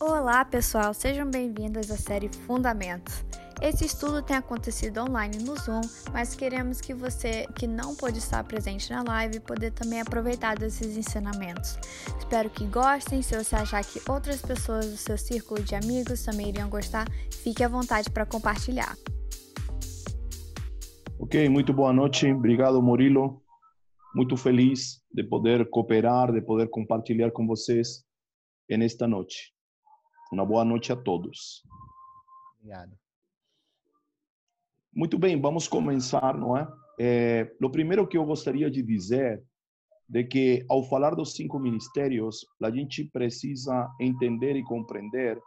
Olá, 0.00 0.44
pessoal, 0.44 0.92
sejam 0.92 1.30
bem-vindos 1.30 1.88
à 1.88 1.96
série 1.96 2.28
Fundamentos. 2.28 3.24
Esse 3.62 3.84
estudo 3.84 4.20
tem 4.22 4.36
acontecido 4.36 4.98
online 4.98 5.38
no 5.38 5.56
Zoom, 5.56 5.82
mas 6.12 6.34
queremos 6.34 6.80
que 6.80 6.92
você 6.92 7.46
que 7.54 7.68
não 7.68 7.94
pôde 7.94 8.18
estar 8.18 8.42
presente 8.42 8.90
na 8.90 9.04
live 9.04 9.38
poder 9.38 9.70
também 9.70 10.00
aproveitar 10.00 10.58
desses 10.58 10.96
ensinamentos. 10.96 11.78
Espero 12.18 12.50
que 12.50 12.66
gostem. 12.66 13.22
Se 13.22 13.36
você 13.36 13.54
achar 13.54 13.84
que 13.84 14.00
outras 14.10 14.42
pessoas 14.42 14.90
do 14.90 14.96
seu 14.96 15.16
círculo 15.16 15.62
de 15.62 15.76
amigos 15.76 16.24
também 16.24 16.48
iriam 16.48 16.68
gostar, 16.68 17.06
fique 17.30 17.62
à 17.62 17.68
vontade 17.68 18.10
para 18.10 18.26
compartilhar. 18.26 18.96
Ok, 21.20 21.48
muito 21.48 21.72
boa 21.72 21.92
noite. 21.92 22.26
Obrigado, 22.32 22.82
Murilo. 22.82 23.40
Muito 24.12 24.36
feliz 24.36 25.00
de 25.12 25.22
poder 25.22 25.70
cooperar, 25.70 26.32
de 26.32 26.42
poder 26.42 26.68
compartilhar 26.68 27.30
com 27.30 27.46
vocês 27.46 28.04
nesta 28.68 29.06
noite. 29.06 29.53
Uma 30.34 30.44
boa 30.44 30.64
noite 30.64 30.92
a 30.92 30.96
todos. 30.96 31.62
Obrigado. 32.58 32.98
Muito 34.92 35.16
bem, 35.16 35.40
vamos 35.40 35.68
começar, 35.68 36.36
não 36.36 36.56
é? 36.56 36.66
é? 36.98 37.56
O 37.62 37.70
primeiro 37.70 38.04
que 38.04 38.18
eu 38.18 38.24
gostaria 38.24 38.68
de 38.68 38.82
dizer 38.82 39.44
de 40.08 40.24
que 40.24 40.66
ao 40.68 40.82
falar 40.82 41.14
dos 41.14 41.34
cinco 41.34 41.60
ministérios, 41.60 42.44
a 42.60 42.68
gente 42.68 43.04
precisa 43.04 43.88
entender 44.00 44.56
e 44.56 44.64
compreender 44.64 45.40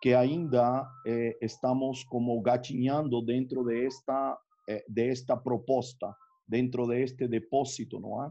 que 0.00 0.14
ainda 0.14 0.88
eh, 1.04 1.36
estamos 1.42 2.04
como 2.04 2.40
gatinhando 2.40 3.20
dentro 3.20 3.64
de 3.64 3.86
esta 3.86 4.38
eh, 4.68 4.84
de 4.88 5.08
esta 5.08 5.36
proposta, 5.36 6.14
dentro 6.46 6.86
de 6.86 7.02
este 7.02 7.26
depósito, 7.26 7.98
não 7.98 8.24
é? 8.24 8.30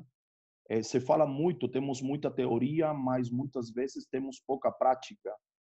Eh, 0.70 0.84
se 0.84 1.02
fala 1.02 1.26
muito, 1.26 1.68
temos 1.68 2.02
muita 2.02 2.32
teoria, 2.32 2.94
mas 2.94 3.30
muitas 3.30 3.70
vezes 3.72 4.08
temos 4.08 4.40
pouca 4.48 4.72
prática. 4.72 5.36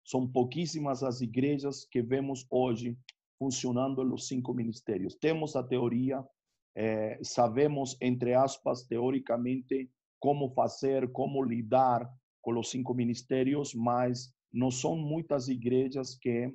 São 0.09 0.27
pouquíssimas 0.27 1.03
as 1.03 1.21
igrejas 1.21 1.85
que 1.85 2.01
vemos 2.01 2.47
hoje 2.51 2.97
funcionando 3.39 4.03
nos 4.03 4.27
cinco 4.27 4.55
ministérios. 4.55 5.15
Temos 5.15 5.55
a 5.55 5.63
teoria, 5.63 6.27
eh, 6.75 7.19
sabemos, 7.23 7.95
entre 8.01 8.33
aspas, 8.33 8.85
teoricamente, 8.85 9.91
como 10.19 10.49
fazer, 10.55 11.13
como 11.13 11.45
lidar 11.45 12.11
com 12.41 12.59
os 12.59 12.71
cinco 12.71 12.95
ministérios, 12.95 13.75
mas 13.75 14.33
não 14.51 14.71
são 14.71 14.97
muitas 14.97 15.47
igrejas 15.49 16.15
que 16.15 16.55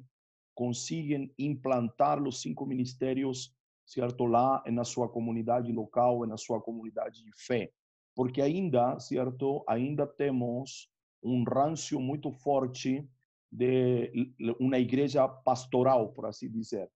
conseguem 0.56 1.32
implantar 1.38 2.20
os 2.24 2.42
cinco 2.42 2.66
ministérios, 2.66 3.56
certo, 3.86 4.26
lá 4.26 4.64
na 4.66 4.84
sua 4.84 5.08
comunidade 5.08 5.72
local, 5.72 6.26
na 6.26 6.38
sua 6.38 6.60
comunidade 6.60 7.24
de 7.24 7.32
fé. 7.38 7.72
Porque 8.16 8.42
ainda, 8.42 9.00
certo, 9.00 9.64
ainda 9.68 10.08
temos 10.08 10.90
um 11.22 11.44
ranço 11.44 12.00
muito 12.00 12.32
forte 12.32 13.08
de 13.54 14.12
uma 14.60 14.80
igreja 14.80 15.28
pastoral, 15.28 16.12
por 16.12 16.26
assim 16.26 16.50
dizer. 16.50 16.90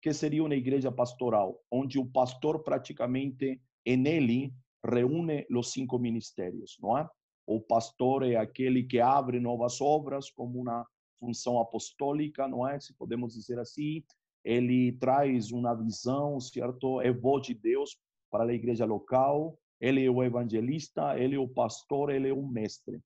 Que 0.00 0.12
seria 0.12 0.44
uma 0.44 0.54
igreja 0.54 0.92
pastoral, 0.92 1.60
onde 1.70 1.98
o 1.98 2.06
pastor 2.06 2.62
praticamente 2.62 3.60
em 3.84 4.06
ele 4.06 4.54
reúne 4.84 5.46
os 5.50 5.72
cinco 5.72 5.98
ministérios, 5.98 6.78
não 6.80 6.96
é? 6.96 7.08
O 7.46 7.60
pastor 7.60 8.22
é 8.22 8.36
aquele 8.36 8.84
que 8.84 9.00
abre 9.00 9.40
novas 9.40 9.80
obras 9.80 10.30
como 10.30 10.60
uma 10.60 10.86
função 11.18 11.58
apostólica, 11.58 12.46
não 12.46 12.66
é? 12.66 12.78
Se 12.78 12.94
podemos 12.94 13.34
dizer 13.34 13.58
assim, 13.58 14.02
ele 14.44 14.92
traz 14.92 15.50
uma 15.50 15.74
visão, 15.74 16.38
certo? 16.38 17.00
É 17.00 17.10
voz 17.10 17.46
de 17.46 17.54
Deus 17.54 17.98
para 18.30 18.44
a 18.44 18.54
igreja 18.54 18.84
local. 18.84 19.58
Ele 19.80 20.04
é 20.04 20.10
o 20.10 20.22
evangelista, 20.22 21.18
ele 21.18 21.34
é 21.34 21.38
o 21.38 21.48
pastor, 21.48 22.10
ele 22.10 22.28
é 22.28 22.32
o 22.32 22.46
mestre. 22.46 23.00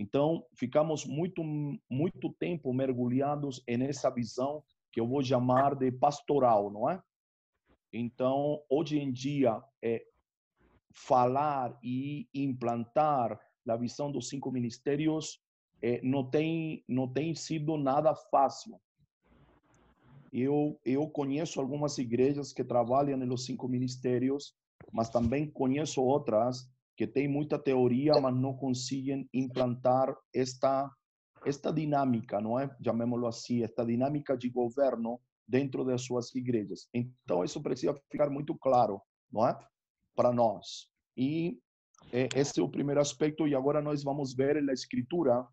Então, 0.00 0.46
ficamos 0.54 1.04
muito, 1.04 1.42
muito 1.90 2.32
tempo 2.34 2.72
mergulhados 2.72 3.60
nessa 3.68 4.08
visão 4.08 4.62
que 4.92 5.00
eu 5.00 5.08
vou 5.08 5.20
chamar 5.24 5.74
de 5.74 5.90
pastoral, 5.90 6.70
não 6.70 6.88
é? 6.88 7.02
Então, 7.92 8.62
hoje 8.70 8.96
em 8.96 9.12
dia, 9.12 9.60
é, 9.82 10.06
falar 10.92 11.76
e 11.82 12.28
implantar 12.32 13.40
a 13.68 13.76
visão 13.76 14.12
dos 14.12 14.28
cinco 14.28 14.52
ministérios 14.52 15.42
é, 15.82 16.00
não 16.00 16.24
tem 16.24 16.84
não 16.88 17.12
tem 17.12 17.34
sido 17.34 17.76
nada 17.76 18.14
fácil. 18.14 18.80
Eu 20.32 20.80
eu 20.84 21.08
conheço 21.08 21.60
algumas 21.60 21.98
igrejas 21.98 22.52
que 22.52 22.62
trabalham 22.62 23.18
nos 23.18 23.44
cinco 23.44 23.66
ministérios, 23.66 24.54
mas 24.92 25.10
também 25.10 25.50
conheço 25.50 26.00
outras 26.00 26.70
que 26.98 27.06
têm 27.06 27.28
muita 27.28 27.56
teoria, 27.56 28.20
mas 28.20 28.34
não 28.34 28.52
conseguem 28.52 29.28
implantar 29.32 30.12
esta 30.34 30.92
esta 31.46 31.72
dinâmica, 31.72 32.40
não 32.40 32.58
é? 32.58 32.68
Chamémoslo 32.84 33.28
assim, 33.28 33.62
esta 33.62 33.86
dinâmica 33.86 34.36
de 34.36 34.50
governo 34.50 35.20
dentro 35.46 35.84
das 35.84 36.02
suas 36.02 36.34
igrejas. 36.34 36.88
Então 36.92 37.44
isso 37.44 37.62
precisa 37.62 37.94
ficar 38.10 38.28
muito 38.28 38.58
claro, 38.58 39.00
não 39.30 39.46
é? 39.46 39.56
Para 40.16 40.32
nós. 40.32 40.90
E 41.16 41.60
esse 42.34 42.58
é 42.58 42.62
o 42.62 42.68
primeiro 42.68 43.00
aspecto 43.00 43.46
e 43.46 43.54
agora 43.54 43.80
nós 43.80 44.02
vamos 44.02 44.34
ver 44.34 44.60
na 44.60 44.72
escritura, 44.72 45.46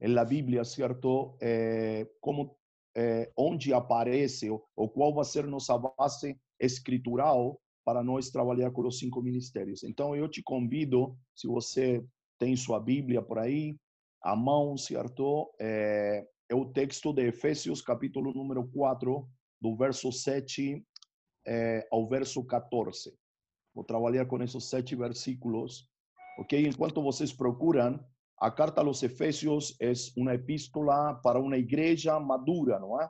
na 0.00 0.24
Bíblia, 0.24 0.64
certo? 0.64 1.36
É, 1.40 2.08
como 2.20 2.56
é, 2.96 3.32
onde 3.36 3.74
aparece 3.74 4.48
ou 4.48 4.88
qual 4.88 5.12
vai 5.12 5.24
ser 5.24 5.44
nossa 5.48 5.76
base 5.76 6.40
escritural 6.60 7.60
para 7.86 8.02
nós 8.02 8.30
trabalhar 8.30 8.72
com 8.72 8.84
os 8.84 8.98
cinco 8.98 9.22
ministérios. 9.22 9.84
Então, 9.84 10.16
eu 10.16 10.28
te 10.28 10.42
convido, 10.42 11.16
se 11.36 11.46
você 11.46 12.04
tem 12.36 12.56
sua 12.56 12.80
Bíblia 12.80 13.22
por 13.22 13.38
aí, 13.38 13.76
a 14.20 14.34
mão, 14.34 14.76
certo? 14.76 15.54
É, 15.60 16.26
é 16.50 16.54
o 16.56 16.64
texto 16.64 17.12
de 17.12 17.28
Efésios, 17.28 17.80
capítulo 17.80 18.34
número 18.34 18.66
4, 18.72 19.24
do 19.60 19.76
verso 19.76 20.10
7 20.10 20.84
é, 21.46 21.86
ao 21.92 22.08
verso 22.08 22.44
14. 22.44 23.16
Vou 23.72 23.84
trabalhar 23.84 24.26
com 24.26 24.42
esses 24.42 24.64
sete 24.64 24.96
versículos, 24.96 25.88
ok? 26.40 26.66
Enquanto 26.66 27.00
vocês 27.00 27.32
procuram, 27.32 28.04
a 28.40 28.50
carta 28.50 28.80
aos 28.80 29.00
Efésios 29.02 29.76
é 29.80 29.92
uma 30.16 30.34
epístola 30.34 31.14
para 31.22 31.40
uma 31.40 31.56
igreja 31.56 32.18
madura, 32.18 32.80
não 32.80 33.00
é? 33.00 33.08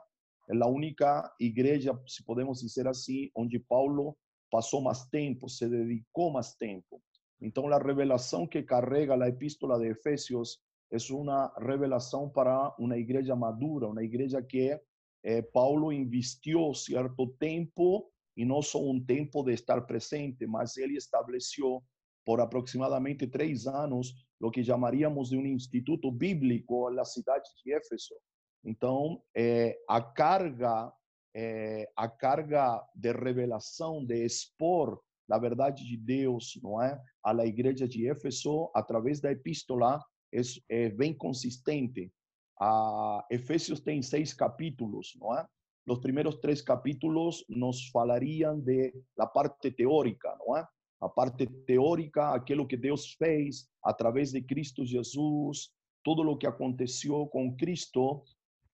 É 0.49 0.63
a 0.63 0.67
única 0.67 1.33
igreja, 1.39 1.99
se 2.05 2.23
podemos 2.23 2.59
dizer 2.59 2.87
assim, 2.87 3.31
onde 3.35 3.59
Paulo 3.59 4.15
passou 4.49 4.81
mais 4.81 5.05
tempo, 5.05 5.49
se 5.49 5.67
dedicou 5.67 6.31
mais 6.31 6.53
tempo. 6.55 7.01
Então, 7.41 7.67
a 7.67 7.77
revelação 7.77 8.47
que 8.47 8.63
carrega 8.63 9.15
a 9.15 9.29
epístola 9.29 9.77
de 9.77 9.89
Efésios 9.89 10.59
é 10.91 10.97
uma 11.13 11.53
revelação 11.59 12.29
para 12.29 12.73
uma 12.79 12.97
igreja 12.97 13.35
madura, 13.35 13.87
uma 13.87 14.03
igreja 14.03 14.41
que 14.41 14.79
eh, 15.23 15.41
Paulo 15.41 15.91
investiu 15.91 16.73
certo 16.73 17.27
tempo 17.39 18.09
e 18.35 18.45
não 18.45 18.61
só 18.61 18.81
um 18.81 19.03
tempo 19.03 19.43
de 19.43 19.53
estar 19.53 19.81
presente, 19.81 20.47
mas 20.47 20.77
ele 20.77 20.95
estabeleceu 20.95 21.83
por 22.25 22.39
aproximadamente 22.39 23.27
três 23.27 23.67
anos 23.67 24.13
o 24.39 24.51
que 24.51 24.63
chamaríamos 24.63 25.29
de 25.29 25.37
um 25.37 25.45
instituto 25.45 26.11
bíblico 26.11 26.89
na 26.91 27.03
cidade 27.03 27.49
de 27.63 27.73
Éfeso. 27.73 28.15
Então, 28.63 29.21
eh, 29.35 29.77
a 29.87 30.01
carga 30.01 30.91
é, 31.35 31.89
a 31.95 32.07
carga 32.07 32.83
de 32.95 33.11
revelação, 33.11 34.03
de 34.05 34.25
expor 34.25 34.99
a 35.29 35.37
verdade 35.37 35.85
de 35.85 35.97
Deus, 35.97 36.57
não 36.63 36.81
é, 36.81 36.99
à 37.23 37.45
igreja 37.45 37.87
de 37.87 38.07
Éfeso 38.07 38.71
através 38.73 39.19
da 39.19 39.31
epístola 39.31 40.01
é, 40.33 40.41
é 40.69 40.89
bem 40.89 41.13
consistente. 41.13 42.11
A 42.59 43.25
Efésios 43.29 43.79
tem 43.79 44.01
seis 44.01 44.33
capítulos, 44.33 45.15
não 45.19 45.37
é? 45.37 45.45
Os 45.85 45.99
primeiros 45.99 46.35
três 46.37 46.61
capítulos 46.61 47.45
nos 47.47 47.87
falariam 47.89 48.59
de 48.59 48.93
da 49.17 49.27
parte 49.27 49.71
teórica, 49.71 50.35
não 50.39 50.57
é? 50.57 50.67
A 50.99 51.07
parte 51.07 51.45
teórica, 51.45 52.33
aquilo 52.33 52.67
que 52.67 52.75
Deus 52.75 53.13
fez 53.13 53.69
através 53.83 54.31
de 54.31 54.41
Cristo 54.41 54.85
Jesus, 54.85 55.69
tudo 56.03 56.23
o 56.23 56.37
que 56.37 56.47
aconteceu 56.47 57.27
com 57.27 57.55
Cristo 57.55 58.23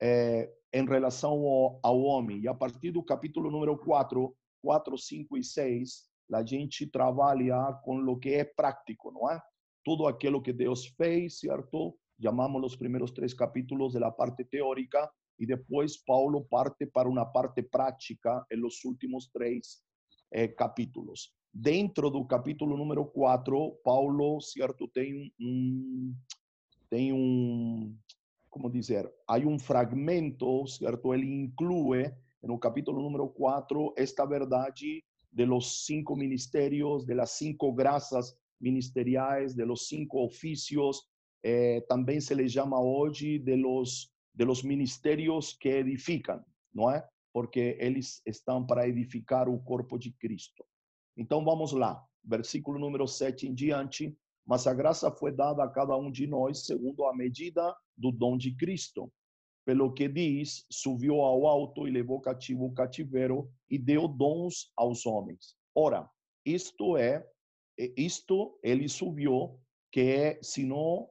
é, 0.02 0.50
em 0.74 0.86
relação 0.86 1.34
ao, 1.34 1.80
ao, 1.84 2.02
homem. 2.02 2.42
E 2.42 2.48
a 2.48 2.54
partir 2.54 2.92
do 2.92 3.04
capítulo 3.04 3.52
número 3.52 3.78
4, 3.78 4.36
4, 4.62 4.98
5 4.98 5.38
e 5.38 5.44
6, 5.44 6.04
a 6.34 6.44
gente 6.44 6.88
trabalha 6.88 7.74
com 7.84 8.00
o 8.00 8.18
que 8.18 8.30
é 8.30 8.44
prático, 8.44 9.12
não 9.12 9.30
é? 9.30 9.40
Tudo 9.86 10.08
aquilo 10.08 10.42
que 10.42 10.52
Deus 10.52 10.88
fez, 10.88 11.40
certo? 11.40 11.96
Chamamos 12.22 12.64
os 12.64 12.76
primeiros 12.76 13.12
três 13.12 13.34
capítulos 13.34 13.94
da 13.94 14.10
parte 14.10 14.44
teórica 14.46 15.12
e 15.38 15.46
depois 15.46 15.98
Paulo 15.98 16.46
parte 16.46 16.86
para 16.86 17.10
uma 17.10 17.26
parte 17.26 17.62
prática 17.62 18.46
em 18.52 18.58
los 18.58 18.84
últimos 18.86 19.28
três 19.28 19.82
eh, 20.32 20.48
capítulos. 20.48 21.34
Dentro 21.54 22.10
do 22.10 22.26
capítulo 22.26 22.76
número 22.78 23.06
4, 23.06 23.80
Paulo, 23.84 24.42
certo, 24.42 24.88
tem 24.88 25.32
um, 25.40 26.16
tem 26.90 27.14
um, 27.14 27.96
como 28.54 28.70
dizer, 28.70 29.12
há 29.28 29.40
um 29.40 29.58
fragmento, 29.58 30.68
certo? 30.68 31.12
Ele 31.12 31.26
inclui 31.26 32.14
no 32.44 32.60
capítulo 32.60 33.02
número 33.02 33.28
4 33.28 33.96
esta 33.98 34.28
verdade 34.28 35.04
de 35.32 35.46
los 35.48 35.88
cinco 35.88 36.16
ministerios, 36.16 37.04
de 37.04 37.16
las 37.16 37.32
cinco 37.32 37.74
graças 37.74 38.38
ministeriais, 38.60 39.56
de 39.56 39.66
los 39.66 39.88
cinco 39.88 40.24
oficios 40.24 41.10
eh, 41.42 41.84
se 42.22 42.36
lhe 42.36 42.48
chama 42.48 42.80
hoje 42.80 43.40
de 43.40 43.58
los, 43.58 44.14
de 44.32 44.46
los 44.46 44.64
ministérios 44.64 45.58
que 45.60 45.70
edificam, 45.70 46.46
não 46.72 46.92
é? 46.92 47.04
Porque 47.34 47.76
eles 47.80 48.22
estão 48.24 48.64
para 48.64 48.88
edificar 48.88 49.50
o 49.50 49.58
corpo 49.64 49.98
de 49.98 50.12
Cristo. 50.12 50.64
Então 51.18 51.44
vamos 51.44 51.74
lá, 51.74 52.00
versículo 52.24 52.78
número 52.78 53.08
7 53.08 53.48
em 53.48 53.56
diante. 53.56 54.16
Mas 54.46 54.68
a 54.68 54.74
graça 54.74 55.12
foi 55.12 55.32
dada 55.32 55.64
a 55.64 55.70
cada 55.70 55.96
um 55.98 56.12
de 56.12 56.28
nós 56.28 56.66
segundo 56.66 57.06
a 57.06 57.16
medida 57.16 57.74
do 57.98 58.12
dom 58.12 58.38
de 58.38 58.56
Cristo. 58.56 59.12
Pelo 59.66 59.94
que 59.94 60.10
diz, 60.10 60.66
subiu 60.70 61.22
ao 61.22 61.48
alto 61.48 61.88
e 61.88 61.92
levou 61.92 62.20
cativo 62.20 62.66
o 62.66 62.74
cativeiro 62.74 63.50
e 63.70 63.78
deu 63.78 64.08
dons 64.08 64.72
aos 64.76 65.06
homens. 65.06 65.56
Ora, 65.74 66.10
isto 66.46 66.98
é, 66.98 67.26
isto 67.96 68.60
ele 68.62 68.90
subiu, 68.90 69.58
que 69.90 70.02
é, 70.02 70.40
senão, 70.42 71.08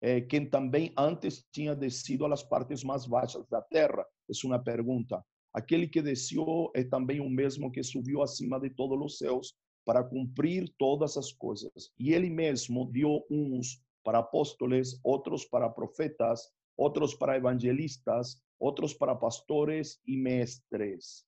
é, 0.00 0.22
quem 0.22 0.48
também 0.48 0.92
antes 0.96 1.44
tinha 1.52 1.76
descido 1.76 2.24
às 2.24 2.42
partes 2.42 2.82
mais 2.82 3.04
baixas 3.04 3.46
da 3.48 3.60
terra? 3.60 4.06
É 4.28 4.46
uma 4.46 4.58
pergunta. 4.58 5.22
Aquele 5.52 5.86
que 5.86 6.00
desceu 6.00 6.70
é 6.74 6.84
também 6.84 7.20
o 7.20 7.28
mesmo 7.28 7.70
que 7.70 7.82
subiu 7.82 8.22
acima 8.22 8.58
de 8.58 8.70
todos 8.70 8.98
os 9.04 9.18
céus 9.18 9.54
para 9.84 10.04
cumprir 10.04 10.72
todas 10.78 11.16
as 11.16 11.32
coisas. 11.32 11.92
E 11.98 12.12
ele 12.12 12.30
mesmo 12.30 12.84
deu 12.86 13.24
uns 13.30 13.82
para 14.04 14.18
apóstolos, 14.18 14.98
outros 15.02 15.44
para 15.44 15.68
profetas, 15.68 16.48
outros 16.76 17.14
para 17.14 17.36
evangelistas, 17.36 18.40
outros 18.58 18.94
para 18.94 19.14
pastores 19.14 20.00
e 20.06 20.16
mestres. 20.16 21.24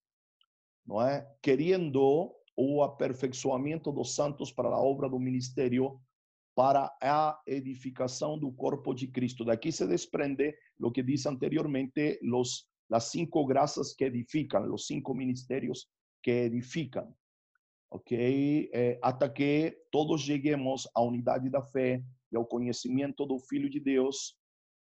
Não 0.87 1.01
é? 1.01 1.27
Querendo 1.43 2.35
o 2.57 2.83
aperfeiçoamento 2.83 3.93
dos 3.93 4.15
santos 4.15 4.53
para 4.53 4.69
a 4.69 4.81
obra 4.81 5.09
do 5.09 5.19
ministério, 5.19 6.01
para 6.55 6.95
a 7.01 7.41
edificação 7.47 8.39
do 8.39 8.53
corpo 8.53 8.93
de 8.93 9.07
Cristo. 9.09 9.45
Daqui 9.45 9.73
se 9.73 9.87
desprende 9.87 10.55
o 10.79 10.91
que 10.91 11.03
disse 11.03 11.29
anteriormente, 11.29 12.19
los, 12.23 12.69
las 12.91 13.11
cinco 13.11 13.47
graças 13.47 13.95
que 13.95 14.05
edificam, 14.05 14.71
os 14.73 14.87
cinco 14.87 15.15
ministérios 15.15 15.89
que 16.23 16.31
edificam 16.31 17.15
ok? 17.93 18.71
É, 18.73 18.99
até 19.03 19.29
que 19.29 19.79
todos 19.91 20.23
cheguemos 20.23 20.89
à 20.95 21.03
unidade 21.03 21.51
da 21.51 21.63
fé 21.63 22.03
e 22.33 22.37
ao 22.37 22.47
conhecimento 22.47 23.27
do 23.27 23.39
Filho 23.39 23.69
de 23.69 23.79
Deus, 23.79 24.35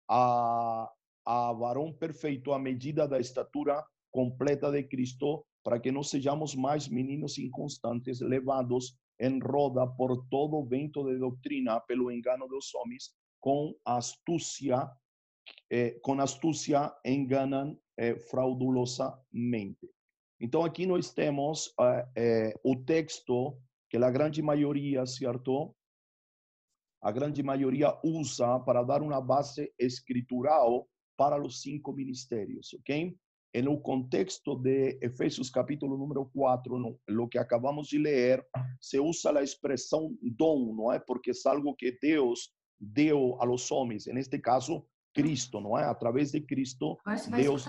a, 0.09 0.91
a 1.25 1.53
varão 1.55 1.93
perfeito 1.93 2.53
à 2.53 2.59
medida 2.59 3.09
da 3.09 3.19
estatura 3.19 3.83
completa 4.13 4.71
de 4.71 4.83
Cristo, 4.83 5.45
para 5.65 5.81
que 5.81 5.91
não 5.91 6.03
sejamos 6.03 6.55
mais 6.55 6.89
meninos 6.89 7.39
inconstantes, 7.39 8.21
levados 8.21 8.99
em 9.19 9.39
roda 9.39 9.87
por 9.87 10.27
todo 10.29 10.65
vento 10.65 11.05
de 11.05 11.19
doutrina, 11.19 11.81
pelo 11.81 12.11
engano 12.11 12.47
dos 12.49 12.75
homens, 12.75 13.15
com 13.41 13.75
astúcia, 13.85 14.91
eh, 15.71 15.99
com 16.03 16.21
astúcia 16.21 16.93
enganam 17.05 17.79
eh, 17.97 18.17
fraudulosamente. 18.17 19.89
Então, 20.41 20.65
aqui 20.65 20.87
nós 20.87 21.13
temos 21.13 21.73
é, 22.17 22.55
o 22.65 22.75
texto 22.77 23.59
que 23.91 23.99
a 23.99 24.11
grande 24.11 24.41
maioria, 24.41 25.05
certo? 25.05 25.75
A 27.03 27.13
grande 27.13 27.43
maioria 27.43 27.99
usa 28.03 28.59
para 28.61 28.83
dar 28.83 29.03
uma 29.03 29.21
base 29.21 29.71
escritural 29.79 30.89
para 31.17 31.43
os 31.43 31.61
cinco 31.61 31.93
ministérios, 31.93 32.73
ok? 32.75 33.15
E 33.53 33.63
no 33.63 33.81
contexto 33.81 34.55
de 34.55 34.97
Efésios 35.03 35.51
capítulo 35.51 35.99
número 35.99 36.31
4, 36.33 36.79
no, 36.79 36.99
lo 37.09 37.29
que 37.29 37.37
acabamos 37.37 37.89
de 37.89 37.99
ler, 37.99 38.47
se 38.81 38.99
usa 39.01 39.37
a 39.37 39.43
expressão 39.43 40.17
dom, 40.23 40.73
não 40.75 40.93
é? 40.93 41.01
Porque 41.01 41.33
é 41.33 41.49
algo 41.51 41.75
que 41.75 41.99
Deus 42.01 42.53
deu 42.79 43.37
aos 43.41 43.71
homens, 43.73 44.07
neste 44.07 44.39
caso, 44.39 44.87
Cristo, 45.13 45.61
não 45.61 45.77
é? 45.77 45.85
Através 45.85 46.31
de 46.31 46.41
Cristo, 46.41 46.97
Deus 47.37 47.69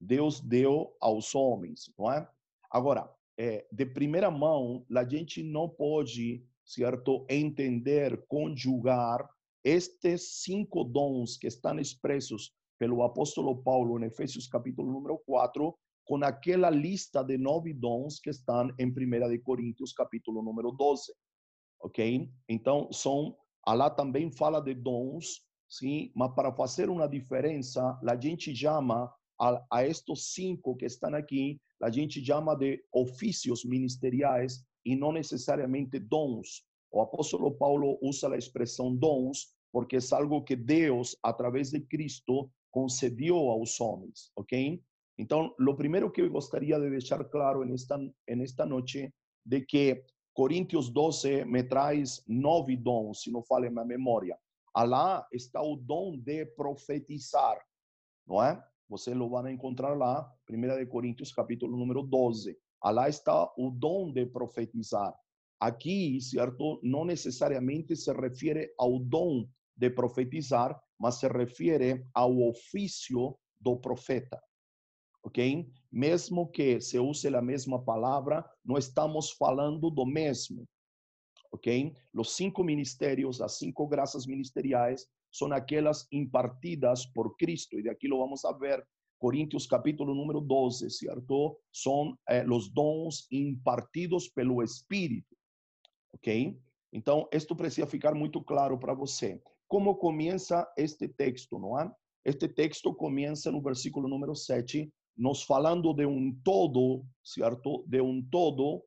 Deus 0.00 0.40
deu 0.40 0.94
aos 1.00 1.34
homens, 1.34 1.92
não 1.98 2.12
é? 2.12 2.28
Agora, 2.70 3.10
é, 3.38 3.66
de 3.70 3.86
primeira 3.86 4.30
mão, 4.30 4.84
a 4.94 5.04
gente 5.04 5.42
não 5.42 5.68
pode, 5.68 6.44
certo, 6.64 7.26
entender, 7.28 8.24
conjugar 8.28 9.28
estes 9.64 10.42
cinco 10.42 10.84
dons 10.84 11.36
que 11.36 11.46
estão 11.46 11.78
expressos 11.78 12.52
pelo 12.78 13.02
apóstolo 13.02 13.62
Paulo 13.62 13.98
em 13.98 14.06
Efésios 14.06 14.46
capítulo 14.46 14.92
número 14.92 15.18
4, 15.26 15.76
com 16.04 16.22
aquela 16.22 16.70
lista 16.70 17.22
de 17.22 17.36
nove 17.36 17.72
dons 17.74 18.20
que 18.20 18.30
estão 18.30 18.70
em 18.78 18.86
1 18.86 19.28
de 19.28 19.38
Coríntios 19.40 19.92
capítulo 19.92 20.42
número 20.42 20.70
12. 20.70 21.12
Ok? 21.80 22.30
Então, 22.48 22.90
são, 22.92 23.36
lá 23.66 23.90
também 23.90 24.30
fala 24.30 24.60
de 24.60 24.74
dons, 24.74 25.42
sim, 25.68 26.12
mas 26.14 26.32
para 26.34 26.52
fazer 26.52 26.88
uma 26.88 27.08
diferença, 27.08 27.98
a 28.06 28.20
gente 28.20 28.54
chama 28.54 29.12
a, 29.40 29.62
a 29.70 29.86
estes 29.86 30.32
cinco 30.34 30.76
que 30.76 30.86
estão 30.86 31.14
aqui, 31.14 31.60
a 31.82 31.90
gente 31.90 32.24
chama 32.24 32.54
de 32.54 32.82
ofícios 32.92 33.64
ministeriais 33.64 34.64
e 34.84 34.96
não 34.96 35.12
necessariamente 35.12 35.98
dons. 35.98 36.64
O 36.90 37.00
apóstolo 37.00 37.52
Paulo 37.52 37.98
usa 38.00 38.32
a 38.32 38.38
expressão 38.38 38.94
dons 38.94 39.54
porque 39.72 39.96
é 39.96 40.00
algo 40.12 40.42
que 40.42 40.56
Deus, 40.56 41.16
através 41.22 41.70
de 41.70 41.80
Cristo, 41.80 42.50
concedeu 42.70 43.36
aos 43.36 43.78
homens, 43.80 44.30
ok? 44.36 44.82
Então, 45.18 45.54
o 45.58 45.74
primeiro 45.74 46.10
que 46.10 46.22
eu 46.22 46.30
gostaria 46.30 46.78
de 46.78 46.90
deixar 46.90 47.22
claro 47.24 47.64
nesta, 47.64 47.98
nesta 48.28 48.64
noite, 48.64 49.12
de 49.44 49.60
que 49.62 50.04
Coríntios 50.32 50.90
12 50.90 51.44
me 51.46 51.62
traz 51.62 52.22
nove 52.26 52.76
dons, 52.76 53.22
se 53.22 53.30
não 53.30 53.42
falha 53.42 53.70
minha 53.70 53.84
memória. 53.84 54.38
Lá 54.76 55.26
está 55.32 55.62
o 55.62 55.76
dom 55.76 56.18
de 56.18 56.44
profetizar, 56.44 57.58
não 58.26 58.42
é? 58.42 58.62
Você 58.88 59.12
lo 59.12 59.28
vai 59.28 59.52
encontrar 59.52 59.96
lá, 59.96 60.32
1 60.48 60.78
de 60.78 60.86
Coríntios, 60.86 61.32
capítulo 61.32 61.76
número 61.76 62.02
12. 62.02 62.56
Lá 62.84 63.08
está 63.08 63.52
o 63.56 63.70
dom 63.70 64.12
de 64.12 64.26
profetizar. 64.26 65.12
Aqui, 65.58 66.20
certo, 66.20 66.78
não 66.82 67.04
necessariamente 67.04 67.96
se 67.96 68.12
refere 68.12 68.72
ao 68.78 69.00
dom 69.00 69.48
de 69.76 69.90
profetizar, 69.90 70.80
mas 70.98 71.16
se 71.16 71.26
refere 71.26 72.06
ao 72.14 72.48
ofício 72.48 73.36
do 73.60 73.76
profeta. 73.76 74.40
Ok? 75.24 75.68
Mesmo 75.90 76.48
que 76.48 76.80
se 76.80 76.98
use 76.98 77.26
a 77.26 77.42
mesma 77.42 77.82
palavra, 77.82 78.48
não 78.64 78.78
estamos 78.78 79.32
falando 79.32 79.90
do 79.90 80.06
mesmo. 80.06 80.64
Ok? 81.50 81.92
Os 82.14 82.36
cinco 82.36 82.62
ministérios, 82.62 83.40
as 83.40 83.58
cinco 83.58 83.88
graças 83.88 84.26
ministeriais, 84.26 85.08
são 85.36 85.52
aquelas 85.52 86.06
impartidas 86.10 87.06
por 87.06 87.36
Cristo, 87.36 87.78
e 87.78 87.82
de 87.82 87.88
aqui 87.88 88.08
lo 88.08 88.18
vamos 88.18 88.44
a 88.44 88.52
ver, 88.52 88.86
Coríntios 89.18 89.66
capítulo 89.66 90.14
número 90.14 90.40
12, 90.40 90.90
certo? 90.90 91.58
São 91.72 92.18
eh, 92.28 92.44
os 92.46 92.68
dons 92.68 93.26
impartidos 93.30 94.28
pelo 94.28 94.62
Espírito, 94.62 95.34
ok? 96.12 96.58
Então, 96.92 97.28
isto 97.32 97.56
precisa 97.56 97.86
ficar 97.86 98.14
muito 98.14 98.42
claro 98.42 98.78
para 98.78 98.94
você. 98.94 99.40
Como 99.66 99.96
começa 99.96 100.70
este 100.76 101.08
texto, 101.08 101.58
não 101.58 101.80
é? 101.80 101.90
Este 102.24 102.48
texto 102.48 102.94
começa 102.94 103.50
no 103.50 103.62
versículo 103.62 104.06
número 104.06 104.34
7, 104.34 104.92
nos 105.16 105.42
falando 105.42 105.94
de 105.94 106.04
um 106.04 106.34
todo, 106.44 107.04
certo? 107.24 107.84
De 107.86 108.00
um 108.00 108.22
todo 108.22 108.84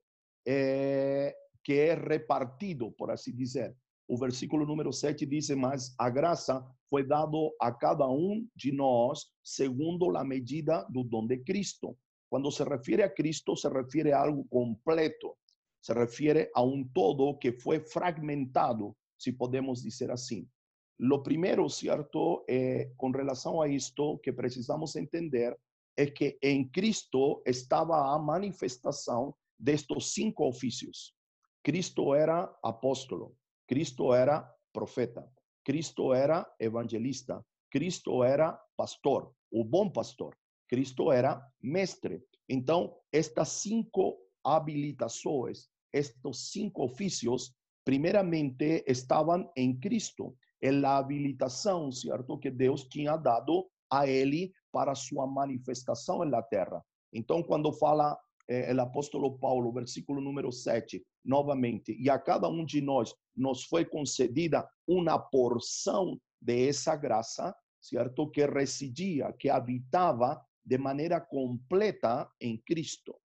eh, 0.48 1.36
que 1.63 1.74
é 1.74 1.96
repartido, 1.96 2.91
por 2.91 3.10
assim 3.10 3.36
dizer. 3.36 3.75
O 4.10 4.18
versículo 4.18 4.66
número 4.66 4.92
7 4.92 5.24
diz: 5.24 5.51
Mas 5.51 5.94
a 5.96 6.10
graça 6.10 6.66
foi 6.89 7.06
dado 7.06 7.56
a 7.62 7.72
cada 7.72 8.10
um 8.10 8.44
de 8.56 8.72
nós 8.72 9.28
segundo 9.44 10.18
a 10.18 10.24
medida 10.24 10.84
do 10.89 11.04
dom 11.04 11.28
de 11.28 11.38
Cristo. 11.38 11.96
Quando 12.28 12.51
se 12.51 12.63
refere 12.63 13.04
a 13.04 13.10
Cristo, 13.10 13.56
se 13.56 13.70
refere 13.70 14.12
a 14.12 14.22
algo 14.22 14.46
completo, 14.50 15.38
se 15.80 15.94
refere 15.94 16.50
a 16.56 16.63
um 16.63 16.84
todo 16.92 17.38
que 17.38 17.51
foi 17.51 17.82
fragmentado, 17.82 18.98
se 19.16 19.32
podemos 19.32 19.84
dizer 19.84 20.10
assim. 20.10 20.50
Lo 21.00 21.22
primeiro, 21.22 21.70
certo, 21.70 22.44
é, 22.50 22.92
com 22.98 23.12
relação 23.12 23.62
a 23.62 23.68
isto, 23.68 24.18
que 24.24 24.34
precisamos 24.34 24.96
entender 24.96 25.56
é 25.96 26.08
que 26.08 26.39
em 26.42 26.68
Cristo 26.68 27.44
estava 27.46 28.16
a 28.16 28.18
manifestação 28.18 29.36
destes 29.58 30.13
cinco 30.13 30.48
ofícios. 30.48 31.13
Cristo 31.63 32.16
era 32.16 32.51
apóstolo, 32.63 33.36
Cristo 33.70 34.16
era 34.16 34.52
profeta, 34.74 35.32
Cristo 35.64 36.12
era 36.12 36.44
evangelista, 36.60 37.46
Cristo 37.70 38.24
era 38.24 38.60
pastor, 38.76 39.32
o 39.52 39.64
bom 39.64 39.88
pastor, 39.88 40.36
Cristo 40.68 41.12
era 41.12 41.40
mestre. 41.62 42.20
Então, 42.50 42.98
estas 43.12 43.50
cinco 43.50 44.18
habilitações, 44.44 45.68
estes 45.94 46.50
cinco 46.52 46.84
ofícios, 46.84 47.54
primeiramente 47.86 48.84
estavam 48.88 49.52
em 49.56 49.80
Cristo, 49.80 50.36
em 50.60 50.82
la 50.82 50.98
habilitação, 50.98 51.92
certo, 51.92 52.40
que 52.40 52.50
Deus 52.50 52.86
tinha 52.86 53.18
dado 53.18 53.70
a 53.92 54.08
ele 54.08 54.52
para 54.72 54.96
sua 54.96 55.28
manifestação 55.28 56.26
na 56.26 56.42
terra. 56.42 56.84
Então, 57.14 57.44
quando 57.44 57.72
fala 57.74 58.18
eh, 58.48 58.74
o 58.74 58.82
apóstolo 58.82 59.38
Paulo, 59.38 59.72
versículo 59.72 60.20
número 60.20 60.52
7, 60.52 61.06
novamente, 61.24 61.96
e 62.00 62.10
a 62.10 62.18
cada 62.18 62.48
um 62.48 62.66
de 62.66 62.82
nós 62.82 63.14
nos 63.36 63.64
foi 63.64 63.86
concedida 63.86 64.68
uma 64.88 65.18
porção 65.18 66.20
de 66.42 66.68
essa 66.68 66.96
graça, 66.96 67.56
certo? 67.82 68.30
Que 68.30 68.46
residia, 68.46 69.34
que 69.34 69.50
habitava 69.50 70.42
de 70.66 70.78
maneira 70.78 71.20
completa 71.20 72.30
em 72.40 72.58
Cristo, 72.58 73.16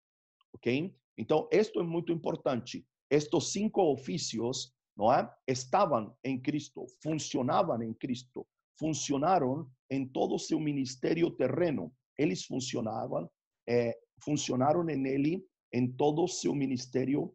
ok? 0.54 0.94
Então, 1.16 1.48
isto 1.52 1.80
é 1.80 1.82
muito 1.82 2.12
importante. 2.12 2.86
Estes 3.10 3.52
cinco 3.52 3.82
ofícios, 3.82 4.72
não 4.96 5.12
é? 5.12 5.28
Estavam 5.46 6.16
em 6.24 6.40
Cristo, 6.40 6.86
funcionavam 7.02 7.82
em 7.82 7.94
Cristo, 7.94 8.46
funcionaram 8.78 9.68
em 9.90 10.06
todo 10.06 10.34
o 10.34 10.38
seu 10.38 10.58
ministério 10.58 11.30
terreno. 11.30 11.92
Eles 12.18 12.44
funcionavam, 12.44 13.30
eh, 13.68 13.96
funcionaram 14.24 14.82
nele 14.82 15.44
em 15.72 15.90
todo 15.90 16.22
o 16.22 16.28
seu 16.28 16.54
ministério 16.54 17.34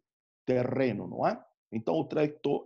terreno, 0.50 1.06
não 1.06 1.24
é? 1.24 1.40
Então, 1.72 1.94
o 1.94 2.04
texto 2.04 2.64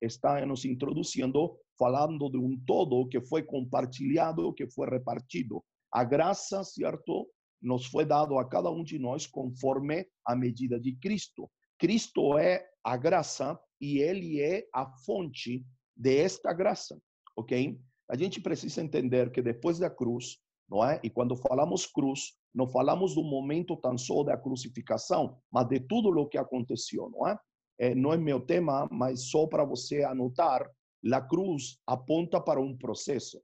está 0.00 0.44
nos 0.44 0.66
introduzindo, 0.66 1.56
falando 1.78 2.28
de 2.28 2.36
um 2.36 2.60
todo 2.66 3.08
que 3.08 3.20
foi 3.22 3.42
compartilhado, 3.42 4.52
que 4.52 4.68
foi 4.68 4.90
repartido. 4.90 5.64
A 5.90 6.04
graça, 6.04 6.62
certo, 6.62 7.26
nos 7.62 7.86
foi 7.86 8.04
dado 8.04 8.38
a 8.38 8.46
cada 8.46 8.70
um 8.70 8.84
de 8.84 8.98
nós 8.98 9.26
conforme 9.26 10.06
a 10.26 10.36
medida 10.36 10.78
de 10.78 10.94
Cristo. 10.96 11.50
Cristo 11.78 12.36
é 12.36 12.62
a 12.84 12.96
graça 12.98 13.58
e 13.80 13.98
ele 13.98 14.40
é 14.42 14.66
a 14.74 14.86
fonte 15.06 15.64
desta 15.96 16.52
graça, 16.52 17.00
ok? 17.34 17.80
A 18.10 18.16
gente 18.16 18.40
precisa 18.40 18.82
entender 18.82 19.30
que 19.32 19.40
depois 19.40 19.78
da 19.78 19.88
cruz, 19.88 20.36
não 20.68 20.84
é? 20.84 21.00
E 21.02 21.08
quando 21.08 21.36
falamos 21.36 21.86
cruz, 21.86 22.34
não 22.54 22.66
falamos 22.66 23.14
do 23.14 23.22
momento 23.22 23.76
tão 23.76 23.96
só 23.96 24.22
da 24.22 24.36
crucificação, 24.36 25.38
mas 25.50 25.68
de 25.68 25.80
tudo 25.80 26.08
o 26.10 26.26
que 26.26 26.38
aconteceu, 26.38 27.10
não 27.10 27.26
é? 27.26 27.38
é 27.78 27.94
não 27.94 28.12
é 28.12 28.16
meu 28.16 28.40
tema, 28.40 28.88
mas 28.90 29.30
só 29.30 29.46
para 29.46 29.64
você 29.64 30.04
anotar, 30.04 30.70
a 31.12 31.20
cruz 31.20 31.78
aponta 31.86 32.40
para 32.40 32.60
um 32.60 32.76
processo. 32.76 33.42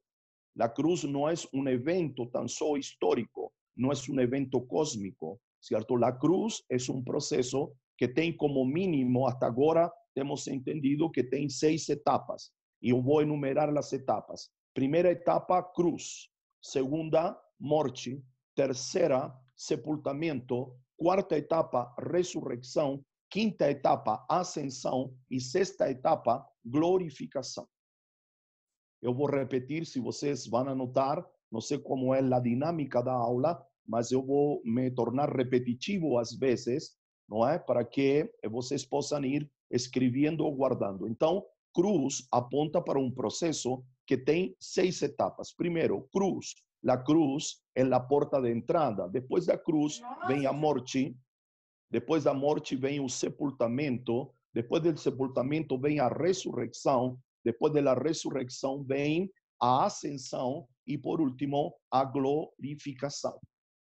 A 0.61 0.69
cruz 0.69 1.05
não 1.05 1.29
é 1.29 1.35
um 1.55 1.67
evento 1.69 2.27
tão 2.27 2.47
só 2.47 2.77
histórico, 2.77 3.53
não 3.77 3.91
é 3.91 3.95
um 4.11 4.21
evento 4.21 4.61
cósmico, 4.61 5.41
certo? 5.61 6.03
A 6.05 6.13
cruz 6.13 6.63
é 6.71 6.77
um 6.91 7.03
processo 7.03 7.73
que 7.97 8.07
tem 8.07 8.37
como 8.37 8.65
mínimo, 8.65 9.27
até 9.27 9.47
agora, 9.47 9.91
temos 10.15 10.47
entendido 10.47 11.11
que 11.11 11.23
tem 11.23 11.49
seis 11.49 11.89
etapas. 11.89 12.51
E 12.83 12.91
eu 12.91 13.03
vou 13.03 13.23
enumerar 13.23 13.77
as 13.77 13.93
etapas. 13.93 14.51
Primeira 14.75 15.11
etapa, 15.11 15.63
cruz. 15.63 16.29
Segunda, 16.63 17.37
morte. 17.59 18.23
Terceira, 18.59 19.33
sepultamento. 19.57 20.75
Quarta 20.97 21.39
etapa, 21.39 21.95
ressurreição. 21.97 23.05
Quinta 23.31 23.71
etapa, 23.71 24.27
ascensão. 24.29 25.15
E 25.31 25.41
sexta 25.41 25.89
etapa, 25.89 26.45
glorificação. 26.65 27.69
Eu 29.01 29.15
vou 29.15 29.31
repetir, 29.31 29.87
se 29.87 30.01
vocês 30.01 30.45
vão 30.45 30.69
anotar, 30.69 31.25
não 31.53 31.61
sei 31.61 31.79
como 31.79 32.13
é 32.13 32.19
a 32.19 32.41
dinâmica 32.41 33.01
da 33.01 33.13
aula, 33.13 33.65
mas 33.87 34.11
eu 34.11 34.27
vou 34.27 34.61
me 34.65 34.91
tornar 34.91 35.31
repetitivo 35.33 36.19
às 36.19 36.33
vezes, 36.33 36.97
não 37.29 37.49
é? 37.49 37.61
Para 37.61 37.85
que 37.85 38.29
vocês 38.51 38.85
possam 38.85 39.25
ir 39.25 39.49
escrevendo 39.71 40.45
ou 40.45 40.53
guardando. 40.53 41.07
Então, 41.07 41.47
cruz 41.73 42.27
aponta 42.33 42.83
para 42.83 42.99
um 42.99 43.09
processo 43.09 43.85
que 44.05 44.19
tem 44.19 44.57
seis 44.59 45.01
etapas. 45.01 45.53
Primeiro, 45.53 46.09
cruz. 46.13 46.57
A 46.87 46.97
cruz 46.97 47.63
é 47.75 47.83
a 47.83 48.01
porta 48.01 48.41
de 48.41 48.51
entrada. 48.51 49.09
Depois 49.09 49.47
da 49.47 49.59
cruz 49.59 50.01
vem 50.27 50.47
a 50.47 50.53
morte. 50.53 51.17
Depois 51.91 52.25
da 52.25 52.35
morte 52.35 52.77
vem 52.77 53.01
o 53.01 53.09
sepultamento. 53.09 54.33
Depois 54.55 54.83
do 54.83 54.97
sepultamento 54.99 55.79
vem 55.79 55.99
a 56.01 56.09
ressurreição. 56.09 57.19
Depois 57.45 57.73
da 57.73 57.95
ressurreição 57.95 58.83
vem 58.85 59.31
a 59.61 59.87
ascensão 59.87 60.69
e 60.87 60.97
por 60.97 61.21
último 61.21 61.75
a 61.91 62.05
glorificação. 62.05 63.39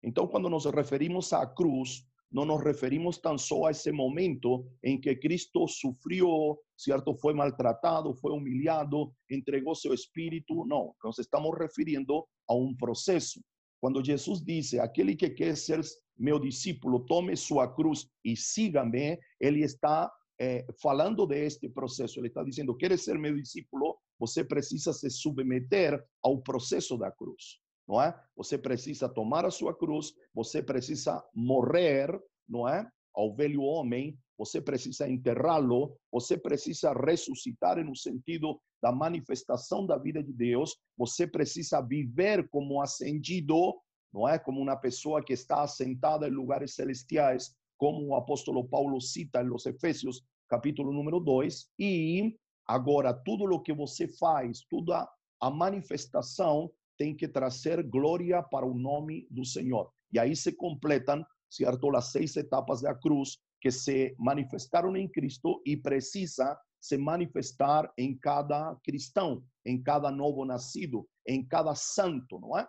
Então, 0.04 0.28
quando 0.28 0.50
nos 0.50 0.66
referimos 0.66 1.32
à 1.34 1.46
cruz, 1.46 2.06
não 2.32 2.46
nos 2.46 2.64
referimos 2.64 3.18
tão 3.18 3.38
só 3.38 3.66
a 3.66 3.72
esse 3.72 3.92
momento 3.92 4.66
em 4.84 5.00
que 5.00 5.16
Cristo 5.16 5.68
sofreu, 5.68 6.60
certo? 6.78 7.16
Foi 7.16 7.34
maltratado, 7.34 8.14
foi 8.14 8.32
humilhado, 8.32 9.12
entregou 9.30 9.74
seu 9.76 9.94
espírito. 9.94 10.66
Não, 10.66 10.94
nos 11.04 11.18
estamos 11.18 11.58
referindo 11.58 12.24
a 12.48 12.54
um 12.54 12.76
processo. 12.76 13.42
Quando 13.82 14.04
Jesus 14.04 14.42
disse: 14.44 14.80
Aquele 14.80 15.16
que 15.16 15.30
quer 15.30 15.58
ser 15.58 15.82
meu 16.18 16.40
discípulo, 16.40 17.06
tome 17.06 17.36
sua 17.36 17.68
cruz 17.68 18.08
e 18.24 18.36
siga-me, 18.36 19.18
ele 19.40 19.62
está 19.62 20.12
eh, 20.40 20.66
falando 20.82 21.26
de 21.26 21.46
este 21.46 21.68
processo. 21.68 22.20
Ele 22.20 22.28
está 22.28 22.44
dizendo: 22.44 22.76
Quer 22.76 22.98
ser 23.00 23.18
meu 23.18 23.36
discípulo? 23.36 23.98
Você 24.20 24.44
precisa 24.44 24.94
se 24.94 25.10
submeter 25.10 26.00
ao 26.22 26.42
processo 26.42 26.98
da 26.98 27.10
cruz 27.12 27.60
não 27.90 28.00
é? 28.00 28.16
Você 28.38 28.56
precisa 28.56 29.10
tomar 29.10 29.46
a 29.46 29.52
sua 29.52 29.76
cruz, 29.76 30.14
você 30.32 30.62
precisa 30.62 31.26
morrer, 31.34 32.08
não 32.48 32.70
é? 32.70 32.88
Ao 33.16 33.36
velho 33.36 33.64
homem, 33.64 34.16
você 34.38 34.62
precisa 34.62 35.10
enterrá-lo, 35.10 35.98
você 36.12 36.38
precisa 36.38 36.94
ressuscitar 36.94 37.84
no 37.84 37.96
sentido 37.96 38.62
da 38.80 38.92
manifestação 38.92 39.88
da 39.88 39.98
vida 39.98 40.24
de 40.24 40.32
Deus, 40.32 40.78
você 40.96 41.26
precisa 41.26 41.82
viver 41.82 42.48
como 42.50 42.80
ascendido, 42.80 43.76
não 44.14 44.30
é? 44.30 44.38
Como 44.38 44.62
uma 44.62 44.78
pessoa 44.78 45.24
que 45.24 45.34
está 45.34 45.64
assentada 45.64 46.28
em 46.28 46.32
lugares 46.32 46.76
celestiais, 46.76 47.56
como 47.76 48.06
o 48.06 48.16
apóstolo 48.16 48.64
Paulo 48.68 49.02
cita 49.02 49.42
em 49.42 49.48
los 49.48 49.66
Efésios, 49.66 50.22
capítulo 50.48 50.94
número 50.94 51.20
2, 51.20 51.72
e 51.80 52.38
agora 52.68 53.14
tudo 53.14 53.46
o 53.46 53.60
que 53.60 53.74
você 53.74 54.08
faz, 54.08 54.62
toda 54.70 55.10
a 55.42 55.50
manifestação 55.50 56.72
tem 57.00 57.16
que 57.16 57.30
trazer 57.30 57.82
glória 57.82 58.44
para 58.44 58.66
o 58.66 58.78
nome 58.78 59.26
do 59.32 59.46
Senhor. 59.46 59.90
E 60.12 60.20
aí 60.20 60.36
se 60.36 60.52
completam, 60.52 61.26
certo, 61.50 61.96
as 61.96 62.12
seis 62.12 62.36
etapas 62.36 62.82
da 62.82 62.94
cruz 62.94 63.38
que 63.62 63.72
se 63.72 64.14
manifestaram 64.20 64.96
em 64.98 65.08
Cristo 65.08 65.62
e 65.66 65.78
precisa 65.78 66.60
se 66.82 66.98
manifestar 66.98 67.92
em 67.98 68.18
cada 68.18 68.76
cristão, 68.84 69.44
em 69.66 69.82
cada 69.82 70.12
novo 70.12 70.44
nascido, 70.44 71.08
em 71.26 71.46
cada 71.46 71.74
santo, 71.74 72.38
não 72.40 72.58
é? 72.58 72.68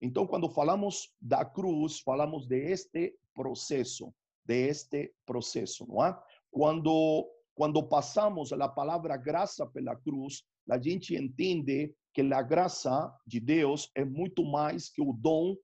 Então, 0.00 0.26
quando 0.26 0.48
falamos 0.48 1.12
da 1.20 1.44
cruz, 1.44 1.98
falamos 2.00 2.46
de 2.46 2.70
este 2.70 3.16
processo, 3.34 4.14
de 4.44 4.68
este 4.68 5.12
processo, 5.26 5.84
não 5.88 6.04
é? 6.04 6.16
Quando 6.50 7.28
quando 7.58 7.82
passamos 7.82 8.52
a 8.52 8.68
palavra 8.68 9.16
graça 9.16 9.66
pela 9.66 9.96
cruz, 9.96 10.44
a 10.70 10.80
gente 10.80 11.16
entende 11.16 11.92
que 12.18 12.34
a 12.34 12.42
graça 12.42 13.16
de 13.24 13.38
Deus 13.38 13.92
é 13.94 14.04
muito 14.04 14.44
mais 14.44 14.88
que 14.88 15.00
o 15.00 15.12
dom, 15.12 15.56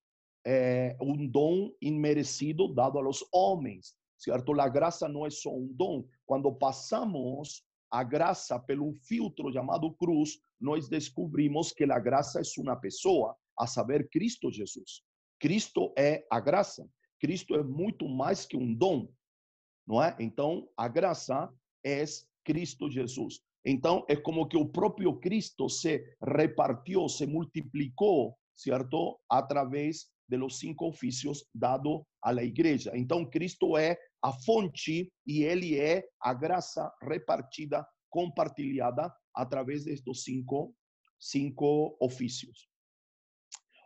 é, 0.46 0.96
um 1.00 1.26
dom 1.26 1.72
imerecido 1.82 2.72
dado 2.72 2.96
aos 2.96 3.24
homens, 3.32 3.96
certo? 4.16 4.60
A 4.60 4.68
graça 4.68 5.08
não 5.08 5.26
é 5.26 5.30
só 5.30 5.52
um 5.52 5.66
dom. 5.72 6.06
Quando 6.24 6.54
passamos 6.54 7.64
a 7.90 8.04
graça 8.04 8.56
pelo 8.56 8.94
filtro 8.94 9.52
chamado 9.52 9.92
cruz, 9.94 10.38
nós 10.60 10.88
descobrimos 10.88 11.72
que 11.72 11.82
a 11.82 11.98
graça 11.98 12.40
é 12.40 12.60
uma 12.60 12.76
pessoa, 12.76 13.36
a 13.58 13.66
saber, 13.66 14.08
Cristo 14.08 14.48
Jesus. 14.48 15.02
Cristo 15.40 15.92
é 15.98 16.24
a 16.30 16.38
graça. 16.38 16.88
Cristo 17.18 17.56
é 17.56 17.64
muito 17.64 18.08
mais 18.08 18.46
que 18.46 18.56
um 18.56 18.72
dom, 18.72 19.08
não 19.84 20.00
é? 20.00 20.14
Então, 20.20 20.68
a 20.76 20.86
graça 20.86 21.52
é 21.84 22.04
Cristo 22.44 22.88
Jesus. 22.88 23.42
Então, 23.64 24.04
é 24.08 24.16
como 24.16 24.46
que 24.46 24.56
o 24.56 24.68
próprio 24.68 25.18
Cristo 25.18 25.68
se 25.68 26.04
repartiu, 26.22 27.08
se 27.08 27.26
multiplicou, 27.26 28.36
certo? 28.54 29.18
Através 29.28 30.12
de 30.28 30.36
los 30.36 30.58
cinco 30.58 30.88
ofícios 30.88 31.48
dado 31.54 32.06
à 32.22 32.32
igreja. 32.42 32.92
Então, 32.94 33.28
Cristo 33.28 33.76
é 33.76 33.98
a 34.22 34.32
fonte 34.32 35.12
e 35.26 35.44
ele 35.44 35.78
é 35.78 36.04
a 36.20 36.34
graça 36.34 36.92
repartida, 37.02 37.86
compartilhada 38.10 39.12
através 39.34 39.84
destes 39.84 40.22
cinco, 40.22 40.74
cinco 41.18 41.96
ofícios. 42.00 42.68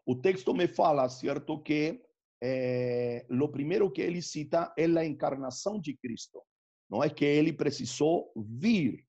O 0.06 0.16
texto 0.16 0.54
me 0.54 0.68
fala, 0.68 1.08
certo, 1.08 1.62
que 1.62 2.00
eh, 2.42 3.26
o 3.30 3.48
primeiro 3.48 3.90
que 3.90 4.00
ele 4.00 4.22
cita 4.22 4.72
é 4.76 4.86
a 4.86 5.04
encarnação 5.04 5.80
de 5.80 5.96
Cristo. 5.96 6.42
Não 6.88 7.02
é 7.02 7.10
que 7.10 7.24
ele 7.24 7.52
precisou 7.52 8.32
vir 8.36 9.07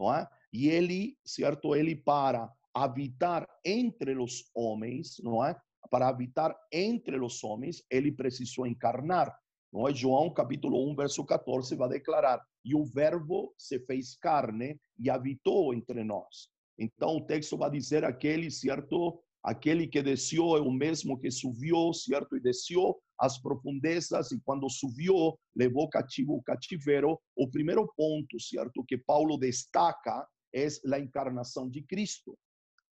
não 0.00 0.14
é? 0.14 0.26
E 0.50 0.68
ele, 0.68 1.16
certo, 1.24 1.76
ele 1.76 1.94
para 1.94 2.50
habitar 2.74 3.46
entre 3.64 4.16
os 4.16 4.50
homens, 4.54 5.20
não 5.22 5.44
é? 5.44 5.54
Para 5.90 6.08
habitar 6.08 6.56
entre 6.72 7.20
os 7.20 7.44
homens, 7.44 7.84
ele 7.90 8.10
precisou 8.10 8.66
encarnar. 8.66 9.36
Não 9.72 9.86
é? 9.86 9.94
João 9.94 10.32
capítulo 10.32 10.90
1, 10.90 10.96
verso 10.96 11.24
14 11.24 11.76
vai 11.76 11.88
declarar: 11.90 12.42
"E 12.64 12.74
o 12.74 12.84
verbo 12.84 13.54
se 13.58 13.78
fez 13.80 14.16
carne 14.16 14.80
e 14.98 15.10
habitou 15.10 15.74
entre 15.74 16.02
nós". 16.02 16.48
Então 16.78 17.16
o 17.16 17.26
texto 17.26 17.58
vai 17.58 17.70
dizer 17.70 18.04
aquele, 18.04 18.50
certo, 18.50 19.22
aquele 19.42 19.86
que 19.86 20.02
desceu 20.02 20.56
é 20.56 20.60
o 20.60 20.70
mesmo 20.70 21.18
que 21.18 21.30
subiu, 21.30 21.92
certo, 21.92 22.36
e 22.36 22.40
desceu 22.40 22.98
as 23.20 23.38
profundezas 23.38 24.32
e 24.32 24.40
quando 24.40 24.70
subiu, 24.70 25.38
levou 25.54 25.88
cativo 25.88 26.34
o 26.34 26.42
cativeiro. 26.42 27.20
O 27.36 27.48
primeiro 27.50 27.86
ponto, 27.96 28.40
certo, 28.40 28.84
que 28.84 28.96
Paulo 28.96 29.36
destaca 29.36 30.26
é 30.54 30.66
a 30.92 30.98
encarnação 30.98 31.68
de 31.68 31.82
Cristo. 31.82 32.36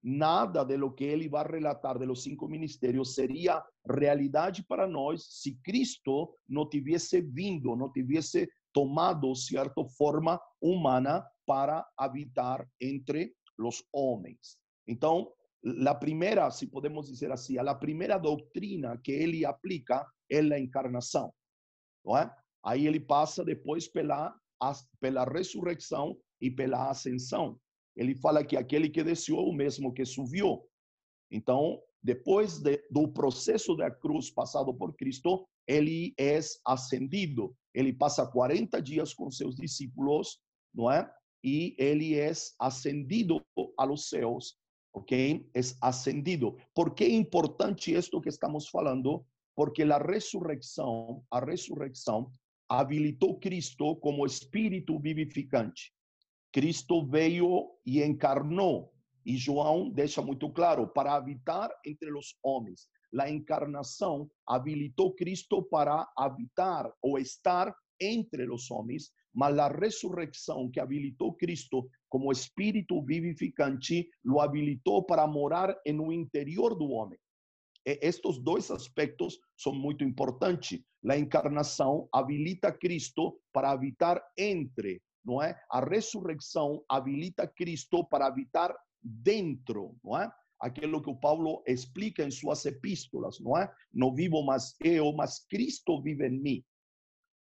Nada 0.02 0.64
de 0.64 0.76
lo 0.76 0.92
que 0.92 1.04
ele 1.04 1.28
vai 1.28 1.46
relatar 1.46 1.98
de 1.98 2.06
los 2.06 2.22
cinco 2.22 2.48
ministérios 2.48 3.14
seria 3.14 3.62
realidade 3.88 4.64
para 4.64 4.86
nós 4.86 5.24
se 5.28 5.56
Cristo 5.62 6.34
não 6.48 6.68
tivesse 6.68 7.20
vindo, 7.20 7.76
não 7.76 7.92
tivesse 7.92 8.48
tomado, 8.72 9.34
certo, 9.34 9.86
forma 9.96 10.40
humana 10.60 11.24
para 11.46 11.86
habitar 11.96 12.66
entre 12.80 13.34
os 13.58 13.84
homens. 13.92 14.58
Então, 14.88 15.32
a 15.87 15.95
primeira, 15.95 16.50
se 16.50 16.66
podemos 16.66 17.09
dizer 17.09 17.31
assim, 17.31 17.59
a 17.59 17.75
primeira 17.75 18.19
doutrina 18.19 18.99
que 19.02 19.12
ele 19.12 19.45
aplica 19.45 20.07
é 20.31 20.40
a 20.40 20.59
encarnação, 20.59 21.33
não 22.04 22.16
é? 22.16 22.35
Aí 22.64 22.87
ele 22.87 23.00
passa 23.00 23.45
depois 23.45 23.88
pela 23.88 24.35
pela 25.00 25.25
ressurreição 25.25 26.16
e 26.40 26.50
pela 26.50 26.88
ascensão. 26.90 27.59
Ele 27.97 28.14
fala 28.14 28.45
que 28.45 28.57
aquele 28.57 28.88
que 28.88 29.02
desceu 29.02 29.37
o 29.38 29.52
mesmo 29.52 29.92
que 29.92 30.04
subiu. 30.04 30.62
Então, 31.31 31.81
depois 32.02 32.59
de, 32.59 32.83
do 32.90 33.09
processo 33.09 33.75
da 33.75 33.90
cruz 33.90 34.31
passado 34.31 34.73
por 34.75 34.95
Cristo, 34.95 35.47
ele 35.66 36.14
é 36.19 36.38
ascendido. 36.64 37.57
Ele 37.75 37.92
passa 37.92 38.26
40 38.26 38.81
dias 38.81 39.14
com 39.14 39.31
seus 39.31 39.57
discípulos, 39.57 40.38
não 40.75 40.90
é? 40.90 41.11
E 41.45 41.75
ele 41.78 42.14
é 42.14 42.33
ascendido 42.61 43.45
aos 43.76 44.09
céus 44.09 44.57
ok? 44.92 45.50
É 45.54 45.61
ascendido. 45.80 46.56
¿Por 46.75 46.94
que 46.94 47.04
é 47.04 47.11
importante 47.11 47.94
isto 47.94 48.20
que 48.20 48.28
estamos 48.28 48.68
falando? 48.68 49.25
Porque 49.54 49.82
a 49.82 49.99
ressurreição, 49.99 51.25
a 51.30 51.40
ressurreição 51.40 52.30
habilitou 52.68 53.38
Cristo 53.38 53.96
como 53.96 54.25
espírito 54.25 54.99
vivificante. 54.99 55.92
Cristo 56.52 57.06
veio 57.06 57.70
e 57.84 58.02
encarnou. 58.02 58.92
E 59.25 59.37
João 59.37 59.90
deixa 59.90 60.20
muito 60.20 60.50
claro, 60.50 60.88
para 60.88 61.14
habitar 61.14 61.70
entre 61.84 62.12
os 62.12 62.37
homens. 62.42 62.88
A 63.18 63.30
encarnação 63.30 64.28
habilitou 64.46 65.14
Cristo 65.14 65.62
para 65.62 66.11
habitar 66.16 66.90
ou 67.00 67.18
estar 67.18 67.75
entre 68.00 68.50
os 68.50 68.70
homens, 68.70 69.12
mas 69.34 69.58
a 69.58 69.68
ressurreição 69.68 70.70
que 70.70 70.80
habilitou 70.80 71.32
Cristo 71.34 71.88
como 72.08 72.30
espírito 72.30 73.02
vivificante, 73.02 74.08
lo 74.24 74.40
habilitou 74.40 75.02
para 75.02 75.26
morar 75.26 75.74
no 75.94 76.12
interior 76.12 76.74
do 76.74 76.90
homem. 76.90 77.18
E 77.86 77.98
estes 78.02 78.38
dois 78.38 78.70
aspectos 78.70 79.38
são 79.56 79.74
muito 79.74 80.04
importantes. 80.04 80.80
A 81.08 81.16
encarnação 81.16 82.08
habilita 82.12 82.70
Cristo 82.70 83.40
para 83.52 83.70
habitar 83.70 84.22
entre, 84.36 85.02
não 85.24 85.42
é? 85.42 85.58
A 85.70 85.80
ressurreição 85.80 86.84
habilita 86.88 87.46
Cristo 87.46 88.04
para 88.04 88.26
habitar 88.26 88.74
dentro, 89.02 89.96
não 90.04 90.16
é? 90.16 90.30
Aquilo 90.60 91.02
que 91.02 91.10
o 91.10 91.16
Paulo 91.16 91.60
explica 91.66 92.22
em 92.22 92.30
suas 92.30 92.64
epístolas, 92.66 93.40
não 93.40 93.58
é? 93.58 93.72
Não 93.92 94.14
vivo 94.14 94.42
mais 94.44 94.76
eu, 94.80 95.12
mas 95.12 95.44
Cristo 95.48 96.00
vive 96.00 96.28
em 96.28 96.38
mim. 96.38 96.64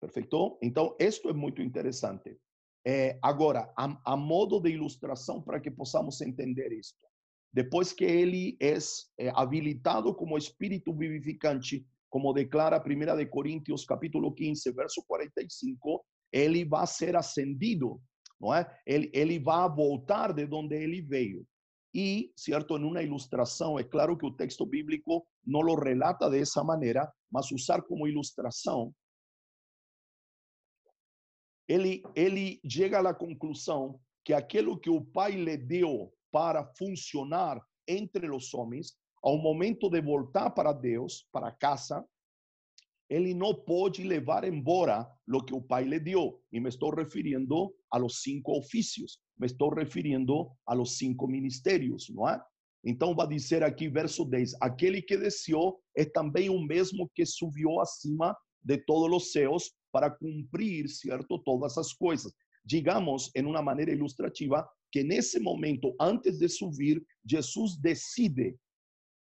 Perfeito? 0.00 0.58
Então, 0.62 0.96
isto 0.98 1.28
é 1.28 1.32
muito 1.32 1.60
interessante. 1.60 2.38
É, 2.86 3.18
agora, 3.20 3.72
a, 3.76 4.12
a, 4.12 4.16
modo 4.16 4.60
de 4.60 4.70
ilustração 4.70 5.42
para 5.42 5.60
que 5.60 5.70
possamos 5.70 6.20
entender 6.20 6.72
isto. 6.72 7.06
Depois 7.52 7.92
que 7.92 8.04
ele 8.04 8.56
é, 8.60 8.78
é 9.18 9.30
habilitado 9.34 10.14
como 10.14 10.38
espírito 10.38 10.94
vivificante, 10.94 11.84
como 12.08 12.32
declara 12.32 12.82
1 12.82 13.16
de 13.16 13.26
Coríntios 13.26 13.84
capítulo 13.84 14.32
15, 14.32 14.70
verso 14.72 15.04
45, 15.06 16.04
ele 16.32 16.64
vai 16.64 16.86
ser 16.86 17.16
ascendido, 17.16 18.00
não 18.40 18.54
é? 18.54 18.66
Ele, 18.86 19.10
ele 19.12 19.38
vai 19.38 19.68
voltar 19.68 20.32
de 20.32 20.46
onde 20.50 20.76
ele 20.76 21.02
veio. 21.02 21.44
E, 21.94 22.32
certo, 22.36 22.76
em 22.78 22.84
uma 22.84 23.02
ilustração, 23.02 23.78
é 23.78 23.82
claro 23.82 24.16
que 24.16 24.26
o 24.26 24.34
texto 24.34 24.64
bíblico 24.66 25.26
não 25.44 25.60
lo 25.60 25.74
relata 25.74 26.28
dessa 26.30 26.62
maneira, 26.62 27.10
mas 27.30 27.50
usar 27.50 27.82
como 27.82 28.06
ilustração, 28.06 28.94
ele, 31.68 32.02
ele 32.16 32.60
chega 32.66 32.98
à 32.98 33.14
conclusão 33.14 34.00
que 34.24 34.32
aquilo 34.32 34.78
que 34.78 34.90
o 34.90 35.04
pai 35.04 35.32
lhe 35.32 35.56
deu 35.56 36.12
para 36.32 36.64
funcionar 36.76 37.60
entre 37.86 38.30
os 38.30 38.52
homens, 38.54 38.96
ao 39.22 39.36
momento 39.38 39.88
de 39.90 40.00
voltar 40.00 40.50
para 40.50 40.72
Deus, 40.72 41.26
para 41.32 41.52
casa, 41.52 42.04
ele 43.08 43.32
não 43.34 43.54
pode 43.54 44.02
levar 44.02 44.44
embora 44.44 45.08
o 45.28 45.42
que 45.42 45.54
o 45.54 45.62
pai 45.62 45.84
lhe 45.84 45.98
deu. 45.98 46.42
E 46.52 46.60
me 46.60 46.68
estou 46.68 46.90
referindo 46.90 47.74
a 47.90 47.98
los 47.98 48.22
cinco 48.22 48.58
ofícios, 48.58 49.18
me 49.38 49.46
estou 49.46 49.70
referindo 49.70 50.50
a 50.66 50.74
los 50.74 50.98
cinco 50.98 51.26
ministérios, 51.26 52.08
não 52.10 52.28
é? 52.28 52.40
Então 52.84 53.14
vai 53.14 53.26
dizer 53.26 53.62
aqui, 53.62 53.88
verso 53.88 54.24
10: 54.24 54.54
aquele 54.60 55.02
que 55.02 55.16
desceu 55.16 55.80
é 55.96 56.04
também 56.04 56.48
o 56.48 56.60
mesmo 56.60 57.10
que 57.14 57.24
subiu 57.24 57.80
acima 57.80 58.36
de 58.62 58.78
todos 58.78 59.14
os 59.16 59.32
céus 59.32 59.72
para 59.92 60.10
cumprir, 60.10 60.88
certo, 60.88 61.38
todas 61.38 61.76
as 61.78 61.92
coisas. 61.92 62.32
Digamos, 62.64 63.30
em 63.34 63.44
uma 63.44 63.62
maneira 63.62 63.92
ilustrativa, 63.92 64.68
que 64.92 65.02
nesse 65.02 65.38
momento, 65.38 65.94
antes 66.00 66.38
de 66.38 66.48
subir, 66.48 67.02
Jesus 67.24 67.76
decide 67.76 68.56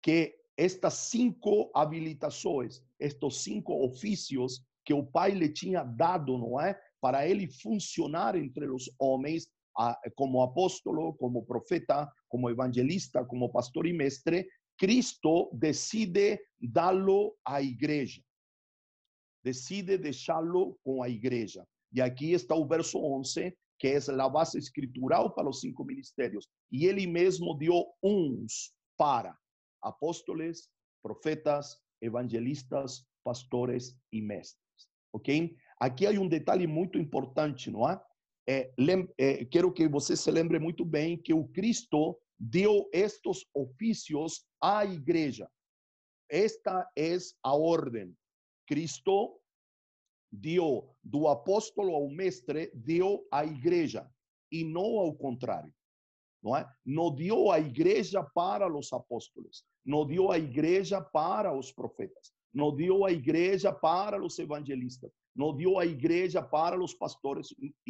que 0.01 0.35
estas 0.57 0.93
cinco 0.93 1.69
habilitações, 1.75 2.81
estes 2.99 3.43
cinco 3.43 3.85
ofícios 3.85 4.61
que 4.85 4.93
o 4.93 5.05
Pai 5.05 5.31
lhe 5.31 5.49
tinha 5.49 5.83
dado, 5.83 6.37
não 6.37 6.61
é? 6.61 6.79
Para 7.01 7.27
ele 7.27 7.47
funcionar 7.47 8.35
entre 8.35 8.69
os 8.69 8.89
homens, 8.99 9.47
como 10.15 10.41
apóstolo, 10.41 11.13
como 11.15 11.45
profeta, 11.45 12.09
como 12.29 12.49
evangelista, 12.49 13.25
como 13.25 13.51
pastor 13.51 13.85
e 13.85 13.93
mestre, 13.93 14.47
Cristo 14.77 15.49
decide 15.53 16.39
dá-lo 16.61 17.35
à 17.45 17.61
igreja 17.61 18.21
decide 19.45 19.95
deixá-lo 19.95 20.75
com 20.83 21.03
a 21.03 21.07
igreja. 21.07 21.63
E 21.93 22.01
aqui 22.01 22.33
está 22.33 22.55
o 22.55 22.67
verso 22.67 22.97
11, 22.97 23.55
que 23.77 23.87
é 23.89 23.97
a 24.19 24.27
base 24.27 24.57
escritural 24.57 25.35
para 25.35 25.47
os 25.47 25.59
cinco 25.59 25.85
ministérios. 25.85 26.47
E 26.71 26.87
ele 26.87 27.05
mesmo 27.05 27.53
deu 27.55 27.85
uns 28.01 28.73
para 28.97 29.37
apóstolos, 29.83 30.67
profetas, 31.03 31.77
evangelistas, 32.01 33.05
pastores 33.23 33.95
e 34.11 34.19
mestres. 34.19 34.89
Ok? 35.13 35.55
Aqui 35.79 36.07
há 36.07 36.11
um 36.19 36.27
detalhe 36.27 36.65
muito 36.65 36.97
importante, 36.97 37.69
não 37.69 37.87
é? 37.87 38.01
é, 38.47 38.71
é 39.17 39.45
quero 39.45 39.71
que 39.71 39.87
você 39.87 40.17
se 40.17 40.31
lembre 40.31 40.57
muito 40.57 40.83
bem 40.83 41.21
que 41.21 41.33
o 41.33 41.47
Cristo 41.49 42.19
deu 42.39 42.89
estes 42.91 43.45
ofícios 43.53 44.43
à 44.59 44.83
igreja. 44.85 45.47
Esta 46.29 46.89
é 46.97 47.15
a 47.43 47.55
ordem. 47.55 48.15
Cristo 48.65 49.39
deu 50.31 50.95
do 51.03 51.27
apóstolo 51.27 51.95
ao 51.95 52.09
mestre, 52.09 52.71
deu 52.73 53.25
à 53.31 53.45
igreja, 53.45 54.09
e 54.51 54.63
não 54.63 54.99
ao 54.99 55.13
contrário. 55.13 55.73
Não 56.43 56.55
é? 56.55 56.69
Não 56.85 57.13
deu 57.13 57.51
a 57.51 57.59
igreja 57.59 58.23
para 58.23 58.71
os 58.71 58.93
apóstolos, 58.93 59.63
não 59.83 60.05
deu 60.05 60.31
a 60.31 60.37
igreja 60.37 61.01
para 61.01 61.57
os 61.57 61.71
profetas, 61.71 62.31
não 62.53 62.75
deu 62.75 63.03
a 63.03 63.11
igreja 63.11 63.71
para 63.71 64.23
os 64.23 64.37
evangelistas, 64.37 65.11
não 65.35 65.55
deu 65.55 65.79
a 65.79 65.85
igreja 65.85 66.41
para 66.41 66.81
os 66.81 66.93
pastores 66.93 67.47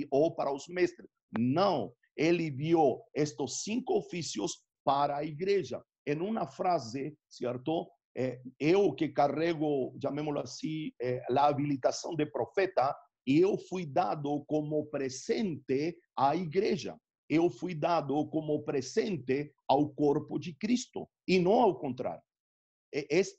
ou 0.09 0.33
para 0.33 0.53
os 0.53 0.67
mestres. 0.67 1.09
Não, 1.37 1.93
ele 2.15 2.49
deu 2.49 3.03
estes 3.13 3.63
cinco 3.63 3.97
ofícios 3.97 4.63
para 4.83 5.17
a 5.17 5.25
igreja. 5.25 5.83
Em 6.07 6.19
uma 6.21 6.47
frase, 6.47 7.17
certo? 7.27 7.89
É, 8.15 8.41
eu 8.59 8.93
que 8.93 9.09
carrego, 9.09 9.93
chamémoslo 10.01 10.39
assim, 10.39 10.91
é, 11.01 11.21
a 11.29 11.47
habilitação 11.47 12.15
de 12.15 12.25
profeta, 12.25 12.95
eu 13.27 13.57
fui 13.57 13.85
dado 13.85 14.43
como 14.45 14.85
presente 14.85 15.97
à 16.15 16.35
igreja. 16.35 16.97
Eu 17.27 17.49
fui 17.49 17.73
dado 17.73 18.27
como 18.29 18.63
presente 18.63 19.51
ao 19.67 19.89
corpo 19.89 20.37
de 20.39 20.53
Cristo 20.53 21.09
e 21.27 21.39
não 21.39 21.53
ao 21.53 21.77
contrário. 21.77 22.21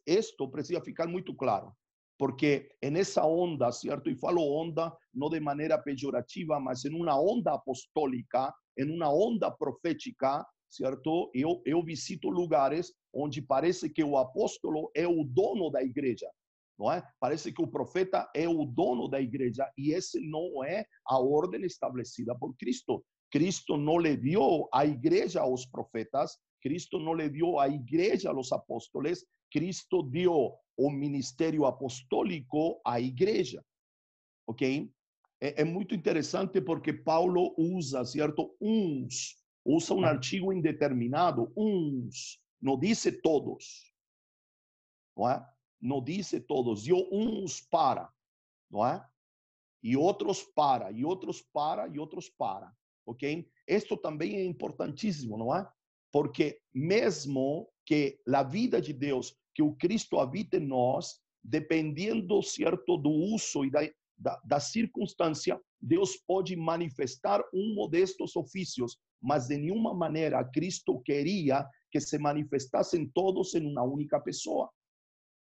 Isto 0.07 0.51
precisa 0.51 0.83
ficar 0.83 1.07
muito 1.07 1.35
claro, 1.35 1.73
porque 2.19 2.69
nessa 2.83 3.25
onda, 3.25 3.71
certo? 3.73 4.11
E 4.11 4.17
falo 4.17 4.43
onda 4.61 4.95
não 5.15 5.31
de 5.31 5.41
maneira 5.41 5.79
pejorativa, 5.79 6.61
mas 6.61 6.85
em 6.85 6.95
uma 6.95 7.19
onda 7.19 7.55
apostólica, 7.55 8.53
em 8.77 8.91
uma 8.91 9.11
onda 9.11 9.51
profética, 9.51 10.45
certo? 10.69 11.31
Eu, 11.35 11.63
eu 11.65 11.83
visito 11.83 12.29
lugares 12.29 12.93
onde 13.13 13.41
parece 13.41 13.89
que 13.89 14.05
o 14.05 14.17
apóstolo 14.17 14.91
é 14.95 15.07
o 15.07 15.25
dono 15.25 15.71
da 15.71 15.83
igreja, 15.83 16.31
não 16.79 16.93
é? 16.93 17.03
Parece 17.19 17.53
que 17.53 17.63
o 17.63 17.67
profeta 17.67 18.31
é 18.35 18.49
o 18.49 18.65
dono 18.65 19.09
da 19.09 19.21
igreja 19.21 19.71
e 19.77 19.93
esse 19.93 20.21
não 20.21 20.63
é 20.65 20.85
a 21.07 21.19
ordem 21.19 21.65
estabelecida 21.65 22.35
por 22.39 22.55
Cristo. 22.57 23.05
Cristo 23.31 23.77
não 23.77 23.99
lhe 23.99 24.17
deu 24.17 24.69
a 24.73 24.85
igreja 24.85 25.41
aos 25.41 25.67
profetas, 25.67 26.39
Cristo 26.63 26.99
não 26.99 27.15
lhe 27.15 27.29
deu 27.29 27.59
a 27.59 27.69
igreja 27.69 28.31
aos 28.31 28.53
apóstolos, 28.53 29.25
Cristo 29.51 30.03
deu 30.03 30.55
o 30.77 30.91
ministério 30.91 31.65
apostólico 31.65 32.81
à 32.85 33.01
igreja, 33.01 33.65
ok? 34.47 34.91
É, 35.41 35.63
é, 35.63 35.65
muito 35.65 35.95
interessante 35.95 36.61
porque 36.61 36.93
Paulo 36.93 37.55
usa, 37.59 38.05
certo, 38.05 38.57
uns, 38.61 39.37
usa 39.67 39.93
um 39.95 40.05
artigo 40.05 40.53
indeterminado, 40.53 41.53
uns, 41.57 42.41
não 42.63 42.79
disse 42.79 43.11
todos, 43.21 43.93
não 45.17 45.29
é? 45.29 45.45
Não 45.81 46.03
disse 46.03 46.41
todos, 46.41 46.87
e 46.87 46.93
uns 46.93 47.61
para, 47.61 48.11
não 48.71 48.87
é? 48.87 49.05
E 49.83 49.97
outros 49.97 50.43
para, 50.43 50.91
e 50.91 51.05
outros 51.05 51.43
para, 51.53 51.89
e 51.89 51.99
outros 51.99 52.31
para, 52.31 52.73
ok? 53.05 53.49
Isto 53.69 53.97
também 53.97 54.37
é 54.37 54.45
importantíssimo, 54.45 55.37
não 55.37 55.55
é? 55.55 55.69
Porque 56.13 56.61
mesmo 56.73 57.69
que 57.85 58.19
a 58.33 58.43
vida 58.43 58.81
de 58.81 58.93
Deus, 58.93 59.37
que 59.55 59.63
o 59.63 59.75
Cristo 59.75 60.19
habita 60.19 60.57
em 60.57 60.67
nós, 60.67 61.21
dependendo, 61.43 62.43
certo, 62.43 62.97
do 62.97 63.11
uso 63.11 63.65
e 63.65 63.71
da, 63.71 63.81
da, 64.17 64.41
da 64.45 64.61
circunstância, 64.61 65.61
Deus 65.81 66.17
pode 66.17 66.57
manifestar 66.57 67.43
um 67.53 67.89
destes 67.89 68.35
ofícios, 68.35 68.99
mas 69.21 69.49
de 69.49 69.57
nenhuma 69.57 69.95
maneira 69.95 70.45
Cristo 70.45 71.01
queria 71.01 71.67
que 71.91 72.01
se 72.01 72.19
manifestassem 72.19 73.09
todos 73.15 73.55
em 73.55 73.67
uma 73.67 73.83
única 73.83 74.21
pessoa. 74.21 74.71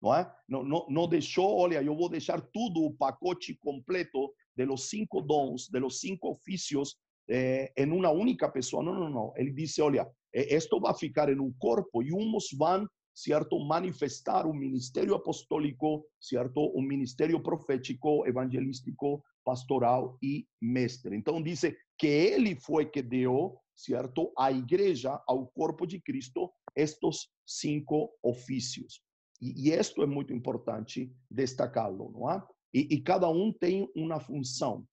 Não 0.01 0.15
é? 0.15 0.31
Não, 0.49 0.63
não, 0.63 0.85
não 0.89 1.07
deixou, 1.07 1.57
olha, 1.57 1.81
eu 1.81 1.95
vou 1.95 2.09
deixar 2.09 2.41
tudo, 2.41 2.83
o 2.83 2.93
pacote 2.93 3.55
completo 3.57 4.33
de 4.55 4.65
los 4.65 4.89
cinco 4.89 5.21
dons, 5.21 5.69
de 5.69 5.79
los 5.79 5.99
cinco 5.99 6.31
ofícios, 6.31 6.97
eh, 7.29 7.71
em 7.77 7.91
uma 7.91 8.09
única 8.09 8.49
pessoa. 8.49 8.83
Não, 8.83 8.95
não, 8.95 9.09
não. 9.09 9.33
Ele 9.37 9.51
disse, 9.51 9.81
olha, 9.81 10.09
isto 10.33 10.79
vai 10.79 10.95
ficar 10.95 11.29
em 11.29 11.39
um 11.39 11.53
corpo 11.59 12.01
e 12.01 12.11
uns 12.11 12.47
vão 12.57 12.87
certo, 13.13 13.59
manifestar 13.59 14.47
um 14.47 14.53
ministério 14.53 15.13
apostólico, 15.13 16.05
certo, 16.19 16.71
um 16.75 16.81
ministério 16.81 17.41
profético, 17.41 18.25
evangelístico, 18.25 19.23
pastoral 19.43 20.17
e 20.21 20.45
mestre. 20.61 21.15
Então 21.15 21.41
diz 21.41 21.63
que 22.01 22.07
ele 22.07 22.55
foi 22.55 22.89
que 22.89 22.99
deu, 22.99 23.59
certo, 23.75 24.33
à 24.35 24.51
igreja, 24.51 25.21
ao 25.27 25.45
corpo 25.45 25.85
de 25.85 26.01
Cristo, 26.01 26.51
estes 26.75 27.27
cinco 27.45 28.11
ofícios. 28.23 29.03
E, 29.39 29.69
e 29.69 29.71
isto 29.71 30.01
é 30.01 30.07
muito 30.07 30.33
importante 30.33 31.13
destacá-lo, 31.29 32.11
não 32.11 32.31
é? 32.31 32.43
E, 32.73 32.95
e 32.95 33.01
cada 33.01 33.29
um 33.29 33.53
tem 33.53 33.87
uma 33.95 34.19
função. 34.19 34.83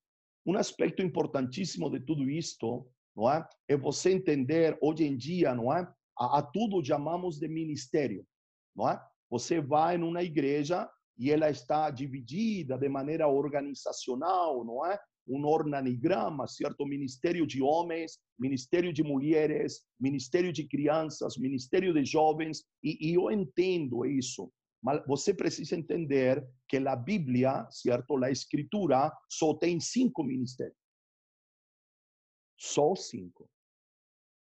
Um 0.45 0.55
aspecto 0.59 1.01
importantíssimo 1.01 1.89
de 1.89 1.99
tudo 1.99 2.29
isto, 2.29 2.87
não 3.17 3.33
é? 3.33 3.43
É 3.67 3.75
você 3.75 4.13
entender 4.13 4.77
hoje 4.83 5.05
em 5.07 5.17
dia, 5.17 5.55
não 5.55 5.73
é? 5.73 5.91
a, 6.19 6.41
a 6.41 6.43
tudo 6.43 6.85
chamamos 6.85 7.39
de 7.39 7.49
ministério, 7.49 8.23
não 8.77 8.87
é? 8.87 9.03
Você 9.31 9.63
vai 9.63 9.97
numa 9.97 10.23
igreja 10.23 10.87
e 11.17 11.31
ela 11.31 11.49
está 11.49 11.91
dividida 11.91 12.77
de 12.77 12.87
maneira 12.87 13.29
organizacional, 13.29 14.63
não 14.63 14.85
é? 14.85 15.01
Um 15.29 15.45
organigrama, 15.47 16.47
certo? 16.47 16.87
Ministério 16.87 17.47
de 17.47 17.63
homens, 17.63 18.19
ministério 18.39 18.93
de 18.93 19.03
mulheres, 19.03 19.85
ministério 20.01 20.53
de 20.53 20.67
crianças, 20.67 21.37
ministério 21.37 21.93
de 21.93 22.05
jovens, 22.05 22.65
e, 22.83 23.11
e 23.11 23.15
eu 23.15 23.31
entendo 23.31 24.07
isso. 24.07 24.51
Mas 24.83 25.05
você 25.07 25.35
precisa 25.35 25.77
entender 25.77 26.47
que 26.69 26.77
a 26.77 26.97
Bíblia, 26.97 27.69
certo? 27.71 28.23
A 28.23 28.31
Escritura 28.31 29.13
só 29.29 29.55
tem 29.55 29.81
cinco 29.81 30.23
ministérios. 30.23 30.77
Só 32.57 32.95
cinco. 32.95 33.49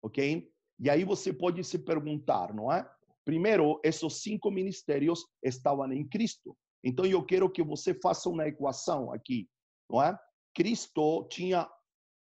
Ok? 0.03 0.51
E 0.79 0.89
aí 0.89 1.03
você 1.03 1.31
pode 1.31 1.63
se 1.63 1.79
perguntar, 1.79 2.53
não 2.53 2.71
é? 2.71 2.87
Primeiro, 3.23 3.79
esses 3.83 4.21
cinco 4.21 4.51
ministérios 4.51 5.25
estavam 5.43 5.91
em 5.91 6.07
Cristo. 6.07 6.55
Então 6.83 7.05
eu 7.05 7.23
quero 7.25 7.49
que 7.49 7.63
você 7.63 7.93
faça 7.95 8.29
uma 8.29 8.47
equação 8.47 9.11
aqui, 9.11 9.49
não 9.89 10.03
é? 10.03 10.17
Cristo 10.55 11.27
tinha, 11.29 11.69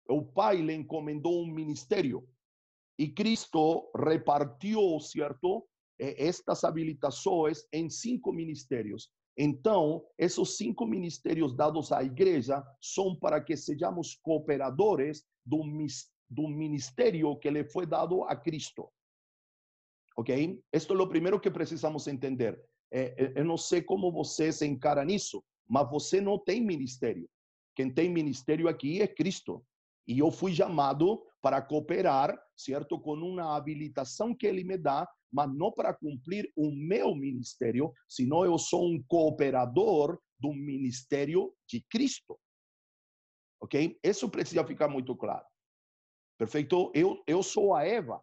o 0.10 0.24
Pai 0.24 0.58
lhe 0.58 0.74
encomendou 0.74 1.44
um 1.44 1.54
ministério 1.54 2.28
e 2.98 3.10
Cristo 3.10 3.92
repartiu, 3.96 5.00
certo? 5.00 5.68
Estas 6.00 6.64
habilitações 6.64 7.66
em 7.72 7.90
cinco 7.90 8.32
ministérios. 8.32 9.12
Então, 9.38 10.06
esses 10.18 10.58
cinco 10.58 10.86
ministérios 10.86 11.56
dados 11.56 11.92
à 11.92 12.04
igreja 12.04 12.64
são 12.82 13.16
para 13.16 13.42
que 13.42 13.58
sejamos 13.58 14.16
cooperadores 14.22 15.26
do, 15.46 15.62
do 16.30 16.48
ministério 16.48 17.36
que 17.38 17.50
lhe 17.50 17.64
foi 17.66 17.86
dado 17.86 18.24
a 18.24 18.36
Cristo. 18.36 18.90
Ok? 20.16 20.62
Esto 20.72 20.94
é 20.94 21.02
o 21.02 21.10
primeiro 21.10 21.40
que 21.40 21.50
precisamos 21.50 22.08
entender. 22.08 22.62
Eu 23.36 23.44
não 23.44 23.58
sei 23.58 23.82
como 23.82 24.12
você 24.12 24.52
se 24.52 24.68
encara 24.68 25.04
mas 25.68 25.90
você 25.90 26.22
não 26.22 26.38
tem 26.38 26.62
ministério. 26.62 27.28
Quem 27.76 27.92
tem 27.92 28.10
ministério 28.10 28.68
aqui 28.68 29.02
é 29.02 29.08
Cristo. 29.08 29.66
E 30.08 30.20
eu 30.20 30.32
fui 30.32 30.54
chamado 30.54 31.24
para 31.42 31.62
cooperar, 31.62 32.38
certo, 32.56 33.00
com 33.00 33.14
uma 33.14 33.56
habilitação 33.56 34.36
que 34.36 34.46
Ele 34.46 34.64
me 34.64 34.78
dá, 34.78 35.08
mas 35.32 35.54
não 35.54 35.72
para 35.72 35.94
cumprir 35.94 36.52
o 36.56 36.72
meu 36.72 37.16
ministério, 37.16 37.92
senão 38.08 38.46
eu 38.46 38.58
sou 38.58 38.86
um 38.86 39.02
cooperador 39.08 40.20
do 40.38 40.54
ministério 40.54 41.54
de 41.68 41.82
Cristo. 41.90 42.40
Ok? 43.62 43.98
Isso 44.04 44.30
precisa 44.30 44.66
ficar 44.66 44.88
muito 44.88 45.16
claro. 45.16 45.46
Perfeito? 46.38 46.92
Eu, 46.94 47.24
eu 47.26 47.42
sou 47.42 47.74
a 47.74 47.86
Eva, 47.86 48.22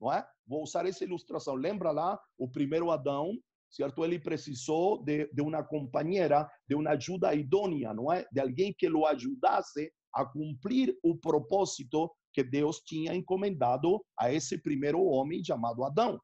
não 0.00 0.12
é? 0.12 0.26
Vou 0.46 0.62
usar 0.62 0.86
essa 0.86 1.04
ilustração. 1.04 1.54
Lembra 1.54 1.90
lá 1.90 2.20
o 2.36 2.48
primeiro 2.48 2.90
Adão, 2.90 3.32
certo? 3.74 4.04
Ele 4.04 4.18
precisou 4.18 5.02
de, 5.02 5.28
de 5.32 5.42
uma 5.42 5.62
companheira, 5.64 6.48
de 6.68 6.76
uma 6.76 6.90
ajuda 6.90 7.34
idônea, 7.34 7.92
não 7.92 8.12
é? 8.12 8.24
De 8.32 8.40
alguém 8.40 8.72
que 8.76 8.88
o 8.88 9.04
ajudasse 9.04 9.92
a 10.14 10.24
cumprir 10.24 10.96
o 11.02 11.16
propósito 11.16 12.10
que 12.32 12.44
Deus 12.44 12.78
tinha 12.80 13.14
encomendado 13.14 14.00
a 14.18 14.32
esse 14.32 14.58
primeiro 14.58 15.02
homem 15.02 15.42
chamado 15.44 15.84
Adão. 15.84 16.20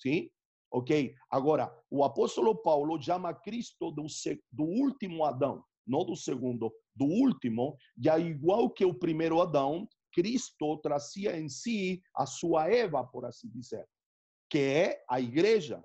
Sim? 0.00 0.28
Ok? 0.72 1.14
Agora, 1.30 1.72
o 1.88 2.02
apóstolo 2.02 2.60
Paulo 2.62 3.00
chama 3.00 3.32
Cristo 3.32 3.92
do, 3.92 4.06
do 4.50 4.64
último 4.64 5.24
Adão, 5.24 5.62
não 5.86 6.04
do 6.04 6.16
segundo, 6.16 6.72
do 6.96 7.04
último, 7.04 7.76
já 7.96 8.18
igual 8.18 8.70
que 8.70 8.84
o 8.84 8.94
primeiro 8.94 9.40
Adão, 9.40 9.86
Cristo 10.12 10.78
trazia 10.78 11.38
em 11.38 11.48
si 11.48 12.02
a 12.16 12.26
sua 12.26 12.68
Eva, 12.68 13.04
por 13.04 13.24
assim 13.24 13.48
dizer, 13.50 13.86
que 14.50 14.58
é 14.58 15.04
a 15.08 15.20
igreja. 15.20 15.82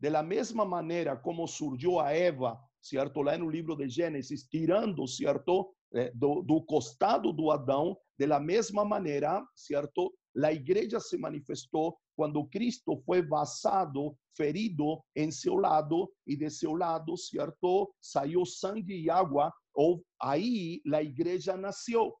De 0.00 0.10
la 0.10 0.22
mesma 0.22 0.64
maneira 0.64 1.16
como 1.16 1.46
surgiu 1.46 1.98
a 1.98 2.12
Eva, 2.12 2.58
certo, 2.80 3.22
lá 3.22 3.36
no 3.36 3.48
livro 3.48 3.76
de 3.76 3.88
Gênesis, 3.88 4.44
tirando, 4.48 5.06
certo, 5.06 5.74
eh, 5.94 6.12
do, 6.14 6.42
do 6.42 6.64
costado 6.64 7.32
do 7.32 7.50
Adão, 7.50 7.96
de 8.18 8.26
la 8.26 8.38
mesma 8.38 8.84
maneira, 8.84 9.44
certo, 9.54 10.12
a 10.42 10.52
igreja 10.52 11.00
se 11.00 11.16
manifestou 11.18 11.98
quando 12.16 12.48
Cristo 12.48 12.96
foi 13.04 13.22
vazado, 13.22 14.16
ferido 14.36 15.02
em 15.16 15.30
seu 15.30 15.54
lado, 15.54 16.08
e 16.26 16.36
de 16.36 16.50
seu 16.50 16.74
lado, 16.74 17.16
certo, 17.16 17.92
saiu 18.00 18.44
sangue 18.44 19.02
e 19.02 19.10
água, 19.10 19.52
ou 19.74 20.02
aí 20.20 20.80
a 20.92 21.02
igreja 21.02 21.56
nasceu 21.56 22.14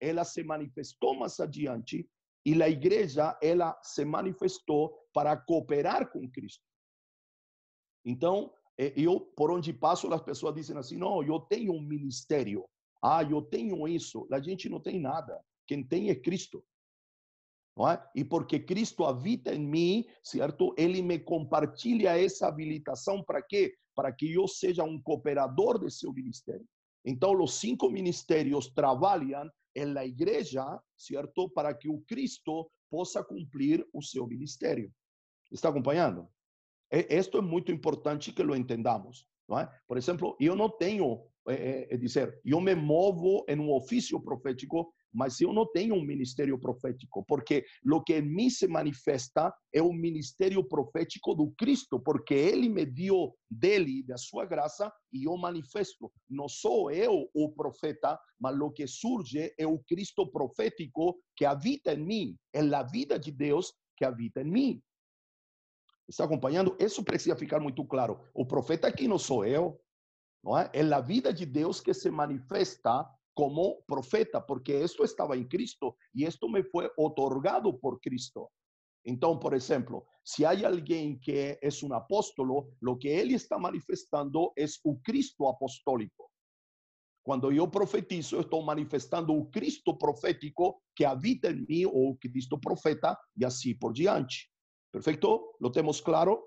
ela 0.00 0.24
se 0.24 0.42
manifestou 0.42 1.14
mais 1.14 1.38
adiante 1.40 2.08
e 2.44 2.62
a 2.62 2.68
igreja 2.68 3.36
ela 3.42 3.78
se 3.82 4.04
manifestou 4.04 4.96
para 5.12 5.36
cooperar 5.36 6.10
com 6.10 6.30
Cristo. 6.30 6.64
Então, 8.08 8.50
eu 8.78 9.20
por 9.20 9.50
onde 9.50 9.70
passo 9.70 10.10
as 10.14 10.22
pessoas 10.22 10.54
dizem 10.54 10.78
assim: 10.78 10.96
"Não, 10.96 11.22
eu 11.22 11.38
tenho 11.40 11.74
um 11.74 11.82
ministério. 11.82 12.64
Ah, 13.02 13.22
eu 13.22 13.42
tenho 13.42 13.86
isso". 13.86 14.26
A 14.32 14.40
gente 14.40 14.66
não 14.66 14.80
tem 14.80 14.98
nada. 14.98 15.38
Quem 15.66 15.84
tem 15.84 16.08
é 16.08 16.14
Cristo. 16.14 16.64
É? 17.80 18.02
E 18.20 18.24
porque 18.24 18.58
Cristo 18.58 19.04
habita 19.04 19.54
em 19.54 19.64
mim, 19.64 20.04
certo? 20.22 20.74
Ele 20.76 21.02
me 21.02 21.18
compartilha 21.18 22.18
essa 22.18 22.48
habilitação 22.48 23.22
para 23.22 23.42
quê? 23.42 23.74
Para 23.94 24.10
que 24.10 24.32
eu 24.32 24.48
seja 24.48 24.82
um 24.82 25.00
cooperador 25.00 25.78
de 25.78 25.90
seu 25.90 26.12
ministério. 26.12 26.66
Então, 27.04 27.40
os 27.40 27.60
cinco 27.60 27.90
ministérios 27.90 28.68
trabalham 28.72 29.48
la 29.76 30.04
igreja, 30.04 30.64
certo? 30.96 31.48
Para 31.50 31.72
que 31.72 31.88
o 31.88 32.00
Cristo 32.00 32.68
possa 32.90 33.22
cumprir 33.22 33.86
o 33.92 34.02
seu 34.02 34.26
ministério. 34.26 34.90
Está 35.52 35.68
acompanhando? 35.68 36.28
Isto 36.90 37.38
é 37.38 37.40
muito 37.40 37.70
importante 37.70 38.32
que 38.32 38.42
lo 38.42 38.56
entendamos. 38.56 39.26
Por 39.86 39.96
exemplo, 39.96 40.36
eu 40.40 40.54
não 40.54 40.68
tenho, 40.68 41.22
é, 41.48 41.94
é 41.94 41.96
dizer, 41.96 42.38
eu 42.44 42.60
me 42.60 42.74
movo 42.74 43.44
em 43.48 43.58
um 43.58 43.72
ofício 43.72 44.20
profético 44.20 44.92
mas 45.12 45.40
eu 45.40 45.52
não 45.52 45.66
tenho 45.66 45.94
um 45.94 46.02
ministério 46.02 46.58
profético, 46.58 47.24
porque 47.26 47.64
o 47.90 48.02
que 48.02 48.18
em 48.18 48.22
mim 48.22 48.50
se 48.50 48.66
manifesta 48.66 49.52
é 49.72 49.82
o 49.82 49.92
ministério 49.92 50.62
profético 50.62 51.34
do 51.34 51.50
Cristo, 51.52 51.98
porque 52.00 52.34
Ele 52.34 52.68
me 52.68 52.84
deu 52.84 53.34
dele, 53.50 54.02
da 54.02 54.16
sua 54.16 54.44
graça, 54.44 54.92
e 55.12 55.24
eu 55.24 55.36
manifesto. 55.36 56.12
Não 56.28 56.48
sou 56.48 56.90
eu 56.90 57.28
o 57.34 57.52
profeta, 57.52 58.18
mas 58.38 58.58
o 58.60 58.70
que 58.70 58.86
surge 58.86 59.52
é 59.58 59.66
o 59.66 59.78
Cristo 59.80 60.30
profético 60.30 61.18
que 61.36 61.44
habita 61.44 61.94
em 61.94 62.04
mim, 62.04 62.36
é 62.52 62.60
a 62.60 62.82
vida 62.82 63.18
de 63.18 63.30
Deus 63.30 63.72
que 63.96 64.04
habita 64.04 64.42
em 64.42 64.50
mim. 64.50 64.82
Está 66.08 66.24
acompanhando? 66.24 66.76
Isso 66.80 67.04
precisa 67.04 67.36
ficar 67.36 67.60
muito 67.60 67.84
claro. 67.84 68.20
O 68.34 68.46
profeta 68.46 68.88
aqui 68.88 69.06
não 69.06 69.18
sou 69.18 69.44
eu, 69.44 69.78
não 70.42 70.56
é? 70.56 70.70
É 70.72 70.82
a 70.82 71.00
vida 71.00 71.32
de 71.32 71.44
Deus 71.44 71.80
que 71.80 71.92
se 71.92 72.10
manifesta 72.10 73.06
como 73.34 73.82
profeta, 73.86 74.40
porque 74.40 74.72
esto 74.72 75.04
estava 75.04 75.36
em 75.36 75.46
Cristo 75.46 75.94
e 76.14 76.24
esto 76.24 76.48
me 76.48 76.62
foi 76.64 76.90
otorgado 76.96 77.72
por 77.78 78.00
Cristo. 78.00 78.48
Então, 79.04 79.38
por 79.38 79.54
exemplo, 79.54 80.04
se 80.24 80.44
há 80.44 80.50
alguém 80.66 81.18
que 81.18 81.58
é 81.62 81.68
um 81.84 81.94
apóstolo, 81.94 82.72
o 82.84 82.96
que 82.96 83.08
ele 83.08 83.34
está 83.34 83.58
manifestando 83.58 84.52
é 84.58 84.64
o 84.84 84.96
Cristo 84.96 85.46
apostólico. 85.46 86.28
Quando 87.22 87.52
eu 87.52 87.68
profetizo, 87.68 88.40
estou 88.40 88.62
manifestando 88.62 89.34
o 89.34 89.46
Cristo 89.50 89.96
profético 89.96 90.82
que 90.96 91.04
habita 91.04 91.50
em 91.50 91.64
mim, 91.66 91.84
ou 91.84 92.10
o 92.10 92.16
Cristo 92.16 92.58
profeta, 92.58 93.16
e 93.36 93.44
assim 93.44 93.76
por 93.76 93.92
diante. 93.92 94.50
Perfeito? 94.92 95.56
Lo 95.60 95.70
temos 95.70 96.00
claro? 96.00 96.42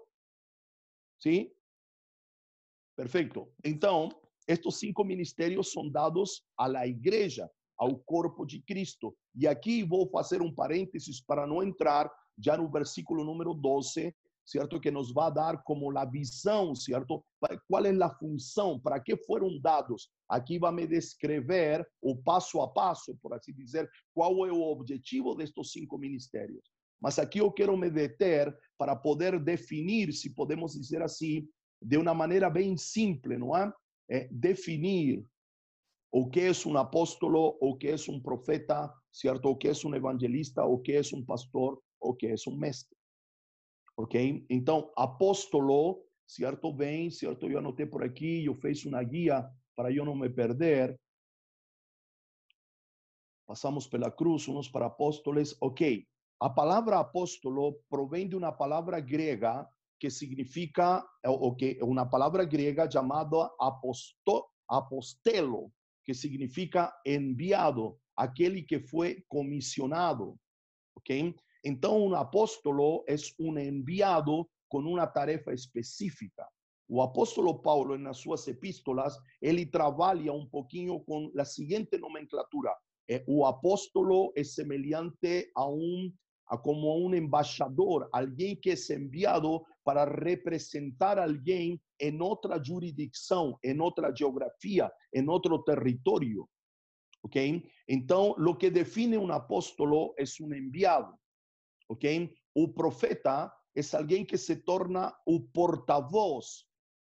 Sim? 1.19 1.51
Perfeito. 2.95 3.51
Então, 3.63 4.09
estes 4.47 4.79
cinco 4.79 5.03
ministérios 5.03 5.71
são 5.71 5.89
dados 5.89 6.43
à 6.57 6.87
igreja, 6.87 7.49
ao 7.77 7.97
corpo 7.97 8.45
de 8.45 8.61
Cristo. 8.61 9.15
E 9.35 9.47
aqui 9.47 9.83
vou 9.83 10.09
fazer 10.09 10.41
um 10.41 10.53
parênteses 10.53 11.21
para 11.21 11.47
não 11.47 11.63
entrar 11.63 12.11
já 12.37 12.57
no 12.57 12.69
versículo 12.69 13.23
número 13.23 13.53
12, 13.53 14.13
certo? 14.45 14.79
Que 14.79 14.91
nos 14.91 15.13
vai 15.13 15.31
dar 15.31 15.63
como 15.63 15.95
a 15.97 16.05
visão, 16.05 16.75
certo? 16.75 17.23
Qual 17.67 17.85
é 17.85 18.03
a 18.03 18.09
função, 18.17 18.79
para 18.79 18.99
que 18.99 19.15
foram 19.25 19.59
dados. 19.59 20.09
Aqui 20.27 20.59
vai 20.59 20.71
me 20.71 20.87
descrever 20.87 21.87
o 22.01 22.15
passo 22.15 22.61
a 22.61 22.67
passo, 22.67 23.15
por 23.21 23.33
assim 23.33 23.53
dizer, 23.53 23.89
qual 24.13 24.45
é 24.45 24.51
o 24.51 24.61
objetivo 24.61 25.35
destes 25.35 25.71
cinco 25.71 25.97
ministérios. 25.97 26.63
Mas 27.01 27.17
aqui 27.17 27.39
eu 27.39 27.51
quero 27.51 27.75
me 27.75 27.89
deter 27.89 28.55
para 28.77 28.95
poder 28.95 29.39
definir, 29.39 30.13
se 30.13 30.29
podemos 30.29 30.73
dizer 30.73 31.01
assim, 31.01 31.47
de 31.81 31.97
uma 31.97 32.13
maneira 32.13 32.49
bem 32.49 32.77
simples, 32.77 33.39
não 33.39 33.57
é? 33.57 33.73
é 34.09 34.27
definir 34.31 35.25
o 36.11 36.29
que 36.29 36.41
é 36.41 36.51
um 36.67 36.77
apóstolo, 36.77 37.57
o 37.61 37.77
que 37.77 37.87
é 37.87 37.95
um 38.09 38.21
profeta, 38.21 38.93
certo? 39.11 39.49
O 39.49 39.55
que 39.55 39.69
é 39.69 39.71
um 39.85 39.95
evangelista, 39.95 40.63
o 40.65 40.77
que 40.77 40.91
é 40.91 41.01
um 41.13 41.25
pastor, 41.25 41.81
o 41.99 42.13
que 42.13 42.27
é 42.27 42.35
um 42.47 42.55
mestre. 42.57 42.95
Ok? 43.97 44.45
Então, 44.49 44.91
apóstolo, 44.97 46.05
certo? 46.27 46.73
Bem, 46.73 47.09
certo? 47.09 47.49
Eu 47.49 47.59
anotei 47.59 47.85
por 47.85 48.03
aqui, 48.03 48.45
eu 48.45 48.55
fiz 48.55 48.85
uma 48.85 49.01
guia 49.03 49.49
para 49.75 49.91
eu 49.91 50.03
não 50.03 50.15
me 50.15 50.29
perder. 50.29 50.99
Passamos 53.47 53.87
pela 53.87 54.11
cruz, 54.11 54.47
uns 54.47 54.69
para 54.69 54.87
apóstolos. 54.87 55.55
Ok. 55.61 56.05
A 56.41 56.49
palavra 56.49 56.97
apóstolo 56.97 57.83
provém 57.87 58.27
de 58.27 58.35
uma 58.35 58.51
palavra 58.51 58.99
grega 58.99 59.69
que 59.99 60.09
significa, 60.09 61.05
o 61.23 61.55
que 61.55 61.77
uma 61.83 62.09
palavra 62.09 62.43
grega 62.43 62.89
chamada 62.89 63.47
aposto, 63.59 64.49
apostelo, 64.67 65.71
que 66.03 66.15
significa 66.15 66.91
enviado, 67.05 67.95
aquele 68.17 68.63
que 68.63 68.79
foi 68.79 69.23
comissionado, 69.29 70.35
ok? 70.97 71.35
Então, 71.63 72.07
um 72.07 72.15
apóstolo 72.15 73.05
é 73.07 73.13
um 73.39 73.55
enviado 73.59 74.49
com 74.67 74.79
uma 74.79 75.05
tarefa 75.05 75.53
específica. 75.53 76.47
O 76.89 77.03
apóstolo 77.03 77.61
Paulo, 77.61 77.99
nas 77.99 78.17
suas 78.17 78.47
epístolas, 78.47 79.15
ele 79.39 79.63
trabalha 79.67 80.33
um 80.33 80.49
pouquinho 80.49 81.01
com 81.01 81.31
a 81.37 81.45
seguinte 81.45 81.99
nomenclatura. 81.99 82.75
É, 83.07 83.23
o 83.27 83.45
apóstolo 83.45 84.33
é 84.35 84.43
semelhante 84.43 85.51
a 85.55 85.69
um 85.69 86.11
a 86.51 86.57
como 86.57 86.93
um 86.97 87.15
embaixador, 87.15 88.09
alguém 88.11 88.57
que 88.57 88.71
é 88.71 88.93
enviado 88.93 89.65
para 89.85 90.03
representar 90.03 91.17
alguém 91.17 91.81
em 91.97 92.21
outra 92.21 92.61
jurisdição, 92.61 93.57
em 93.63 93.79
outra 93.79 94.13
geografia, 94.13 94.91
em 95.15 95.27
outro 95.29 95.63
território. 95.63 96.45
Ok? 97.23 97.63
Então, 97.87 98.31
o 98.31 98.55
que 98.55 98.69
define 98.69 99.17
um 99.17 99.31
apóstolo 99.31 100.13
é 100.19 100.23
um 100.43 100.53
enviado. 100.53 101.17
Ok? 101.87 102.33
O 102.53 102.67
profeta 102.67 103.49
é 103.73 103.81
alguém 103.95 104.25
que 104.25 104.37
se 104.37 104.57
torna 104.57 105.15
o 105.25 105.39
porta-voz, 105.39 106.65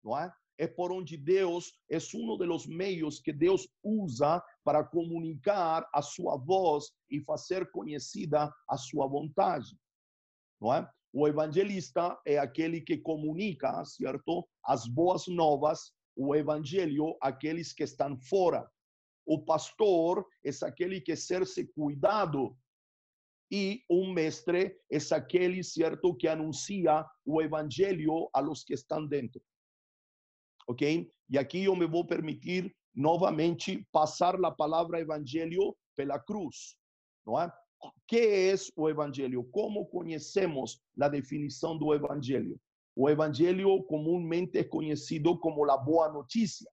não 0.05 0.19
é? 0.19 0.31
É 0.61 0.67
por 0.67 0.93
onde 0.93 1.17
Deus 1.17 1.73
é 1.91 1.97
um 2.15 2.37
dos 2.37 2.67
meios 2.67 3.19
que 3.19 3.33
Deus 3.33 3.67
usa 3.83 4.45
para 4.63 4.85
comunicar 4.85 5.89
a 5.91 6.03
sua 6.03 6.37
voz 6.37 6.93
e 7.11 7.19
fazer 7.23 7.71
conhecida 7.71 8.53
a 8.69 8.77
sua 8.77 9.07
vontade, 9.07 9.75
não 10.61 10.75
é? 10.75 10.87
O 11.15 11.27
evangelista 11.27 12.21
é 12.27 12.37
aquele 12.37 12.83
que 12.83 12.99
comunica, 12.99 13.83
certo? 13.87 14.47
As 14.63 14.87
boas 14.87 15.27
novas, 15.29 15.95
o 16.15 16.37
evangelho, 16.37 17.17
aqueles 17.23 17.73
que 17.73 17.83
estão 17.83 18.19
fora. 18.19 18.71
O 19.25 19.43
pastor 19.43 20.27
é 20.45 20.51
aquele 20.63 21.01
que 21.01 21.17
ser-se 21.17 21.73
cuidado 21.73 22.55
e 23.51 23.83
um 23.89 24.13
mestre 24.13 24.77
é 24.93 24.99
aquele, 25.15 25.65
certo, 25.65 26.15
que 26.15 26.29
anuncia 26.29 27.07
o 27.25 27.41
evangelho 27.41 28.29
a 28.35 28.41
los 28.41 28.63
que 28.63 28.75
estão 28.75 29.07
dentro. 29.07 29.43
Ok? 30.71 31.11
E 31.29 31.37
aqui 31.37 31.65
eu 31.65 31.75
me 31.75 31.85
vou 31.85 32.07
permitir 32.07 32.73
novamente 32.95 33.85
passar 33.91 34.37
a 34.45 34.51
palavra 34.53 35.01
evangelho 35.01 35.77
pela 35.97 36.17
cruz, 36.17 36.77
não 37.27 37.41
é? 37.41 37.53
O 37.83 37.91
que 38.07 38.19
é 38.19 38.55
o 38.77 38.89
evangelho? 38.89 39.43
Como 39.51 39.87
conhecemos 39.87 40.81
a 41.01 41.09
definição 41.09 41.77
do 41.77 41.93
evangelho? 41.93 42.57
O 42.95 43.11
evangelho 43.11 43.83
comumente 43.83 44.59
é 44.59 44.63
conhecido 44.63 45.37
como 45.41 45.69
a 45.69 45.77
boa 45.77 46.09
notícia. 46.13 46.71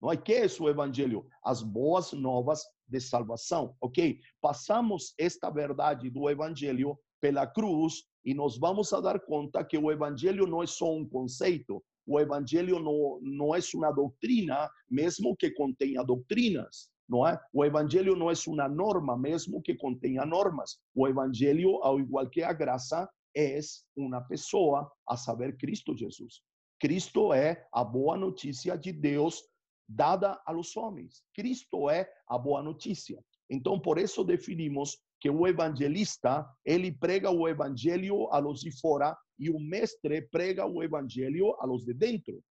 Não 0.00 0.12
é 0.12 0.16
que 0.16 0.34
é 0.34 0.46
o 0.60 0.68
evangelho? 0.68 1.26
As 1.44 1.64
boas 1.64 2.12
novas 2.12 2.64
de 2.86 3.00
salvação, 3.00 3.74
ok? 3.80 4.20
Passamos 4.40 5.14
esta 5.18 5.50
verdade 5.50 6.08
do 6.10 6.30
evangelho 6.30 6.96
pela 7.20 7.44
cruz 7.44 8.04
e 8.24 8.34
nós 8.34 8.56
vamos 8.56 8.92
a 8.92 9.00
dar 9.00 9.18
conta 9.18 9.64
que 9.64 9.76
o 9.76 9.90
evangelho 9.90 10.46
não 10.46 10.62
é 10.62 10.66
só 10.66 10.94
um 10.94 11.08
conceito, 11.08 11.82
o 12.06 12.18
evangelho 12.18 12.78
não, 12.78 13.18
não 13.22 13.54
é 13.54 13.60
uma 13.74 13.90
doutrina, 13.92 14.68
mesmo 14.90 15.36
que 15.36 15.50
contenha 15.50 16.02
doutrinas 16.02 16.90
não 17.08 17.26
é? 17.26 17.38
O 17.52 17.62
evangelho 17.62 18.16
não 18.16 18.30
é 18.30 18.34
uma 18.46 18.68
norma, 18.68 19.18
mesmo 19.18 19.60
que 19.60 19.74
contenha 19.74 20.24
normas. 20.24 20.78
O 20.94 21.06
evangelho, 21.06 21.76
ao 21.82 22.00
igual 22.00 22.28
que 22.30 22.42
a 22.42 22.54
graça, 22.54 23.06
é 23.36 23.58
uma 23.96 24.20
pessoa, 24.22 24.90
a 25.06 25.16
saber, 25.16 25.56
Cristo 25.58 25.96
Jesus. 25.96 26.40
Cristo 26.80 27.32
é 27.32 27.66
a 27.72 27.84
boa 27.84 28.16
notícia 28.16 28.76
de 28.76 28.92
Deus 28.92 29.42
dada 29.88 30.40
aos 30.46 30.76
homens. 30.76 31.22
Cristo 31.34 31.90
é 31.90 32.10
a 32.26 32.38
boa 32.38 32.62
notícia. 32.62 33.22
Então, 33.50 33.78
por 33.78 33.98
isso 33.98 34.24
definimos 34.24 34.98
que 35.22 35.30
o 35.30 35.46
evangelista, 35.46 36.44
ele 36.66 36.90
prega 36.90 37.30
o 37.30 37.48
evangelho 37.48 38.28
a 38.32 38.38
los 38.38 38.60
de 38.60 38.76
fora 38.80 39.16
e 39.38 39.48
o 39.48 39.58
mestre 39.58 40.28
prega 40.32 40.66
o 40.66 40.82
evangelho 40.82 41.54
a 41.60 41.64
los 41.64 41.84
de 41.84 41.94
dentro 41.94 42.42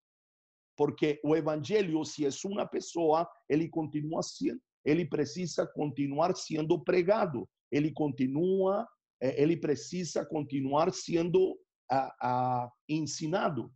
porque 0.81 1.19
o 1.23 1.35
evangelho, 1.35 2.03
se 2.03 2.25
é 2.25 2.29
uma 2.45 2.65
pessoa, 2.65 3.29
ele 3.47 3.69
continua 3.69 4.23
sendo, 4.23 4.59
ele 4.83 5.05
precisa 5.05 5.67
continuar 5.67 6.35
sendo 6.35 6.83
pregado, 6.83 7.47
ele 7.71 7.91
continua, 7.91 8.87
eh, 9.21 9.43
ele 9.43 9.55
precisa 9.55 10.25
continuar 10.25 10.91
sendo 10.91 11.55
a, 11.87 12.15
a, 12.19 12.71
ensinado, 12.89 13.71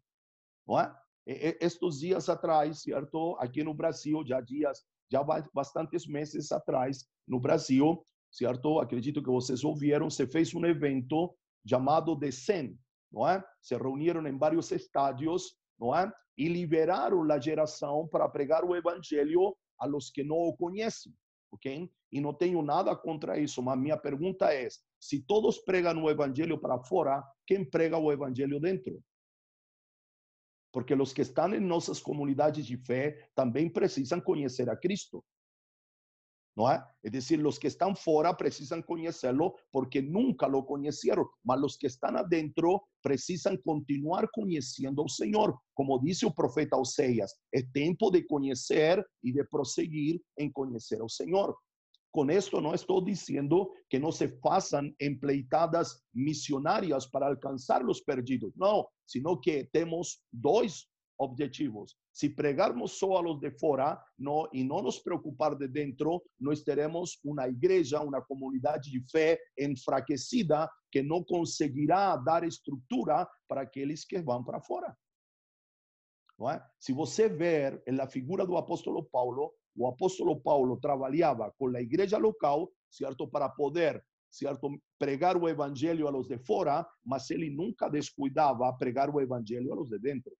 não 0.68 0.80
é? 0.80 0.92
Estes 1.28 2.00
dias 2.00 2.28
atrás, 2.28 2.82
certo? 2.82 3.36
Aqui 3.40 3.64
no 3.64 3.76
Brasil, 3.76 4.24
já 4.26 4.42
dias, 4.42 4.84
já 5.12 5.24
bastantes 5.54 6.08
meses 6.08 6.52
atrás, 6.52 7.06
no 7.28 7.40
Brasil, 7.40 8.04
certo? 8.36 8.80
Acredito 8.80 9.21
que 9.21 9.30
vocês 9.30 9.63
ouviram, 9.63 10.10
se 10.10 10.28
fez 10.28 10.54
um 10.54 10.65
evento 10.65 11.36
chamado 11.67 12.15
Descen, 12.15 12.78
não 13.12 13.28
é? 13.28 13.43
Se 13.62 13.76
reuniram 13.76 14.26
em 14.28 14.38
vários 14.38 14.71
estádios 14.71 15.56
não 15.80 15.95
é? 15.95 16.12
E 16.38 16.48
liberaram 16.48 17.24
a 17.32 17.39
geração 17.39 18.08
para 18.08 18.28
pregar 18.28 18.63
o 18.63 18.76
evangelho 18.76 19.56
a 19.80 19.86
los 19.86 20.10
que 20.10 20.24
não 20.24 20.38
o 20.38 20.56
conhecem, 20.56 21.13
ok? 21.52 21.89
E 22.12 22.21
não 22.21 22.34
tenho 22.34 22.62
nada 22.62 22.95
contra 22.95 23.39
isso, 23.39 23.62
mas 23.62 23.80
minha 23.80 23.98
pergunta 23.98 24.54
é: 24.54 24.67
se 25.00 25.21
todos 25.21 25.60
pregam 25.60 26.04
o 26.04 26.10
evangelho 26.10 26.60
para 26.60 26.80
fora, 26.84 27.24
quem 27.45 27.63
prega 27.63 27.98
o 27.98 28.12
evangelho 28.12 28.60
dentro? 28.60 29.02
Porque 30.71 30.93
os 30.93 31.13
que 31.13 31.21
estão 31.21 31.54
em 31.54 31.60
nossas 31.60 32.02
comunidades 32.02 32.65
de 32.65 32.78
fé 32.78 33.30
também 33.34 33.69
precisam 33.69 34.19
conhecer 34.19 34.69
a 34.69 34.76
Cristo 34.76 35.24
não 36.56 36.72
é? 36.72 36.84
É 37.04 37.10
decir, 37.10 37.46
os 37.46 37.58
que 37.58 37.68
estão 37.68 37.94
fora 37.96 38.34
precisam 38.34 38.82
conhecê-lo 38.82 39.54
porque 39.72 40.02
nunca 40.02 40.48
lo 40.48 40.63
conheceram, 40.63 41.28
mas 41.44 41.62
os 41.62 41.76
que 41.76 41.88
estão 41.88 42.15
adentro 42.15 42.82
precisam 43.04 43.58
continuar 43.58 44.28
conhecendo 44.32 45.04
o 45.04 45.10
Senhor. 45.10 45.58
Como 45.74 46.00
disse 46.00 46.26
o 46.26 46.34
profeta 46.34 46.78
Oséias, 46.78 47.34
é 47.54 47.62
tempo 47.62 48.10
de 48.10 48.24
conhecer 48.24 49.06
e 49.24 49.34
de 49.34 49.44
prosseguir 49.44 50.22
em 50.39 50.52
conhecer 50.52 51.02
o 51.02 51.10
Senhor. 51.10 51.56
Com 52.12 52.30
esto 52.30 52.62
não 52.62 52.74
estou 52.74 53.04
dizendo 53.04 53.70
que 53.89 54.00
não 54.00 54.10
se 54.10 54.30
façam 54.41 54.89
empleitadas 55.02 56.02
missionárias 56.13 57.06
para 57.06 57.28
alcançar 57.28 57.86
os 57.86 58.00
perdidos. 58.00 58.54
Não, 58.56 58.88
sino 59.06 59.38
que 59.38 59.68
temos 59.74 60.22
dois 60.32 60.88
objetivos. 61.17 61.97
Se 62.12 62.30
pregarmos 62.30 62.97
só 62.97 63.17
a 63.17 63.21
los 63.21 63.39
de 63.39 63.51
fora 63.51 64.01
no, 64.17 64.49
e 64.54 64.63
não 64.63 64.82
nos 64.82 64.99
preocupar 64.99 65.56
de 65.56 65.67
dentro, 65.67 66.23
nós 66.39 66.63
teremos 66.63 67.19
uma 67.23 67.47
igreja, 67.47 68.01
uma 68.01 68.21
comunidade 68.21 68.89
de 68.91 69.04
fé 69.12 69.39
enfraquecida 69.58 70.69
que 70.91 71.01
não 71.01 71.23
conseguirá 71.23 72.15
dar 72.15 72.43
estrutura 72.43 73.28
para 73.47 73.62
aqueles 73.62 74.06
que 74.06 74.21
vão 74.21 74.43
para 74.43 74.62
fora. 74.62 74.95
Não 76.38 76.49
é? 76.49 76.65
Se 76.80 76.91
você 76.93 77.30
ver 77.30 77.82
na 77.88 78.08
figura 78.08 78.45
do 78.45 78.58
apóstolo 78.58 79.04
Paulo, 79.04 79.54
o 79.75 79.88
apóstolo 79.88 80.39
Paulo 80.39 80.78
trabalhava 80.78 81.54
com 81.58 81.67
a 81.75 81.82
igreja 81.82 82.17
local, 82.17 82.71
certo, 82.89 83.28
para 83.28 83.49
poder, 83.49 84.04
certo, 84.30 84.69
pregar 84.97 85.36
o 85.38 85.49
evangelho 85.49 86.08
a 86.08 86.12
los 86.12 86.28
de 86.28 86.38
fora, 86.39 86.86
mas 87.04 87.30
ele 87.30 87.49
nunca 87.49 87.89
descuidava 87.89 88.71
pregar 88.78 89.10
o 89.10 89.19
evangelho 89.19 89.71
a 89.71 89.75
los 89.75 89.89
de 89.89 89.99
dentro. 89.99 90.32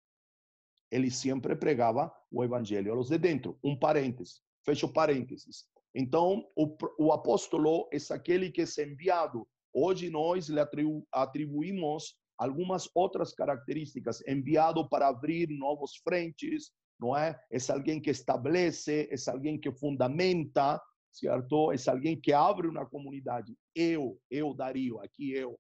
Ele 0.92 1.10
sempre 1.12 1.56
pregava 1.56 2.12
o 2.32 2.44
evangelho 2.44 2.92
a 2.92 2.96
los 2.96 3.10
de 3.10 3.18
dentro. 3.18 3.58
Um 3.64 3.78
parênteses, 3.78 4.42
fecho 4.64 4.88
parênteses. 4.88 5.66
Então, 5.94 6.46
o, 6.56 6.76
o 7.00 7.14
apóstolo 7.14 7.88
é 7.92 7.98
aquele 8.14 8.52
que 8.52 8.62
é 8.62 8.84
enviado. 8.84 9.48
Hoje 9.74 10.10
nós 10.10 10.48
lhe 10.48 10.60
atribu 10.60 11.08
atribuímos 11.12 12.16
algumas 12.38 12.90
outras 12.94 13.34
características. 13.34 14.22
Enviado 14.28 14.88
para 14.90 15.08
abrir 15.08 15.50
novos 15.50 15.96
frentes, 16.04 16.72
não 17.00 17.16
é? 17.16 17.40
É 17.52 17.58
alguém 17.72 18.02
que 18.02 18.10
estabelece, 18.10 19.10
é 19.12 19.32
alguém 19.32 19.60
que 19.60 19.72
fundamenta, 19.72 20.82
certo? 21.12 21.72
É 21.72 21.76
alguém 21.90 22.20
que 22.20 22.34
abre 22.34 22.68
uma 22.68 22.86
comunidade. 22.86 23.56
Eu, 23.74 24.20
eu, 24.30 24.54
Dario, 24.54 25.00
aqui 25.00 25.32
eu, 25.32 25.58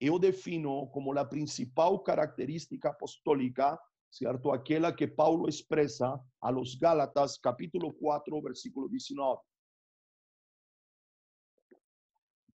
eu 0.00 0.18
defino 0.18 0.86
como 0.88 1.16
a 1.18 1.24
principal 1.24 1.98
característica 2.00 2.90
apostólica, 2.90 3.78
certo? 4.10 4.52
Aquela 4.52 4.94
que 4.94 5.06
Paulo 5.06 5.48
expressa 5.48 6.20
a 6.40 6.50
los 6.50 6.74
Gálatas, 6.74 7.38
capítulo 7.38 7.92
4, 7.92 8.40
versículo 8.42 8.88
19. 8.88 9.40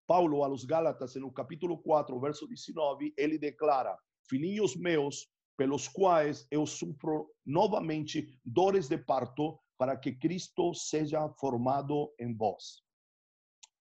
Paulo 0.07 0.45
a 0.45 0.49
los 0.49 0.65
Gálatas, 0.65 1.15
no 1.17 1.33
capítulo 1.33 1.79
4, 1.79 2.19
verso 2.21 2.47
19, 2.47 3.15
ele 3.17 3.39
declara: 3.39 3.97
Filhinhos 4.29 4.77
meus, 4.77 5.31
pelos 5.57 5.89
quais 5.89 6.47
eu 6.51 6.67
sofro 6.67 7.31
novamente 7.47 8.39
dores 8.45 8.89
de 8.89 8.99
parto, 8.99 9.59
para 9.79 9.97
que 9.97 10.13
Cristo 10.13 10.75
seja 10.75 11.29
formado 11.41 12.13
em 12.19 12.35
vós. 12.35 12.83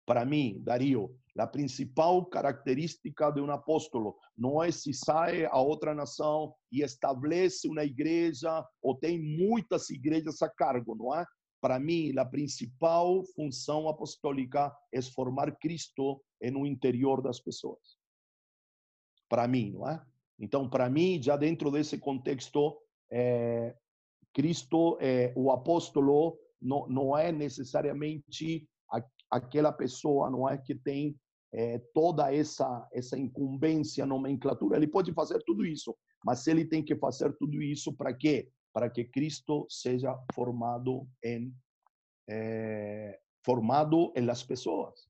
Para 0.05 0.25
mim, 0.25 0.61
Dario, 0.63 1.19
a 1.39 1.47
principal 1.47 2.25
característica 2.27 3.31
de 3.31 3.41
um 3.41 3.51
apóstolo 3.51 4.17
não 4.37 4.63
é 4.63 4.71
se 4.71 4.93
sai 4.93 5.45
a 5.45 5.59
outra 5.59 5.95
nação 5.95 6.55
e 6.73 6.83
estabelece 6.83 7.69
uma 7.69 7.85
igreja 7.85 8.65
ou 8.83 8.97
tem 8.97 9.21
muitas 9.21 9.91
igrejas 9.91 10.41
a 10.43 10.49
cargo, 10.49 10.95
não 10.95 11.15
é? 11.15 11.25
Para 11.61 11.79
mim, 11.79 12.17
a 12.17 12.25
principal 12.25 13.25
função 13.35 13.89
apostólica 13.89 14.73
é 14.93 15.03
formar 15.03 15.57
Cristo 15.59 16.23
no 16.53 16.67
interior 16.67 17.23
das 17.23 17.41
pessoas. 17.41 17.97
Para 19.29 19.49
mim, 19.49 19.73
não 19.73 19.89
é? 19.89 20.03
Então, 20.39 20.69
para 20.69 20.89
mim, 20.89 21.21
já 21.21 21.37
dentro 21.37 21.71
desse 21.71 21.99
contexto, 21.99 22.79
é, 23.11 23.75
Cristo, 24.33 24.99
é, 25.01 25.33
o 25.35 25.51
apóstolo, 25.51 26.39
não, 26.61 26.87
não 26.89 27.17
é 27.17 27.33
necessariamente 27.33 28.69
aquela 29.31 29.73
pessoa, 29.73 30.31
não 30.31 30.49
é 30.49 30.59
que 30.59 30.75
tem 30.75 31.19
é, 31.53 31.79
toda 31.95 32.33
essa 32.35 32.89
essa 32.93 33.19
incumbência, 33.19 34.07
nomenclatura. 34.07 34.77
Ele 34.77 34.87
pode 34.87 35.13
fazer 35.13 35.43
tudo 35.45 35.65
isso, 35.65 35.97
mas 36.25 36.47
ele 36.47 36.65
tem 36.65 36.85
que 36.85 36.97
fazer 36.97 37.33
tudo 37.37 37.63
isso 37.63 37.93
para 37.93 38.13
quê? 38.13 38.49
Para 38.73 38.91
que 38.91 39.05
Cristo 39.05 39.67
seja 39.69 40.17
formado 40.35 41.07
em 41.25 41.55
é, 42.29 43.19
formado 43.45 44.13
em 44.17 44.25
las 44.25 44.43
pessoas, 44.43 45.09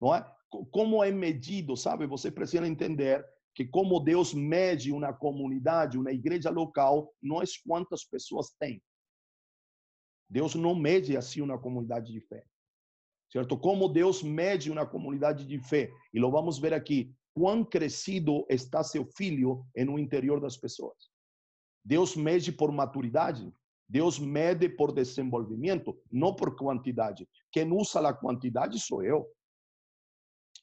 não 0.00 0.14
é? 0.14 0.26
Como 0.70 1.02
é 1.02 1.10
medido, 1.10 1.76
sabe? 1.76 2.06
Você 2.06 2.30
precisa 2.30 2.66
entender 2.66 3.24
que 3.54 3.64
como 3.64 4.00
Deus 4.00 4.34
mede 4.34 4.92
uma 4.92 5.12
comunidade, 5.12 5.98
uma 5.98 6.12
igreja 6.12 6.50
local, 6.50 7.14
não 7.22 7.40
é 7.40 7.44
quantas 7.66 8.04
pessoas 8.04 8.50
tem. 8.58 8.82
Deus 10.28 10.54
não 10.54 10.74
mede 10.74 11.16
assim 11.16 11.40
uma 11.42 11.58
comunidade 11.58 12.10
de 12.10 12.20
fé. 12.20 12.44
Certo? 13.32 13.56
Como 13.56 13.88
Deus 13.88 14.22
mede 14.22 14.70
uma 14.70 14.84
comunidade 14.84 15.46
de 15.46 15.58
fé. 15.58 15.90
E 16.12 16.20
lo 16.20 16.30
vamos 16.30 16.58
ver 16.58 16.74
aqui. 16.74 17.10
Quão 17.34 17.64
crescido 17.64 18.44
está 18.46 18.84
seu 18.84 19.06
filho 19.06 19.64
no 19.74 19.98
interior 19.98 20.38
das 20.38 20.58
pessoas. 20.58 21.10
Deus 21.82 22.14
mede 22.14 22.52
por 22.52 22.70
maturidade. 22.70 23.50
Deus 23.88 24.18
mede 24.18 24.68
por 24.68 24.92
desenvolvimento, 24.92 25.98
não 26.10 26.34
por 26.36 26.54
quantidade. 26.56 27.26
Quem 27.50 27.72
usa 27.72 28.06
a 28.06 28.12
quantidade 28.12 28.78
sou 28.78 29.02
eu. 29.02 29.26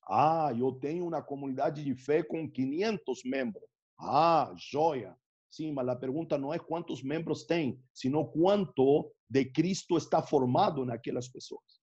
Ah, 0.08 0.52
eu 0.58 0.72
tenho 0.74 1.08
uma 1.08 1.24
comunidade 1.24 1.84
de 1.84 1.96
fé 1.96 2.22
com 2.22 2.50
500 2.50 3.24
membros. 3.26 3.66
Ah, 4.00 4.54
joia. 4.56 5.16
Sim, 5.50 5.72
mas 5.72 5.88
a 5.88 5.96
pergunta 5.96 6.38
não 6.38 6.54
é 6.54 6.60
quantos 6.60 7.02
membros 7.02 7.46
tem, 7.46 7.80
sino 7.94 8.28
quanto 8.28 9.12
de 9.28 9.46
Cristo 9.46 9.98
está 9.98 10.22
formado 10.22 10.86
naquelas 10.86 11.28
pessoas. 11.28 11.79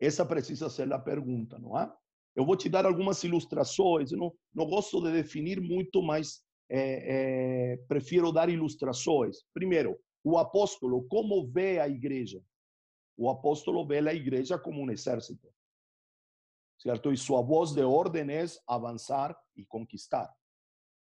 Essa 0.00 0.24
precisa 0.24 0.68
ser 0.68 0.92
a 0.92 0.98
pergunta, 0.98 1.58
não 1.58 1.78
é? 1.78 1.90
Eu 2.34 2.44
vou 2.44 2.56
te 2.56 2.68
dar 2.68 2.84
algumas 2.84 3.22
ilustrações. 3.22 4.10
Não, 4.12 4.32
não 4.52 4.66
gosto 4.66 5.00
de 5.00 5.12
definir 5.12 5.60
muito, 5.60 6.02
mas 6.02 6.42
é, 6.68 7.72
é, 7.72 7.76
prefiro 7.88 8.32
dar 8.32 8.48
ilustrações. 8.48 9.38
Primeiro, 9.52 9.98
o 10.22 10.38
apóstolo, 10.38 11.06
como 11.08 11.46
vê 11.46 11.78
a 11.78 11.88
igreja? 11.88 12.42
O 13.16 13.30
apóstolo 13.30 13.86
vê 13.86 13.98
a 13.98 14.14
igreja 14.14 14.58
como 14.58 14.82
um 14.82 14.90
exército 14.90 15.54
certo? 16.84 17.12
E 17.12 17.16
sua 17.16 17.40
voz 17.42 17.72
de 17.72 17.82
ordem 17.82 18.30
é 18.30 18.44
avançar 18.66 19.36
e 19.56 19.64
conquistar. 19.64 20.30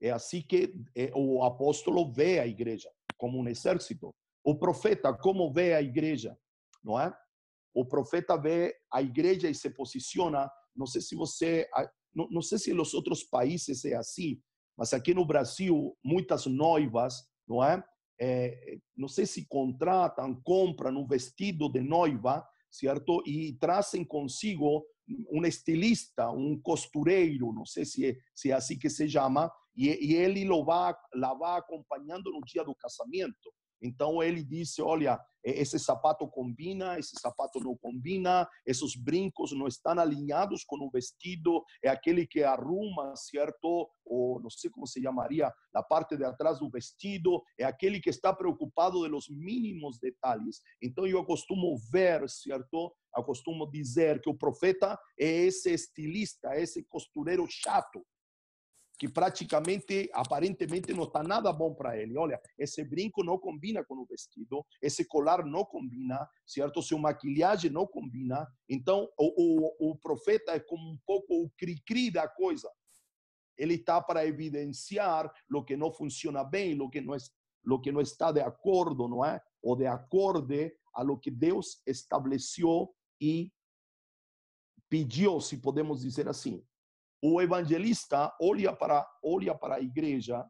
É 0.01 0.11
assim 0.11 0.41
que 0.41 0.73
eh, 0.95 1.11
o 1.15 1.43
apóstolo 1.45 2.11
vê 2.11 2.39
a 2.39 2.47
igreja, 2.47 2.91
como 3.17 3.39
um 3.39 3.49
exército. 3.49 4.15
O 4.45 4.57
profeta, 4.57 5.13
como 5.13 5.53
vê 5.53 5.75
a 5.75 5.83
igreja, 5.83 6.39
não 6.83 6.99
é? 6.99 7.13
O 7.75 7.85
profeta 7.87 8.37
vê 8.37 8.75
a 8.93 9.03
igreja 9.03 9.49
e 9.49 9.55
se 9.55 9.71
posiciona. 9.71 10.51
Não 10.75 10.87
sei 10.87 11.01
se 11.01 11.15
você, 11.15 11.69
não, 12.15 12.29
não 12.31 12.43
sei 12.43 12.59
se 12.59 12.73
nos 12.73 12.95
outros 12.95 13.25
países 13.25 13.85
é 13.85 13.95
assim, 13.95 14.41
mas 14.77 14.93
aqui 14.93 15.13
no 15.13 15.27
Brasil, 15.27 15.97
muitas 16.05 16.47
noivas, 16.47 17.25
não 17.49 17.63
é? 17.65 17.83
é 18.21 18.79
não 18.97 19.09
sei 19.09 19.27
se 19.27 19.47
contratam, 19.49 20.41
compram 20.43 21.07
vestido 21.07 21.69
de 21.69 21.81
noiva, 21.81 22.47
certo? 22.71 23.23
E 23.27 23.55
trazem 23.55 24.05
consigo 24.05 24.85
um 25.31 25.45
estilista, 25.45 26.31
um 26.31 26.61
costureiro, 26.61 27.53
não 27.53 27.65
sei 27.65 27.85
se 27.85 28.07
é, 28.07 28.61
se 28.61 28.79
que 28.79 28.91
se 28.91 29.09
chama, 29.09 29.51
e, 29.75 29.89
e 29.89 30.15
ele 30.15 30.45
lo 30.45 30.65
vai, 30.65 30.95
la 31.15 31.35
vai 31.35 31.59
acompanhando 31.59 32.31
no 32.31 32.41
dia 32.41 32.65
do 32.65 32.75
casamento. 32.75 33.53
Então 33.81 34.23
ele 34.23 34.43
disse: 34.43 34.83
Olha, 34.83 35.21
esse 35.45 35.79
sapato 35.79 36.27
combina, 36.29 36.99
esse 36.99 37.19
sapato 37.19 37.61
não 37.61 37.77
combina, 37.77 38.49
esses 38.67 38.95
brincos 38.97 39.53
não 39.53 39.67
estão 39.67 39.99
alinhados 39.99 40.65
com 40.65 40.77
o 40.77 40.91
vestido, 40.91 41.65
é 41.83 41.89
aquele 41.89 42.27
que 42.27 42.43
arruma, 42.43 43.15
certo? 43.17 43.89
Ou 44.05 44.41
não 44.41 44.51
sei 44.51 44.71
como 44.71 44.87
se 44.87 45.01
chamaria, 45.01 45.53
a 45.75 45.83
parte 45.83 46.17
de 46.17 46.25
atrás 46.25 46.59
do 46.59 46.69
vestido, 46.69 47.43
é 47.59 47.65
aquele 47.65 48.01
que 48.01 48.11
está 48.11 48.33
preocupado 48.33 49.03
de 49.03 49.09
los 49.09 49.29
mínimos 49.29 49.99
detalhes. 49.99 50.61
Então 50.83 51.07
eu 51.07 51.25
costumo 51.25 51.77
ver, 51.91 52.29
certo? 52.29 52.93
Eu 53.17 53.25
costumo 53.25 53.71
dizer 53.71 54.21
que 54.21 54.29
o 54.29 54.37
profeta 54.37 54.99
é 55.19 55.27
esse 55.27 55.73
estilista, 55.73 56.55
esse 56.57 56.85
costureiro 56.85 57.47
chato, 57.49 58.05
que 58.99 59.09
praticamente, 59.09 60.11
aparentemente, 60.13 60.93
não 60.93 61.05
está 61.05 61.23
nada 61.23 61.53
bom 61.53 61.73
para 61.73 61.97
ele. 61.97 62.19
Olha, 62.19 62.41
esse 62.59 62.85
brinco 62.85 63.23
não 63.23 63.39
combina 63.39 63.85
com 63.85 63.95
o 63.95 64.05
vestido, 64.05 64.67
esse 64.83 65.05
colar 65.05 65.47
não 65.47 65.65
combina, 65.65 66.29
certo? 66.45 66.83
Sua 66.83 66.99
maquilhagem 66.99 67.71
não 67.71 67.87
combina. 67.87 68.47
Então, 68.69 69.09
o, 69.17 69.87
o, 69.87 69.91
o 69.91 69.97
profeta 69.97 70.53
é 70.53 70.61
como 70.61 70.91
um 70.91 70.99
pouco 71.07 71.45
o 71.45 71.51
cri-cri 71.57 72.11
da 72.11 72.27
coisa. 72.27 72.69
Ele 73.57 73.75
está 73.75 74.01
para 74.01 74.27
evidenciar 74.27 75.33
o 75.53 75.65
que 75.65 75.77
não 75.77 75.93
funciona 75.93 76.43
bem, 76.43 76.81
o 76.81 76.91
que 76.91 77.01
não, 77.01 77.15
é, 77.15 77.19
que 77.83 77.93
não 77.93 78.01
está 78.01 78.33
de 78.33 78.41
acordo, 78.41 79.09
não 79.09 79.25
é? 79.25 79.41
Ou 79.63 79.77
de 79.77 79.87
acorde 79.87 80.73
a 80.93 81.03
lo 81.03 81.19
que 81.19 81.31
Deus 81.31 81.81
estabeleceu 81.87 82.93
e 83.21 83.53
pediu, 84.89 85.41
se 85.41 85.59
podemos 85.59 86.01
dizer 86.01 86.29
assim 86.29 86.65
o 87.23 87.41
evangelista 87.41 88.35
olha 88.41 88.73
para 88.75 89.09
olha 89.23 89.55
para 89.55 89.77
a 89.77 89.81
igreja 89.81 90.49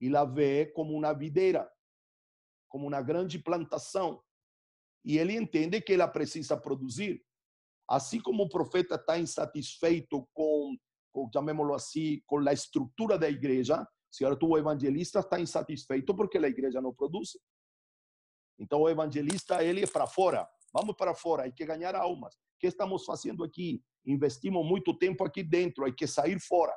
e 0.00 0.08
la 0.08 0.24
vê 0.24 0.66
como 0.66 0.94
uma 0.94 1.12
videira, 1.12 1.68
como 2.68 2.86
uma 2.86 3.02
grande 3.02 3.38
plantação. 3.38 4.22
e 5.04 5.18
ele 5.18 5.36
entende 5.36 5.80
que 5.80 5.92
ela 5.92 6.08
precisa 6.08 6.56
produzir. 6.56 7.24
Assim 7.88 8.20
como 8.20 8.42
o 8.42 8.48
profeta 8.48 8.96
está 8.96 9.16
insatisfeito 9.16 10.28
com, 10.34 10.76
com 11.12 11.30
chamémoslo 11.32 11.74
assim, 11.74 12.20
com 12.26 12.38
a 12.40 12.52
estrutura 12.52 13.16
da 13.16 13.28
igreja, 13.28 13.86
certo? 14.10 14.48
O 14.48 14.58
evangelista 14.58 15.20
está 15.20 15.38
insatisfeito 15.38 16.12
porque 16.14 16.38
a 16.38 16.48
igreja 16.48 16.80
não 16.80 16.92
produz. 16.92 17.38
Então 18.58 18.80
o 18.80 18.88
evangelista 18.88 19.62
ele 19.62 19.84
é 19.84 19.86
para 19.86 20.08
fora. 20.08 20.48
Vamos 20.72 20.96
para 20.96 21.14
fora, 21.14 21.44
hay 21.44 21.52
que 21.52 21.64
ganhar 21.64 21.94
almas. 21.94 22.34
O 22.34 22.58
que 22.58 22.66
estamos 22.66 23.04
fazendo 23.04 23.44
aqui? 23.44 23.82
Investimos 24.06 24.64
muito 24.64 24.96
tempo 24.96 25.24
aqui 25.24 25.42
dentro, 25.42 25.84
hay 25.84 25.92
que 25.92 26.06
sair 26.06 26.38
fora. 26.40 26.74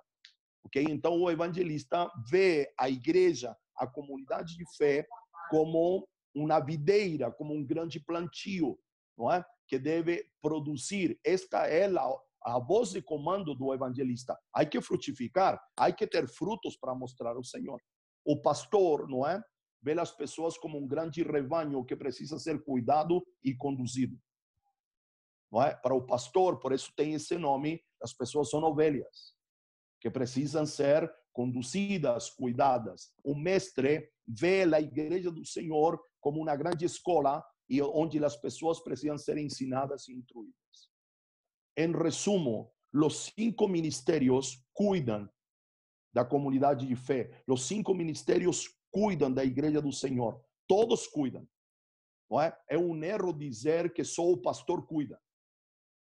Ok? 0.64 0.84
Então 0.90 1.20
o 1.22 1.30
evangelista 1.30 2.12
vê 2.30 2.74
a 2.78 2.90
igreja, 2.90 3.56
a 3.78 3.88
comunidade 3.88 4.58
de 4.58 4.66
fé, 4.76 5.08
como 5.50 6.08
uma 6.36 6.60
videira, 6.60 7.32
como 7.32 7.54
um 7.54 7.66
grande 7.66 8.00
plantio, 8.00 8.78
não 9.18 9.32
é? 9.32 9.44
Que 9.68 9.78
deve 9.78 10.26
produzir. 10.42 11.20
Esta 11.24 11.68
é 11.68 11.86
a, 11.86 12.10
a 12.44 12.60
voz 12.60 12.92
de 12.92 13.02
comando 13.02 13.54
do 13.56 13.74
evangelista. 13.74 14.38
Há 14.54 14.66
que 14.66 14.82
frutificar, 14.82 15.62
há 15.78 15.92
que 15.92 16.08
ter 16.08 16.28
frutos 16.28 16.78
para 16.78 16.96
mostrar 16.96 17.38
o 17.38 17.44
Senhor. 17.44 17.82
O 18.26 18.42
pastor, 18.42 19.08
não 19.08 19.28
é? 19.28 19.42
Vê 19.82 19.98
as 20.00 20.12
pessoas 20.12 20.58
como 20.58 20.78
um 20.78 20.88
grande 20.88 21.24
rebanho 21.24 21.86
que 21.86 21.96
precisa 21.96 22.38
ser 22.38 22.64
cuidado 22.64 23.26
e 23.44 23.56
conduzido. 23.56 24.18
É? 25.56 25.74
Para 25.76 25.96
o 25.96 26.06
pastor, 26.06 26.60
por 26.60 26.72
isso 26.72 26.94
tem 26.96 27.14
esse 27.14 27.38
nome, 27.38 27.82
as 28.02 28.14
pessoas 28.14 28.50
são 28.50 28.62
ovelhas, 28.64 29.34
que 30.00 30.10
precisam 30.10 30.66
ser 30.66 31.12
conduzidas, 31.34 32.30
cuidadas. 32.30 33.12
O 33.24 33.36
mestre 33.36 34.10
vê 34.28 34.64
a 34.64 34.80
igreja 34.80 35.32
do 35.32 35.46
Senhor 35.46 36.00
como 36.22 36.42
uma 36.42 36.56
grande 36.56 36.86
escola 36.86 37.44
e 37.68 37.82
onde 37.82 38.24
as 38.24 38.36
pessoas 38.36 38.80
precisam 38.80 39.18
ser 39.18 39.38
ensinadas 39.38 40.08
e 40.08 40.14
instruídas. 40.14 40.54
Em 41.78 41.92
resumo, 41.92 42.72
os 42.94 43.32
cinco 43.36 43.68
ministérios 43.68 44.64
cuidam 44.74 45.30
da 46.14 46.26
comunidade 46.26 46.88
de 46.88 46.96
fé. 46.96 47.44
Os 47.48 47.68
cinco 47.68 47.94
ministérios 47.94 48.68
cuidam 48.92 49.32
da 49.32 49.46
igreja 49.46 49.82
do 49.82 49.92
Senhor. 49.92 50.44
Todos 50.68 51.08
cuidam. 51.08 51.48
Não 52.30 52.42
é? 52.42 52.58
é 52.68 52.78
um 52.78 53.02
erro 53.04 53.34
dizer 53.34 53.94
que 53.94 54.04
só 54.04 54.30
o 54.30 54.38
pastor 54.38 54.86
cuida. 54.86 55.20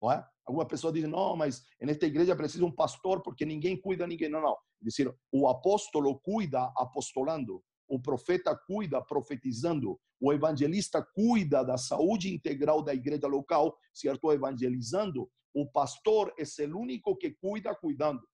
Não 0.01 0.13
é? 0.13 0.27
Alguma 0.47 0.67
pessoa 0.67 0.93
diz, 0.93 1.05
não, 1.05 1.37
mas 1.37 1.65
nesta 1.81 2.07
igreja 2.07 2.35
precisa 2.35 2.65
um 2.65 2.73
pastor 2.73 3.23
porque 3.23 3.45
ninguém 3.45 3.81
cuida 3.81 4.07
ninguém. 4.07 4.29
Não, 4.29 4.41
não. 4.41 4.57
Dizer, 4.81 5.15
o 5.33 5.49
apóstolo 5.49 6.19
cuida 6.21 6.73
apostolando, 6.77 7.63
o 7.89 8.01
profeta 8.01 8.57
cuida 8.57 9.03
profetizando, 9.03 10.01
o 10.21 10.33
evangelista 10.33 11.03
cuida 11.03 11.65
da 11.65 11.77
saúde 11.77 12.33
integral 12.33 12.83
da 12.83 12.95
igreja 12.95 13.27
local, 13.27 13.77
certo? 13.93 14.33
Evangelizando. 14.33 15.31
O 15.55 15.71
pastor 15.71 16.33
é 16.39 16.65
o 16.67 16.79
único 16.79 17.17
que 17.17 17.33
cuida 17.33 17.75
cuidando. 17.75 18.27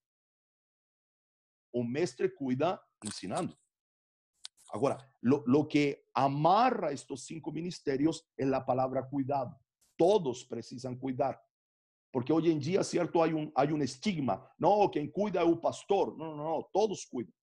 O 1.72 1.82
mestre 1.82 2.28
cuida 2.28 2.80
ensinando. 3.04 3.56
Agora, 4.72 4.98
lo, 5.22 5.44
lo 5.46 5.66
que 5.66 6.04
amarra 6.14 6.92
estos 6.92 7.26
cinco 7.26 7.52
ministerios 7.52 8.26
é 8.36 8.44
a 8.44 8.60
palavra 8.60 9.02
cuidado. 9.02 9.56
Todos 9.96 10.44
precisam 10.44 10.96
cuidar. 10.96 11.40
Porque 12.14 12.32
hoje 12.32 12.48
em 12.48 12.60
dia, 12.60 12.84
certo, 12.84 13.20
há 13.20 13.26
um, 13.26 13.50
há 13.56 13.64
um 13.64 13.82
estigma. 13.82 14.48
Não, 14.56 14.88
quem 14.88 15.10
cuida 15.10 15.40
é 15.40 15.42
o 15.42 15.56
pastor. 15.56 16.16
Não, 16.16 16.36
não, 16.36 16.44
não, 16.44 16.62
todos 16.72 17.04
cuidam. 17.04 17.34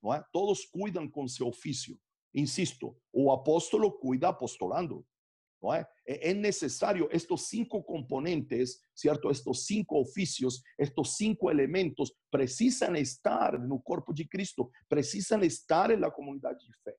Não 0.00 0.14
é? 0.14 0.24
Todos 0.32 0.64
cuidam 0.64 1.10
com 1.10 1.26
seu 1.26 1.48
ofício. 1.48 1.98
Insisto, 2.32 2.96
o 3.12 3.32
apóstolo 3.32 3.90
cuida 3.90 4.28
apostolando. 4.28 5.04
Não 5.60 5.74
é? 5.74 5.84
é? 6.06 6.32
necessário 6.32 7.08
estes 7.10 7.48
cinco 7.48 7.82
componentes, 7.82 8.78
certo? 8.94 9.28
Estes 9.28 9.66
cinco 9.66 10.00
ofícios, 10.00 10.62
estes 10.78 11.16
cinco 11.16 11.50
elementos 11.50 12.14
precisam 12.30 12.94
estar 12.94 13.58
no 13.58 13.82
corpo 13.82 14.14
de 14.14 14.24
Cristo, 14.24 14.70
precisam 14.88 15.42
estar 15.42 15.88
na 15.98 16.12
comunidade 16.12 16.64
de 16.64 16.72
fé. 16.84 16.94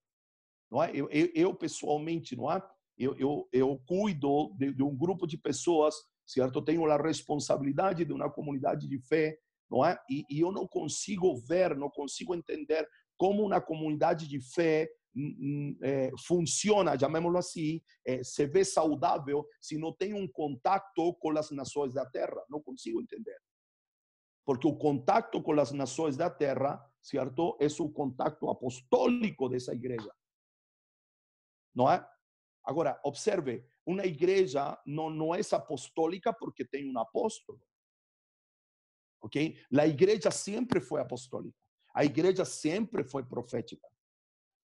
Não 0.70 0.84
é? 0.84 0.92
Eu, 0.94 1.10
eu 1.10 1.56
pessoalmente, 1.56 2.36
não 2.36 2.52
é? 2.52 2.62
Eu, 3.00 3.16
eu, 3.18 3.50
eu 3.52 3.82
cuido 3.88 4.54
de, 4.58 4.74
de, 4.74 4.84
um 4.84 4.96
grupo 4.96 5.26
de 5.26 5.38
pessoas, 5.38 5.96
certo? 6.26 6.62
Tenho 6.62 6.86
a 6.86 7.02
responsabilidade 7.02 8.04
de 8.04 8.12
uma 8.12 8.30
comunidade 8.30 8.88
de 8.88 9.00
fé, 9.00 9.40
não 9.72 9.86
é? 9.86 9.98
E, 10.10 10.26
e 10.30 10.42
eu 10.42 10.52
não 10.52 10.68
consigo 10.68 11.36
ver, 11.48 11.76
não 11.78 11.90
consigo 11.90 12.36
entender 12.36 12.86
como 13.18 13.46
uma 13.46 13.62
comunidade 13.62 14.28
de 14.28 14.42
fé 14.42 14.90
é, 15.82 16.12
funciona, 16.26 16.98
chamémoslo 16.98 17.38
assim, 17.38 17.82
é, 18.06 18.24
se 18.24 18.46
vê 18.46 18.64
saudável 18.64 19.46
se 19.60 19.78
não 19.78 19.94
tem 19.94 20.14
um 20.14 20.28
contato 20.28 21.14
com 21.16 21.38
as 21.38 21.52
nações 21.52 21.94
da 21.94 22.06
terra. 22.06 22.44
Não 22.50 22.62
consigo 22.62 23.02
entender. 23.02 23.38
Porque 24.46 24.68
o 24.68 24.76
contato 24.76 25.42
com 25.42 25.60
as 25.60 25.72
nações 25.72 26.16
da 26.18 26.30
terra, 26.30 26.84
certo? 27.02 27.58
É 27.60 27.68
o 27.82 27.90
contato 27.90 28.50
apostólico 28.50 29.50
dessa 29.50 29.74
igreja. 29.74 30.12
Não 31.76 31.90
é? 31.90 32.06
Agora, 32.64 33.00
observe, 33.04 33.66
uma 33.86 34.06
igreja 34.06 34.80
não, 34.86 35.10
não 35.10 35.34
é 35.34 35.40
apostólica 35.52 36.34
porque 36.34 36.66
tem 36.66 36.90
um 36.90 37.00
apóstolo. 37.00 37.62
Ok? 39.22 39.58
A 39.78 39.88
igreja 39.88 40.32
sempre 40.32 40.80
foi 40.80 41.02
apostólica. 41.02 41.58
A 41.94 42.06
igreja 42.06 42.46
sempre 42.46 43.04
foi 43.04 43.24
profética. 43.24 43.88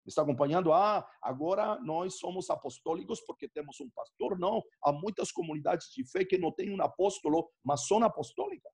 Está 0.05 0.21
acompanhando? 0.21 0.73
Ah, 0.73 1.07
agora 1.21 1.79
nós 1.79 2.17
somos 2.17 2.49
apostólicos 2.49 3.21
porque 3.21 3.47
temos 3.47 3.79
um 3.79 3.89
pastor. 3.91 4.37
Não, 4.37 4.61
há 4.83 4.91
muitas 4.91 5.31
comunidades 5.31 5.87
de 5.93 6.05
fé 6.09 6.25
que 6.25 6.37
não 6.37 6.51
têm 6.51 6.71
um 6.71 6.81
apóstolo, 6.81 7.49
mas 7.63 7.87
são 7.87 8.03
apostólicas. 8.03 8.73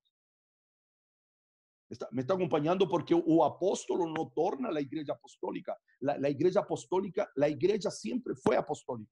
Me 2.12 2.22
está 2.22 2.34
acompanhando 2.34 2.88
porque 2.88 3.14
o 3.14 3.42
apóstolo 3.42 4.06
não 4.12 4.28
torna 4.30 4.68
a 4.70 4.80
igreja 4.80 5.12
apostólica. 5.12 5.76
A, 6.06 6.12
a 6.12 6.30
igreja 6.30 6.60
apostólica, 6.60 7.28
a 7.40 7.48
igreja 7.48 7.90
sempre 7.90 8.34
foi 8.36 8.56
apostólica. 8.56 9.10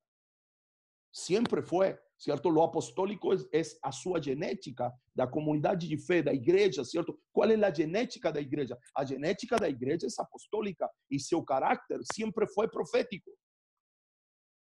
Sempre 1.12 1.62
foi, 1.62 1.98
certo? 2.16 2.48
O 2.48 2.62
apostólico 2.62 3.32
é, 3.32 3.36
é 3.52 3.62
a 3.82 3.90
sua 3.90 4.22
genética 4.22 4.92
da 5.12 5.26
comunidade 5.26 5.88
de 5.88 5.98
fé, 5.98 6.22
da 6.22 6.32
igreja, 6.32 6.84
certo? 6.84 7.18
Qual 7.32 7.50
é 7.50 7.54
a 7.54 7.74
genética 7.74 8.30
da 8.30 8.40
igreja? 8.40 8.78
A 8.94 9.04
genética 9.04 9.56
da 9.56 9.68
igreja 9.68 10.06
é 10.06 10.22
apostólica 10.22 10.88
e 11.10 11.18
seu 11.18 11.42
caráter 11.42 12.00
sempre 12.12 12.46
foi 12.46 12.68
profético. 12.68 13.30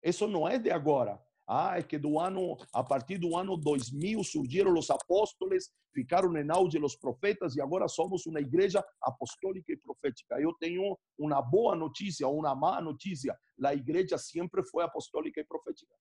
Isso 0.04 0.28
não 0.28 0.46
é 0.46 0.60
de 0.60 0.72
agora. 0.72 1.18
Ah, 1.48 1.78
é 1.78 1.84
que 1.84 1.98
do 1.98 2.20
ano, 2.20 2.58
a 2.74 2.84
partir 2.84 3.18
do 3.18 3.36
ano 3.36 3.58
2000 3.58 4.24
surgiram 4.24 4.74
os 4.74 4.90
apóstolos, 4.90 5.70
ficaram 5.94 6.36
em 6.38 6.50
auge 6.50 6.78
os 6.80 6.96
profetas 6.96 7.56
e 7.56 7.62
agora 7.62 7.88
somos 7.88 8.26
uma 8.26 8.40
igreja 8.40 8.84
apostólica 9.02 9.74
e 9.74 9.78
profética. 9.78 10.40
Eu 10.40 10.54
tenho 10.54 10.98
uma 11.18 11.42
boa 11.42 11.76
notícia, 11.76 12.28
uma 12.28 12.56
má 12.56 12.82
notícia. 12.82 13.38
A 13.64 13.74
igreja 13.74 14.18
sempre 14.18 14.64
foi 14.64 14.84
apostólica 14.84 15.42
e 15.42 15.46
profética 15.46 15.94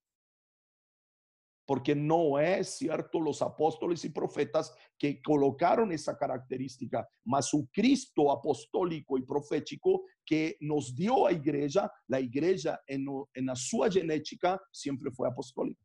porque 1.66 1.94
não 1.94 2.36
é 2.38 2.62
certo 2.62 3.18
os 3.28 3.40
apóstolos 3.40 4.02
e 4.04 4.10
profetas 4.10 4.72
que 4.98 5.14
colocaram 5.22 5.90
essa 5.90 6.14
característica, 6.14 7.06
mas 7.24 7.52
o 7.52 7.66
Cristo 7.72 8.30
apostólico 8.30 9.18
e 9.18 9.24
profético 9.24 10.04
que 10.26 10.56
nos 10.60 10.92
deu 10.92 11.26
a 11.26 11.32
igreja, 11.32 11.90
a 12.10 12.20
igreja 12.20 12.80
em, 12.88 13.04
na 13.42 13.54
sua 13.54 13.90
genética 13.90 14.60
sempre 14.72 15.10
foi 15.12 15.28
apostólica. 15.28 15.80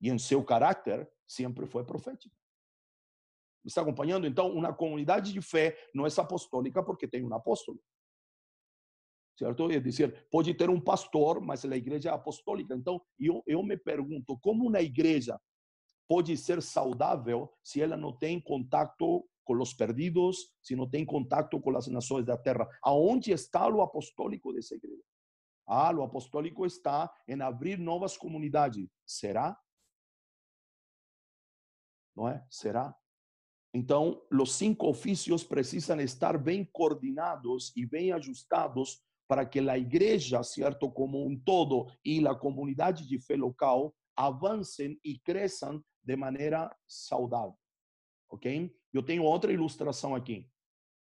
E 0.00 0.08
em 0.08 0.18
seu 0.18 0.42
caráter 0.42 1.08
sempre 1.26 1.66
foi 1.66 1.84
profética. 1.84 2.34
Me 3.62 3.68
está 3.68 3.82
acompanhando? 3.82 4.26
Então, 4.26 4.50
uma 4.50 4.72
comunidade 4.72 5.32
de 5.32 5.42
fé 5.42 5.76
não 5.94 6.06
é 6.06 6.10
apostólica 6.16 6.82
porque 6.82 7.06
tem 7.06 7.22
um 7.22 7.34
apóstolo 7.34 7.78
certo? 9.40 9.70
É 9.70 9.80
dizer, 9.80 10.28
pode 10.30 10.52
ter 10.52 10.68
um 10.68 10.80
pastor, 10.80 11.40
mas 11.40 11.64
a 11.64 11.76
igreja 11.76 12.10
é 12.10 12.12
apostólica. 12.12 12.74
Então, 12.74 13.00
eu, 13.18 13.42
eu 13.46 13.62
me 13.62 13.76
pergunto, 13.76 14.38
como 14.38 14.68
uma 14.68 14.82
igreja 14.82 15.40
pode 16.06 16.36
ser 16.36 16.60
saudável 16.60 17.50
se 17.62 17.80
ela 17.80 17.96
não 17.96 18.16
tem 18.16 18.38
contato 18.38 19.26
com 19.42 19.56
os 19.56 19.72
perdidos, 19.72 20.52
se 20.62 20.76
não 20.76 20.88
tem 20.88 21.06
contato 21.06 21.58
com 21.58 21.74
as 21.76 21.86
nações 21.86 22.26
da 22.26 22.36
terra? 22.36 22.68
Aonde 22.82 23.32
está 23.32 23.66
o 23.66 23.80
apostólico 23.80 24.52
dessa 24.52 24.74
igreja? 24.74 25.02
Ah, 25.66 25.92
o 25.94 26.02
apostólico 26.02 26.66
está 26.66 27.10
em 27.26 27.40
abrir 27.40 27.78
novas 27.78 28.16
comunidades. 28.16 28.86
Será? 29.06 29.58
Não 32.14 32.28
é? 32.28 32.44
Será? 32.50 32.94
Então, 33.72 34.20
os 34.30 34.52
cinco 34.52 34.88
ofícios 34.88 35.44
precisam 35.44 35.98
estar 36.00 36.36
bem 36.36 36.68
coordenados 36.72 37.72
e 37.76 37.86
bem 37.86 38.12
ajustados 38.12 39.00
para 39.30 39.46
que 39.46 39.60
a 39.60 39.78
igreja, 39.78 40.42
certo, 40.42 40.90
como 40.90 41.24
um 41.24 41.38
todo 41.38 41.86
e 42.04 42.26
a 42.26 42.34
comunidade 42.34 43.06
de 43.06 43.16
fé 43.20 43.36
local 43.36 43.94
avancem 44.16 44.98
e 45.04 45.20
cresçam 45.20 45.80
de 46.02 46.16
maneira 46.16 46.68
saudável. 46.84 47.56
Ok? 48.28 48.74
Eu 48.92 49.04
tenho 49.04 49.22
outra 49.22 49.52
ilustração 49.52 50.16
aqui, 50.16 50.50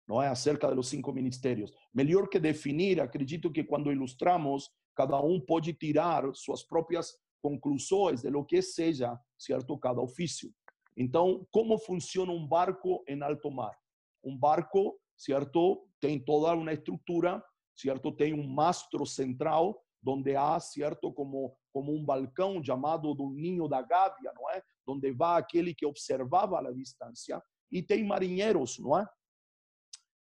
não 0.08 0.20
é? 0.20 0.26
Acerca 0.26 0.74
dos 0.74 0.88
cinco 0.88 1.12
ministérios. 1.12 1.72
Melhor 1.94 2.28
que 2.28 2.40
definir, 2.40 3.00
acredito 3.00 3.52
que 3.52 3.62
quando 3.62 3.92
ilustramos, 3.92 4.68
cada 4.96 5.20
um 5.22 5.40
pode 5.40 5.72
tirar 5.74 6.24
suas 6.34 6.64
próprias 6.64 7.16
conclusões 7.40 8.22
de 8.22 8.30
lo 8.30 8.44
que 8.44 8.60
seja, 8.60 9.16
certo, 9.38 9.78
cada 9.78 10.00
ofício. 10.00 10.52
Então, 10.96 11.46
como 11.52 11.78
funciona 11.78 12.32
um 12.32 12.44
barco 12.44 13.04
em 13.06 13.22
alto 13.22 13.52
mar? 13.52 13.78
Um 14.24 14.36
barco, 14.36 14.98
certo, 15.16 15.86
tem 16.00 16.18
toda 16.18 16.52
uma 16.54 16.72
estrutura, 16.72 17.40
certo, 17.76 18.10
tem 18.10 18.32
um 18.32 18.46
mastro 18.46 19.04
central 19.06 19.80
onde 20.08 20.36
há, 20.36 20.58
certo, 20.60 21.12
como 21.12 21.56
como 21.76 21.94
um 21.94 22.02
balcão 22.02 22.64
chamado 22.64 23.12
do 23.12 23.28
ninho 23.28 23.68
da 23.68 23.82
gávea, 23.82 24.32
não 24.34 24.48
é? 24.48 24.62
Onde 24.86 25.12
vai 25.12 25.38
aquele 25.38 25.74
que 25.74 25.84
observava 25.84 26.58
a 26.58 26.72
distância 26.72 27.42
e 27.70 27.82
tem 27.82 28.02
marinheiros, 28.02 28.78
não 28.78 28.98
é? 28.98 29.06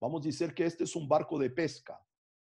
Vamos 0.01 0.21
dizer 0.21 0.55
que 0.55 0.63
este 0.63 0.81
é 0.83 0.99
um 0.99 1.07
barco 1.07 1.37
de 1.37 1.51
pesca. 1.51 1.95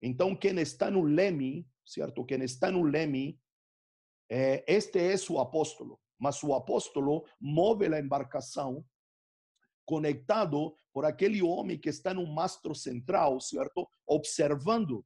Então, 0.00 0.34
quem 0.34 0.58
está 0.58 0.90
no 0.90 1.02
leme, 1.02 1.68
certo? 1.84 2.24
Quem 2.24 2.42
está 2.44 2.70
no 2.70 2.82
leme, 2.82 3.38
eh, 4.30 4.64
este 4.66 4.98
é 4.98 5.14
o 5.30 5.38
apóstolo. 5.38 6.00
Mas 6.18 6.42
o 6.42 6.54
apóstolo 6.54 7.26
move 7.38 7.84
a 7.92 8.00
embarcação 8.00 8.82
conectado 9.84 10.74
por 10.92 11.04
aquele 11.04 11.42
homem 11.42 11.78
que 11.78 11.88
está 11.88 12.14
no 12.14 12.26
mastro 12.26 12.74
central, 12.74 13.40
certo? 13.40 13.88
Observando. 14.06 15.04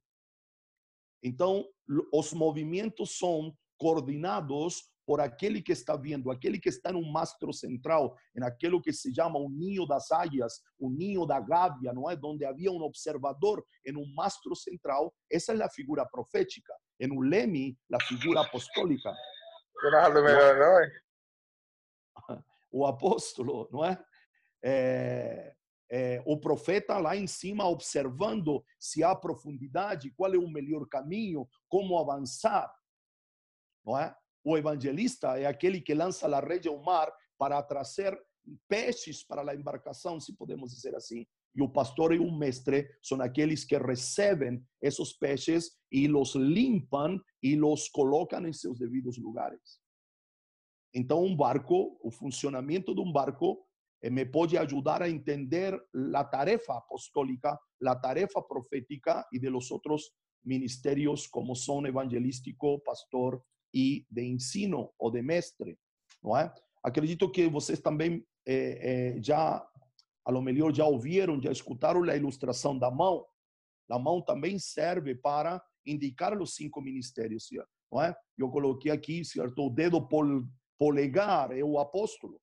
Então, 1.23 1.67
os 2.13 2.33
movimentos 2.33 3.17
são 3.17 3.53
coordenados 3.77 4.89
por 5.09 5.19
aquele 5.19 5.59
que 5.59 5.71
está 5.71 5.95
vendo, 5.95 6.29
aquele 6.29 6.59
que 6.59 6.69
está 6.69 6.91
no 6.91 7.01
mastro 7.01 7.51
central, 7.51 8.15
em 8.37 8.43
aquilo 8.43 8.79
que 8.79 8.93
se 8.93 9.11
chama 9.11 9.39
o 9.39 9.49
ninho 9.49 9.87
das 9.87 10.11
águias, 10.11 10.61
o 10.77 10.87
ninho 10.87 11.25
da 11.25 11.39
gávea, 11.39 11.91
não 11.91 12.07
é? 12.07 12.15
Onde 12.23 12.45
havia 12.45 12.71
um 12.71 12.79
observador 12.83 13.65
em 13.83 13.97
um 13.97 14.05
mastro 14.13 14.55
central. 14.55 15.11
Essa 15.31 15.53
é 15.53 15.63
a 15.63 15.69
figura 15.69 16.05
profética. 16.05 16.71
Em 16.99 17.11
um 17.11 17.21
leme, 17.21 17.75
a 17.91 17.99
figura 18.03 18.41
apostólica. 18.41 19.11
não 20.59 20.79
é? 20.79 20.91
O 22.71 22.85
apóstolo, 22.85 23.67
não 23.71 23.83
é? 23.83 23.99
É? 24.63 25.53
É, 25.91 26.21
o 26.23 26.37
profeta 26.37 26.99
lá 26.99 27.15
em 27.15 27.25
cima 27.25 27.67
observando 27.67 28.63
se 28.79 29.03
há 29.03 29.15
profundidade, 29.15 30.13
qual 30.15 30.31
é 30.31 30.37
o 30.37 30.47
melhor 30.47 30.87
caminho, 30.87 31.49
como 31.67 31.97
avançar 31.97 32.71
não 33.89 33.97
é? 33.97 34.15
O 34.43 34.57
evangelista 34.57 35.37
é 35.39 35.45
aquele 35.45 35.81
que 35.81 35.93
lança 35.93 36.27
a 36.27 36.39
rede 36.39 36.67
ao 36.67 36.81
mar 36.81 37.11
para 37.37 37.61
trazer 37.63 38.17
peixes 38.67 39.23
para 39.23 39.49
a 39.49 39.55
embarcação, 39.55 40.19
se 40.19 40.35
podemos 40.35 40.71
dizer 40.71 40.95
assim. 40.95 41.25
E 41.55 41.61
o 41.61 41.69
pastor 41.69 42.13
e 42.13 42.19
o 42.19 42.31
mestre 42.31 42.89
são 43.01 43.19
aqueles 43.21 43.65
que 43.65 43.77
recebem 43.77 44.63
esses 44.81 45.13
peixes 45.13 45.71
e 45.91 46.07
los 46.07 46.35
limpam 46.35 47.19
e 47.41 47.55
los 47.55 47.89
colocam 47.89 48.47
em 48.47 48.53
seus 48.53 48.79
devidos 48.79 49.17
lugares. 49.17 49.79
Então, 50.93 51.23
um 51.23 51.35
barco, 51.35 51.99
o 52.01 52.11
funcionamento 52.11 52.95
de 52.95 53.01
um 53.01 53.11
barco, 53.11 53.63
me 54.03 54.25
pode 54.25 54.57
ajudar 54.57 55.01
a 55.01 55.09
entender 55.09 55.77
a 56.15 56.23
tarefa 56.23 56.77
apostólica, 56.77 57.59
a 57.85 57.95
tarefa 57.95 58.41
profética 58.41 59.27
e 59.33 59.39
de 59.39 59.49
los 59.49 59.71
outros 59.71 60.11
ministérios 60.43 61.27
como 61.27 61.55
são 61.55 61.85
evangelístico, 61.85 62.79
pastor 62.79 63.43
e 63.73 64.05
de 64.09 64.23
ensino 64.23 64.93
ou 64.97 65.11
de 65.11 65.21
mestre, 65.21 65.77
não 66.23 66.37
é? 66.37 66.53
Acredito 66.81 67.29
que 67.29 67.49
vocês 67.49 67.81
também 67.81 68.25
é, 68.47 69.17
já, 69.21 69.65
a 70.25 70.31
lo 70.31 70.41
melhor, 70.41 70.73
já 70.73 70.85
ouviram, 70.85 71.41
já 71.41 71.51
escutaram 71.51 72.03
a 72.03 72.15
ilustração 72.15 72.77
da 72.77 72.89
mão. 72.89 73.25
A 73.91 73.99
mão 73.99 74.21
também 74.21 74.57
serve 74.57 75.13
para 75.15 75.61
indicar 75.85 76.39
os 76.39 76.55
cinco 76.55 76.81
ministérios, 76.81 77.49
não 77.91 78.01
é? 78.01 78.15
Eu 78.37 78.49
coloquei 78.49 78.91
aqui, 78.91 79.25
certo? 79.25 79.65
O 79.65 79.69
dedo 79.69 80.07
pol, 80.07 80.43
polegar 80.77 81.51
é 81.51 81.63
o 81.63 81.77
apóstolo, 81.79 82.39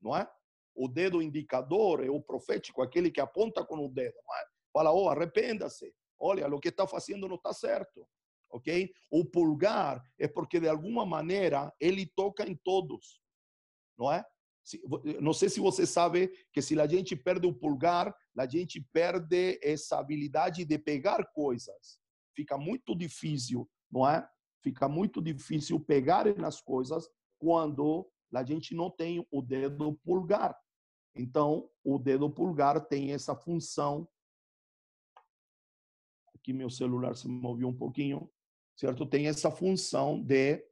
não 0.00 0.16
é? 0.16 0.28
O 0.74 0.88
dedo 0.88 1.22
indicador 1.22 2.04
é 2.04 2.10
o 2.10 2.22
profético, 2.22 2.82
aquele 2.82 3.10
que 3.10 3.20
aponta 3.20 3.64
com 3.64 3.84
o 3.84 3.88
dedo, 3.88 4.16
é? 4.16 4.44
Fala, 4.72 4.92
oh, 4.92 5.08
arrependa-se. 5.08 5.92
Olha, 6.18 6.46
o 6.48 6.60
que 6.60 6.68
está 6.68 6.86
fazendo 6.86 7.26
não 7.26 7.36
está 7.36 7.52
certo 7.52 8.06
ok? 8.50 8.92
O 9.10 9.24
pulgar 9.24 10.02
é 10.18 10.26
porque 10.26 10.60
de 10.60 10.68
alguma 10.68 11.06
maneira 11.06 11.72
ele 11.80 12.06
toca 12.06 12.48
em 12.48 12.54
todos, 12.56 13.20
não 13.98 14.12
é? 14.12 14.24
Não 15.20 15.32
sei 15.32 15.48
se 15.48 15.58
você 15.58 15.86
sabe 15.86 16.30
que 16.52 16.60
se 16.60 16.78
a 16.78 16.86
gente 16.86 17.16
perde 17.16 17.46
o 17.46 17.54
pulgar, 17.54 18.14
a 18.36 18.46
gente 18.46 18.80
perde 18.92 19.58
essa 19.62 19.98
habilidade 19.98 20.64
de 20.64 20.78
pegar 20.78 21.24
coisas. 21.32 21.98
Fica 22.36 22.56
muito 22.58 22.94
difícil, 22.94 23.68
não 23.90 24.08
é? 24.08 24.26
Fica 24.62 24.88
muito 24.88 25.20
difícil 25.22 25.80
pegar 25.80 26.26
nas 26.36 26.60
coisas 26.60 27.08
quando 27.38 28.08
a 28.34 28.44
gente 28.44 28.74
não 28.74 28.90
tem 28.90 29.26
o 29.30 29.42
dedo 29.42 29.94
pulgar. 30.04 30.56
Então, 31.14 31.68
o 31.84 31.98
dedo 31.98 32.30
pulgar 32.30 32.80
tem 32.86 33.12
essa 33.12 33.34
função. 33.34 34.08
Aqui 36.34 36.52
meu 36.52 36.70
celular 36.70 37.16
se 37.16 37.28
moveu 37.28 37.68
um 37.68 37.76
pouquinho 37.76 38.30
certo? 38.80 39.04
Tem 39.04 39.26
essa 39.26 39.50
função 39.50 40.22
de, 40.22 40.64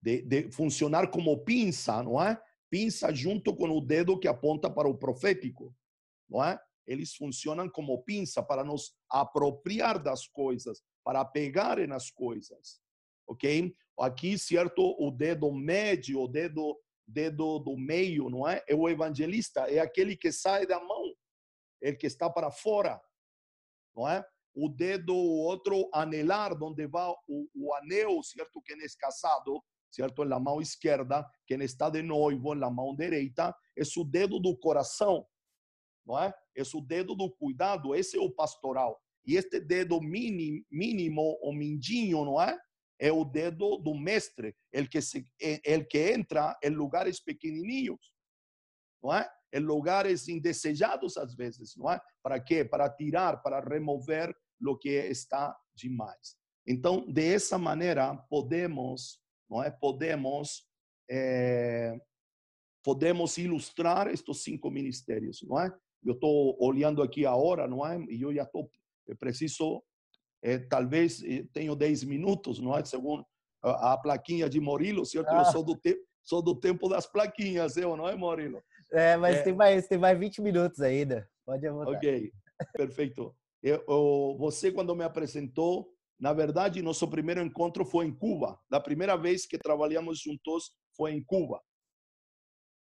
de, 0.00 0.22
de 0.22 0.50
funcionar 0.52 1.10
como 1.10 1.44
pinça, 1.44 2.00
não 2.02 2.22
é? 2.22 2.40
Pinça 2.70 3.12
junto 3.12 3.54
com 3.56 3.68
o 3.68 3.80
dedo 3.80 4.18
que 4.18 4.28
aponta 4.28 4.70
para 4.70 4.88
o 4.88 4.96
profético, 4.96 5.74
não 6.28 6.44
é? 6.44 6.60
Eles 6.86 7.16
funcionam 7.16 7.68
como 7.68 8.00
pinça 8.04 8.40
para 8.40 8.62
nos 8.62 8.94
apropriar 9.10 10.00
das 10.00 10.28
coisas, 10.28 10.80
para 11.02 11.24
pegarem 11.24 11.90
as 11.92 12.08
coisas, 12.08 12.80
ok? 13.26 13.74
Aqui, 13.98 14.38
certo, 14.38 14.96
o 14.98 15.10
dedo 15.10 15.50
médio, 15.52 16.20
o 16.20 16.28
dedo 16.28 16.78
dedo 17.08 17.60
do 17.60 17.76
meio, 17.76 18.28
não 18.28 18.48
é? 18.48 18.64
É 18.68 18.74
o 18.74 18.88
evangelista, 18.88 19.60
é 19.70 19.78
aquele 19.78 20.16
que 20.16 20.32
sai 20.32 20.66
da 20.66 20.80
mão, 20.82 21.14
é 21.80 21.92
que 21.92 22.04
está 22.04 22.28
para 22.28 22.50
fora, 22.50 23.00
não 23.94 24.08
é? 24.08 24.26
o 24.56 24.70
dedo, 24.70 25.14
o 25.14 25.44
outro 25.44 25.88
anelar, 25.92 26.56
onde 26.62 26.86
vai 26.86 27.14
o, 27.28 27.46
o 27.54 27.74
anel, 27.74 28.22
certo? 28.22 28.62
Quem 28.62 28.76
é 28.82 28.86
casado, 28.98 29.62
certo? 29.90 30.24
Na 30.24 30.40
mão 30.40 30.62
esquerda, 30.62 31.24
quem 31.46 31.62
está 31.62 31.90
de 31.90 32.02
noivo, 32.02 32.54
na 32.54 32.70
mão 32.70 32.96
direita, 32.96 33.54
é 33.76 33.82
o 33.98 34.04
dedo 34.04 34.40
do 34.40 34.56
coração, 34.56 35.26
não 36.06 36.18
é? 36.18 36.32
É 36.56 36.62
o 36.74 36.80
dedo 36.80 37.14
do 37.14 37.30
cuidado, 37.30 37.94
esse 37.94 38.16
é 38.16 38.20
o 38.20 38.30
pastoral. 38.30 38.98
E 39.26 39.36
este 39.36 39.60
dedo 39.60 40.00
mínimo, 40.00 40.64
mínimo 40.70 41.38
o 41.42 41.52
mindinho, 41.52 42.24
não 42.24 42.40
é? 42.40 42.58
É 42.98 43.12
o 43.12 43.24
dedo 43.24 43.78
do 43.78 43.94
mestre, 43.94 44.56
el 44.72 44.88
que, 44.88 45.02
se, 45.02 45.28
el 45.40 45.86
que 45.86 46.12
entra 46.12 46.56
em 46.62 46.70
lugares 46.70 47.20
pequenininhos, 47.20 48.12
não 49.02 49.14
é? 49.14 49.28
Em 49.52 49.60
lugares 49.60 50.28
indesejados 50.28 51.16
às 51.16 51.34
vezes, 51.34 51.76
não 51.76 51.90
é? 51.90 52.00
Para 52.22 52.40
quê? 52.40 52.64
Para 52.64 52.88
tirar, 52.88 53.42
para 53.42 53.60
remover 53.60 54.34
lo 54.60 54.78
que 54.78 54.88
está 54.88 55.56
demais. 55.74 56.36
Então, 56.66 57.06
dessa 57.06 57.58
maneira, 57.58 58.16
podemos, 58.28 59.20
não 59.48 59.62
é? 59.62 59.70
Podemos, 59.70 60.66
é, 61.08 61.96
podemos 62.82 63.38
ilustrar 63.38 64.08
estes 64.08 64.42
cinco 64.42 64.70
ministérios, 64.70 65.42
não 65.42 65.60
é? 65.60 65.72
Eu 66.02 66.14
estou 66.14 66.56
olhando 66.60 67.02
aqui 67.02 67.24
a 67.24 67.34
hora, 67.34 67.68
não 67.68 67.86
é? 67.86 67.98
E 68.10 68.22
eu 68.22 68.34
já 68.34 68.42
estou, 68.42 68.70
preciso, 69.18 69.82
é, 70.46 70.58
talvez 70.58 71.20
tenho 71.52 71.74
10 71.74 72.04
minutos, 72.04 72.60
não 72.60 72.76
é? 72.78 72.84
Segundo 72.84 73.26
a, 73.60 73.94
a 73.94 73.98
plaquinha 73.98 74.48
de 74.48 74.60
Murilo, 74.60 75.04
certo? 75.04 75.30
Ah. 75.30 75.38
Eu 75.38 75.44
sou 75.46 75.64
do, 75.64 75.74
te, 75.74 76.00
sou 76.22 76.40
do 76.40 76.54
tempo 76.54 76.88
das 76.88 77.04
plaquinhas, 77.04 77.76
eu, 77.76 77.96
não 77.96 78.08
é, 78.08 78.14
Murilo? 78.14 78.62
É, 78.92 79.16
mas 79.16 79.38
é. 79.38 79.42
Tem, 79.42 79.52
mais, 79.52 79.88
tem 79.88 79.98
mais 79.98 80.16
20 80.16 80.40
minutos 80.40 80.80
ainda. 80.80 81.28
Pode 81.44 81.66
avançar. 81.66 81.96
Ok, 81.96 82.32
perfeito. 82.72 83.34
Eu, 83.60 84.36
você, 84.38 84.70
quando 84.70 84.94
me 84.94 85.02
apresentou, 85.02 85.92
na 86.18 86.32
verdade, 86.32 86.80
nosso 86.80 87.08
primeiro 87.08 87.42
encontro 87.42 87.84
foi 87.84 88.06
em 88.06 88.14
Cuba. 88.14 88.56
A 88.70 88.78
primeira 88.78 89.16
vez 89.16 89.46
que 89.46 89.58
trabalhamos 89.58 90.20
juntos 90.20 90.70
foi 90.96 91.12
em 91.12 91.24
Cuba. 91.24 91.60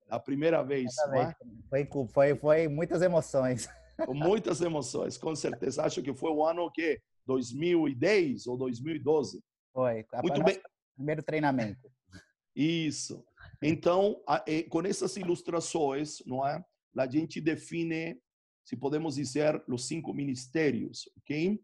A 0.08 0.20
primeira 0.20 0.62
vez. 0.62 0.92
É? 1.12 1.34
Foi 1.68 1.80
em 1.80 1.86
Cuba. 1.86 2.08
Foi, 2.12 2.36
foi 2.36 2.68
muitas 2.68 3.02
emoções. 3.02 3.68
Muitas 4.06 4.60
emoções, 4.60 5.18
com 5.18 5.34
certeza. 5.34 5.82
Acho 5.82 6.00
que 6.00 6.14
foi 6.14 6.30
o 6.30 6.46
ano 6.46 6.70
que 6.70 7.00
2010 7.28 8.46
ou 8.46 8.56
2012. 8.56 9.44
Foi. 9.72 10.04
Muito 10.22 10.42
bem. 10.42 10.60
Primeiro 10.96 11.22
treinamento. 11.22 11.88
Isso. 12.56 13.24
Então, 13.62 14.20
com 14.68 14.82
essas 14.82 15.16
ilustrações, 15.16 16.20
não 16.26 16.44
é? 16.44 16.64
A 16.96 17.08
gente 17.08 17.40
define 17.40 18.20
se 18.68 18.76
podemos 18.76 19.14
dizer, 19.14 19.64
os 19.66 19.86
cinco 19.86 20.12
ministérios, 20.12 21.08
ok? 21.16 21.58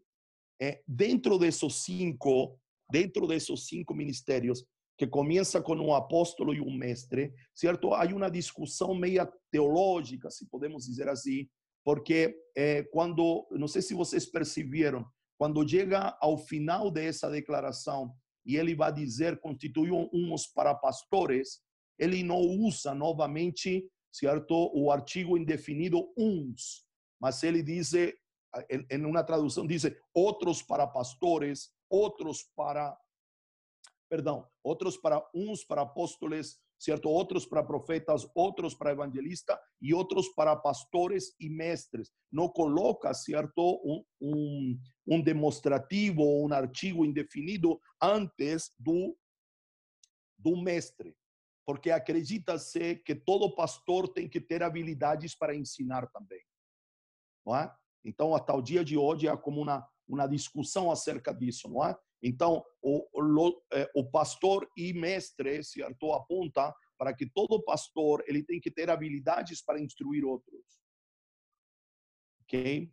É, 0.59 0.81
dentro 0.87 1.37
desses 1.37 1.75
cinco, 1.75 2.59
dentro 2.89 3.27
desses 3.27 3.67
cinco 3.67 3.93
ministérios, 3.93 4.65
que 4.97 5.05
começa 5.05 5.61
com 5.61 5.75
um 5.75 5.93
apóstolo 5.93 6.51
e 6.51 6.59
um 6.59 6.73
mestre, 6.73 7.31
certo? 7.53 7.93
Há 7.93 8.05
uma 8.05 8.31
discussão 8.31 8.95
meia 8.95 9.31
teológica, 9.51 10.31
se 10.31 10.49
podemos 10.49 10.85
dizer 10.85 11.07
assim, 11.07 11.47
porque 11.83 12.35
é, 12.57 12.81
quando, 12.81 13.47
não 13.51 13.67
sei 13.67 13.83
se 13.83 13.93
vocês 13.93 14.25
perceberam, 14.25 15.05
quando 15.37 15.67
chega 15.67 16.17
ao 16.21 16.37
final 16.37 16.89
dessa 16.89 17.29
declaração 17.29 18.15
e 18.45 18.55
ele 18.55 18.75
vai 18.75 18.93
dizer 18.93 19.39
constituiu 19.39 20.09
uns 20.13 20.47
para 20.47 20.73
pastores, 20.75 21.61
ele 21.97 22.23
não 22.23 22.39
usa 22.39 22.93
novamente, 22.93 23.89
certo, 24.11 24.71
o 24.73 24.91
artigo 24.91 25.37
indefinido 25.37 26.13
uns, 26.17 26.85
mas 27.19 27.41
ele 27.43 27.63
diz 27.63 27.93
em 27.93 29.05
uma 29.05 29.23
tradução 29.23 29.67
diz 29.67 29.83
outros 30.13 30.61
para 30.61 30.87
pastores, 30.87 31.71
outros 31.89 32.43
para 32.55 32.97
perdão, 34.09 34.47
outros 34.63 34.97
para 34.97 35.25
uns 35.33 35.63
para 35.63 35.81
apóstolos, 35.81 36.59
certo? 36.85 37.09
Outros 37.09 37.45
para 37.45 37.63
profetas, 37.63 38.27
outros 38.35 38.75
para 38.75 38.91
evangelistas 38.91 39.57
e 39.81 39.93
outros 39.93 40.29
para 40.29 40.55
pastores 40.55 41.35
e 41.39 41.49
mestres. 41.49 42.11
Não 42.31 42.47
coloca, 42.47 43.11
certo, 43.13 43.81
um, 43.83 44.03
um, 44.21 44.79
um 45.07 45.21
demonstrativo 45.21 46.21
ou 46.21 46.47
um 46.47 46.53
artigo 46.53 47.03
indefinido 47.03 47.79
antes 48.01 48.71
do, 48.77 49.17
do 50.37 50.55
mestre, 50.55 51.15
porque 51.65 51.89
acredita-se 51.89 52.97
que 52.97 53.15
todo 53.15 53.55
pastor 53.55 54.07
tem 54.07 54.29
que 54.29 54.39
ter 54.39 54.61
habilidades 54.61 55.35
para 55.35 55.55
ensinar 55.55 56.07
também. 56.11 56.41
Não 57.43 57.55
é? 57.55 57.73
Então, 58.03 58.35
até 58.35 58.53
o 58.53 58.61
dia 58.61 58.85
de 58.85 58.95
hoje, 58.95 59.27
há 59.27 59.35
como 59.35 59.61
uma, 59.61 59.87
uma 60.07 60.27
discussão 60.27 60.91
acerca 60.91 61.33
disso, 61.33 61.67
não 61.67 61.83
é? 61.83 61.97
Então, 62.27 62.65
o, 62.81 63.07
eh, 63.71 63.87
o 63.93 64.03
pastor 64.09 64.67
e 64.75 64.91
mestre, 64.93 65.63
certo, 65.63 66.11
aponta 66.11 66.73
para 66.97 67.13
que 67.13 67.29
todo 67.29 67.63
pastor 67.63 68.23
ele 68.25 68.43
tem 68.43 68.59
que 68.59 68.71
ter 68.71 68.89
habilidades 68.89 69.63
para 69.63 69.79
instruir 69.79 70.25
outros. 70.25 70.65
Ok? 72.41 72.91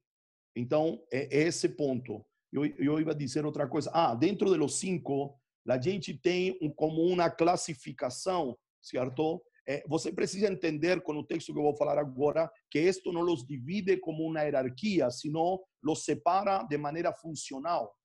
Então, 0.55 1.03
é 1.11 1.35
esse 1.35 1.67
ponto. 1.71 2.23
Eu, 2.53 2.67
eu 2.67 3.01
ia 3.01 3.15
dizer 3.15 3.47
outra 3.47 3.67
coisa. 3.67 3.91
Ah, 3.95 4.15
dentro 4.15 4.55
dos 4.55 4.79
cinco, 4.79 5.41
a 5.67 5.81
gente 5.81 6.13
tem 6.13 6.59
um, 6.61 6.71
como 6.71 7.01
uma 7.01 7.31
classificação, 7.31 8.55
certo? 8.83 9.43
É, 9.67 9.83
você 9.89 10.13
precisa 10.13 10.53
entender 10.53 11.01
com 11.01 11.15
o 11.15 11.25
texto 11.25 11.55
que 11.55 11.59
eu 11.59 11.63
vou 11.63 11.77
falar 11.77 11.97
agora 11.97 12.53
que 12.71 12.81
isto 12.81 13.11
não 13.11 13.23
os 13.23 13.47
divide 13.47 13.97
como 13.97 14.27
uma 14.27 14.43
hierarquia, 14.43 15.11
sino 15.11 15.65
los 15.83 16.05
separa 16.05 16.65
de 16.65 16.77
maneira 16.77 17.15
funcional, 17.15 17.97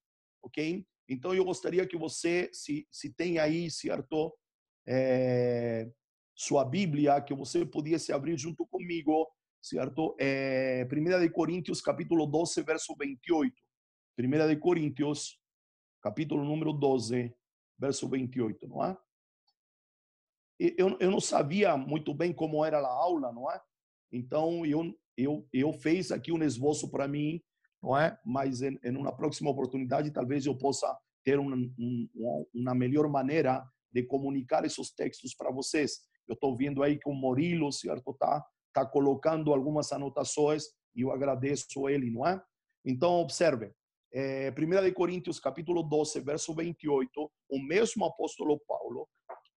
ok? 0.42 0.88
Então, 1.10 1.34
eu 1.34 1.46
gostaria 1.46 1.88
que 1.88 1.98
você, 1.98 2.50
se, 2.52 2.88
se 2.92 3.14
tem 3.14 3.40
aí, 3.40 3.72
certo, 3.72 4.38
é, 4.86 5.90
sua 6.36 6.66
Bíblia, 6.66 7.22
que 7.22 7.34
você 7.34 7.66
pudesse 7.66 8.12
abrir 8.12 8.38
junto 8.38 8.66
comigo, 8.68 9.28
certo? 9.62 10.16
É, 10.20 10.86
1 10.92 11.20
de 11.20 11.30
Coríntios, 11.30 11.82
capítulo 11.82 12.26
12, 12.26 12.62
verso 12.64 12.96
28. 13.00 13.56
1 14.20 14.48
de 14.48 14.56
Coríntios, 14.58 15.40
capítulo 16.02 16.44
número 16.44 16.74
12, 16.74 17.34
verso 17.80 18.10
28, 18.10 18.68
não 18.68 18.84
é? 18.84 18.98
Eu, 20.60 20.98
eu 21.00 21.12
não 21.12 21.22
sabia 21.22 21.78
muito 21.78 22.14
bem 22.14 22.34
como 22.34 22.66
era 22.66 22.80
a 22.80 22.88
aula, 22.88 23.32
não 23.32 23.50
é? 23.52 23.62
Então, 24.12 24.66
eu, 24.66 24.98
eu, 25.16 25.48
eu 25.54 25.72
fiz 25.74 26.12
aqui 26.12 26.32
um 26.32 26.44
esboço 26.44 26.90
para 26.90 27.08
mim 27.08 27.42
não 27.82 27.98
é? 27.98 28.18
Mas 28.26 28.62
em, 28.62 28.78
em, 28.84 28.96
uma 28.96 29.16
próxima 29.16 29.50
oportunidade, 29.50 30.12
talvez 30.12 30.46
eu 30.46 30.58
possa 30.58 30.96
ter 31.24 31.40
uma, 31.40 31.56
uma 32.54 32.74
melhor 32.74 33.10
maneira 33.10 33.66
de 33.92 34.04
comunicar 34.04 34.66
esses 34.66 34.92
textos 34.92 35.36
para 35.36 35.52
vocês. 35.52 36.00
Eu 36.28 36.34
estou 36.34 36.56
vendo 36.56 36.84
aí 36.84 36.98
que 36.98 37.10
o 37.10 37.14
Murilo, 37.14 37.72
certo, 37.72 38.14
tá, 38.14 38.46
tá 38.74 38.86
colocando 38.86 39.54
algumas 39.54 39.92
anotações 39.92 40.66
e 40.96 41.02
eu 41.02 41.12
agradeço 41.12 41.88
ele, 41.90 42.10
não 42.12 42.26
é? 42.26 42.42
Então, 42.86 43.16
observe, 43.16 43.72
é, 44.14 44.52
1 44.52 44.84
de 44.84 44.92
Coríntios, 44.94 45.40
capítulo 45.40 45.84
12, 45.84 46.20
verso 46.22 46.54
28, 46.54 47.32
o 47.50 47.60
mesmo 47.60 48.06
apóstolo 48.06 48.60
Paulo, 48.68 49.08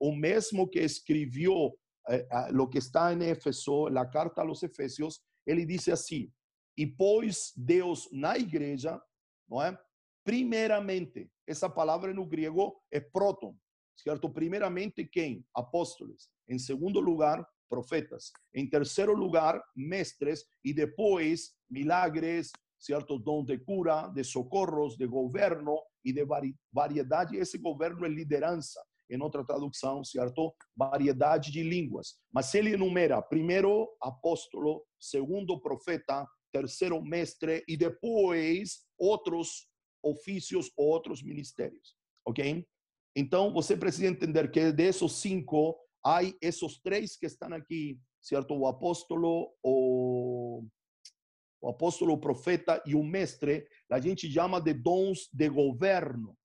o 0.00 0.14
mesmo 0.14 0.68
que 0.68 0.80
escreveu 0.80 1.72
é, 2.08 2.26
o 2.58 2.66
que 2.66 2.78
está 2.78 3.12
em 3.12 3.22
Éfeso, 3.24 3.86
a 3.86 4.06
carta 4.06 4.42
aos 4.42 4.62
Efésios, 4.62 5.20
ele 5.46 5.64
disse 5.64 5.92
assim: 5.92 6.30
e 6.76 6.86
pôs 6.86 7.52
Deus 7.56 8.08
na 8.12 8.36
igreja, 8.36 9.00
não 9.48 9.62
é? 9.62 9.78
Primeiramente, 10.24 11.30
essa 11.46 11.68
palavra 11.68 12.12
no 12.14 12.26
grego 12.26 12.80
é 12.90 13.00
proton, 13.00 13.56
certo? 13.96 14.30
Primeiramente 14.30 15.04
quem? 15.04 15.44
Apóstolos. 15.54 16.28
Em 16.48 16.58
segundo 16.58 17.00
lugar, 17.00 17.46
profetas. 17.68 18.32
Em 18.54 18.68
terceiro 18.68 19.14
lugar, 19.14 19.62
mestres 19.74 20.44
e 20.64 20.74
depois 20.74 21.52
milagres, 21.70 22.50
certo? 22.78 23.18
Dom 23.18 23.44
de 23.44 23.58
cura, 23.58 24.08
de 24.08 24.24
socorros, 24.24 24.96
de 24.96 25.06
governo 25.06 25.78
e 26.04 26.12
de 26.12 26.26
variedade. 26.72 27.36
Esse 27.36 27.58
governo 27.58 28.04
é 28.04 28.08
liderança. 28.08 28.82
Em 29.08 29.20
outra 29.20 29.44
tradução, 29.44 30.04
certo? 30.04 30.54
Variedade 30.76 31.50
de 31.50 31.62
línguas. 31.62 32.14
Mas 32.32 32.54
ele 32.54 32.74
enumera 32.74 33.20
primeiro 33.20 33.88
apóstolo, 34.00 34.84
segundo 35.00 35.60
profeta, 35.60 36.26
terceiro 36.52 37.02
mestre 37.02 37.64
e 37.68 37.76
depois 37.76 38.84
outros 38.98 39.68
ofícios, 40.02 40.70
outros 40.76 41.22
ministérios, 41.22 41.96
ok? 42.24 42.66
Então 43.14 43.52
você 43.52 43.76
precisa 43.76 44.06
entender 44.06 44.50
que 44.50 44.72
desses 44.72 45.12
cinco 45.12 45.78
há 46.04 46.20
esses 46.40 46.80
três 46.80 47.16
que 47.16 47.26
estão 47.26 47.52
aqui, 47.52 48.00
certo? 48.20 48.54
O 48.54 48.66
apóstolo, 48.66 49.52
o, 49.62 50.64
o 51.60 51.68
apóstolo, 51.68 52.14
o 52.14 52.20
profeta 52.20 52.82
e 52.86 52.94
o 52.94 53.02
mestre, 53.02 53.66
a 53.90 54.00
gente 54.00 54.30
chama 54.30 54.60
de 54.60 54.72
dons 54.72 55.28
de 55.32 55.48
governo, 55.48 56.36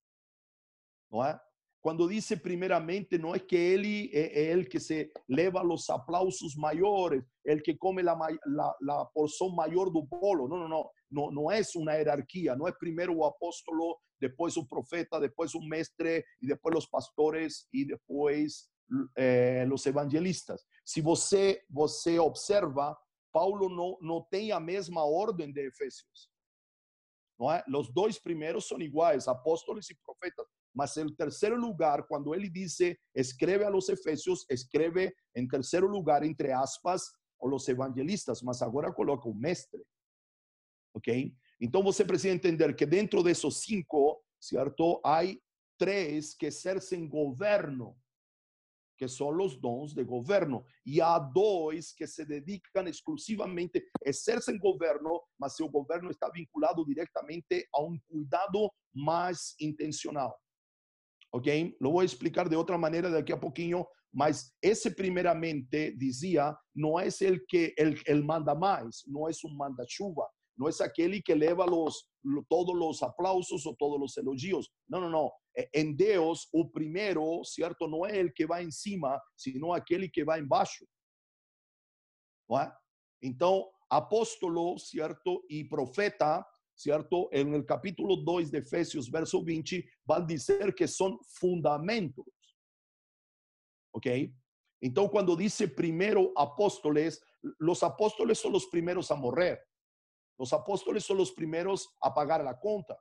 não 1.10 1.24
é? 1.24 1.40
Quando 1.86 2.08
diz 2.08 2.28
primeiramente, 2.42 3.16
não 3.16 3.32
é 3.32 3.38
que 3.38 3.54
ele 3.54 4.10
é, 4.12 4.40
é 4.40 4.50
ele 4.50 4.64
que 4.64 4.80
se 4.80 5.08
leva 5.28 5.64
os 5.64 5.88
aplausos 5.88 6.56
maiores, 6.56 7.22
ele 7.44 7.60
que 7.60 7.76
come 7.76 8.02
a, 8.02 8.12
a, 8.12 9.02
a 9.02 9.04
porção 9.14 9.50
maior 9.50 9.88
do 9.88 10.02
bolo. 10.02 10.48
Não, 10.48 10.58
não, 10.58 10.68
não. 10.68 10.90
Não, 11.08 11.30
não 11.30 11.48
é 11.48 11.60
uma 11.76 11.92
hierarquia. 11.94 12.56
Não 12.56 12.66
é 12.66 12.72
primeiro 12.72 13.14
o 13.14 13.24
apóstolo, 13.24 13.96
depois 14.20 14.56
o 14.56 14.66
profeta, 14.66 15.20
depois 15.20 15.54
o 15.54 15.60
mestre, 15.60 16.24
e 16.42 16.48
depois 16.48 16.76
os 16.76 16.86
pastores, 16.86 17.68
e 17.72 17.84
depois 17.84 18.68
eh, 19.16 19.64
os 19.72 19.86
evangelistas. 19.86 20.66
Se 20.84 21.00
você, 21.00 21.62
você 21.70 22.18
observa, 22.18 22.98
Paulo 23.32 23.68
não, 23.68 23.96
não 24.00 24.26
tem 24.28 24.50
a 24.50 24.58
mesma 24.58 25.04
ordem 25.04 25.52
de 25.52 25.64
Efésios. 25.64 26.32
Não 27.38 27.52
é? 27.52 27.62
Os 27.72 27.94
dois 27.94 28.18
primeiros 28.18 28.66
são 28.66 28.80
iguais, 28.80 29.28
apóstolos 29.28 29.88
e 29.88 29.94
profetas. 29.94 30.55
Mas 30.76 30.94
em 30.98 31.08
terceiro 31.08 31.58
lugar, 31.58 32.06
quando 32.06 32.34
ele 32.34 32.50
diz, 32.50 32.76
escreve 33.14 33.64
a 33.64 33.70
los 33.70 33.88
Efésios, 33.88 34.44
escreve 34.50 35.10
em 35.34 35.48
terceiro 35.48 35.86
lugar, 35.86 36.22
entre 36.22 36.52
aspas, 36.52 37.10
os 37.40 37.66
evangelistas, 37.66 38.42
mas 38.42 38.60
agora 38.60 38.92
coloca 38.92 39.26
o 39.26 39.34
mestre. 39.34 39.82
Ok? 40.94 41.34
Então 41.58 41.82
você 41.82 42.04
precisa 42.04 42.34
entender 42.34 42.76
que 42.76 42.84
dentro 42.84 43.22
desses 43.22 43.62
cinco, 43.62 44.22
certo, 44.38 45.00
há 45.02 45.20
três 45.78 46.34
que 46.34 46.44
exercem 46.44 47.08
governo, 47.08 47.96
que 48.98 49.08
são 49.08 49.28
os 49.28 49.58
dons 49.58 49.94
de 49.94 50.04
governo, 50.04 50.62
e 50.84 51.00
há 51.00 51.18
dois 51.18 51.94
que 51.94 52.06
se 52.06 52.26
dedicam 52.26 52.86
exclusivamente, 52.86 53.82
exercem 54.04 54.58
governo, 54.58 55.22
mas 55.38 55.56
seu 55.56 55.70
governo 55.70 56.10
está 56.10 56.28
vinculado 56.30 56.84
diretamente 56.84 57.66
a 57.74 57.82
um 57.82 57.98
cuidado 58.06 58.70
mais 58.94 59.54
intencional 59.58 60.38
ok? 61.36 61.76
Lo 61.80 61.90
voy 61.90 62.04
a 62.04 62.06
explicar 62.06 62.48
de 62.48 62.56
otra 62.56 62.78
manera 62.78 63.10
de 63.10 63.18
aquí 63.18 63.32
a 63.32 63.40
poquinho, 63.40 63.86
mas 64.12 64.56
esse 64.62 64.90
primeiramente 64.90 65.94
dizia, 65.96 66.56
não 66.74 66.98
é 66.98 67.08
el 67.20 67.44
que 67.46 67.74
el, 67.76 67.94
el 68.06 68.24
manda 68.24 68.54
mais, 68.54 69.02
não 69.06 69.28
é 69.28 69.32
um 69.44 69.54
manda-chuva, 69.54 70.26
não 70.56 70.66
é 70.66 70.72
aquele 70.80 71.20
que 71.20 71.34
leva 71.34 71.66
los, 71.66 72.08
todos 72.48 72.74
os 72.74 73.02
aplausos 73.02 73.66
ou 73.66 73.76
todos 73.76 74.00
os 74.02 74.16
elogios. 74.16 74.70
Não, 74.88 75.00
não, 75.02 75.10
não. 75.10 75.30
Em 75.74 75.94
Deus, 75.94 76.48
o 76.54 76.70
primeiro, 76.70 77.44
certo, 77.44 77.86
não 77.86 78.06
é 78.06 78.16
el 78.18 78.32
que 78.32 78.46
vai 78.46 78.64
em 78.64 78.70
cima, 78.70 79.20
sino 79.36 79.74
aquele 79.74 80.08
que 80.08 80.24
vai 80.24 80.40
embaixo. 80.40 80.86
Não 82.48 82.58
é? 82.58 82.74
Então, 83.22 83.68
apóstolo, 83.90 84.78
certo, 84.78 85.44
e 85.50 85.64
profeta 85.64 86.42
¿cierto? 86.76 87.28
En 87.32 87.54
el 87.54 87.64
capítulo 87.64 88.16
2 88.16 88.50
de 88.50 88.58
Efesios, 88.58 89.10
verso 89.10 89.42
20, 89.42 89.84
van 90.04 90.22
a 90.22 90.26
decir 90.26 90.74
que 90.74 90.86
son 90.86 91.18
fundamentos. 91.26 92.26
¿Ok? 93.92 94.06
Entonces, 94.80 95.10
cuando 95.10 95.34
dice 95.34 95.68
primero 95.68 96.32
apóstoles, 96.36 97.22
los 97.58 97.82
apóstoles 97.82 98.38
son 98.38 98.52
los 98.52 98.66
primeros 98.66 99.10
a 99.10 99.14
morrer. 99.14 99.58
Los 100.38 100.52
apóstoles 100.52 101.02
son 101.02 101.16
los 101.16 101.32
primeros 101.32 101.96
a 102.02 102.12
pagar 102.12 102.44
la 102.44 102.58
cuenta. 102.58 103.00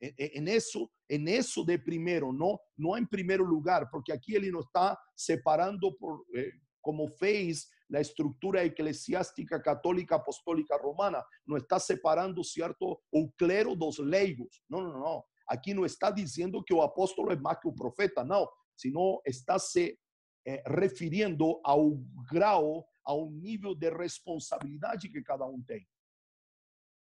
En 0.00 0.48
eso, 0.48 0.90
en 1.08 1.28
eso 1.28 1.62
de 1.62 1.78
primero, 1.78 2.32
no, 2.32 2.60
no 2.76 2.96
en 2.96 3.06
primer 3.06 3.38
lugar, 3.38 3.88
porque 3.88 4.12
aquí 4.12 4.34
él 4.34 4.50
no 4.50 4.58
está 4.58 4.98
separando 5.14 5.96
por, 5.96 6.24
eh, 6.34 6.50
como 6.82 7.08
fez 7.08 7.68
a 7.94 8.00
estrutura 8.00 8.64
eclesiástica 8.64 9.60
católica 9.60 10.16
apostólica 10.16 10.76
romana, 10.76 11.24
não 11.46 11.56
está 11.56 11.78
separando, 11.78 12.42
certo, 12.42 13.00
o 13.12 13.30
clero 13.32 13.76
dos 13.76 13.98
leigos. 13.98 14.62
Não, 14.68 14.82
não, 14.82 15.00
não. 15.00 15.24
Aqui 15.46 15.74
não 15.74 15.84
está 15.84 16.10
dizendo 16.10 16.62
que 16.62 16.74
o 16.74 16.82
apóstolo 16.82 17.30
é 17.30 17.36
mais 17.36 17.58
que 17.60 17.68
o 17.68 17.74
profeta, 17.74 18.24
não, 18.24 18.48
sino 18.76 19.20
está 19.26 19.58
se 19.58 19.98
eh, 20.46 20.62
referindo 20.66 21.60
ao 21.64 21.96
grau, 22.30 22.86
ao 23.04 23.30
nível 23.30 23.74
de 23.74 23.90
responsabilidade 23.90 25.08
que 25.08 25.22
cada 25.22 25.46
um 25.46 25.62
tem. 25.62 25.86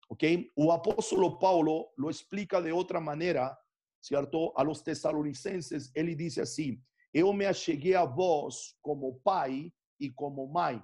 Ok? 0.09 0.51
O 0.55 0.71
apóstolo 0.71 1.37
Paulo 1.37 1.91
lo 1.97 2.09
explica 2.09 2.61
de 2.61 2.71
outra 2.71 3.01
maneira, 3.01 3.57
certo? 4.01 4.53
A 4.55 4.63
los 4.63 4.81
tessalonicenses, 4.81 5.91
ele 5.93 6.15
diz 6.15 6.37
assim: 6.37 6.81
Eu 7.17 7.33
me 7.33 7.47
acheguei 7.47 7.95
a 7.95 8.05
vós 8.05 8.75
como 8.79 9.19
pai 9.21 9.73
e 9.99 10.07
como 10.07 10.45
mãe. 10.45 10.79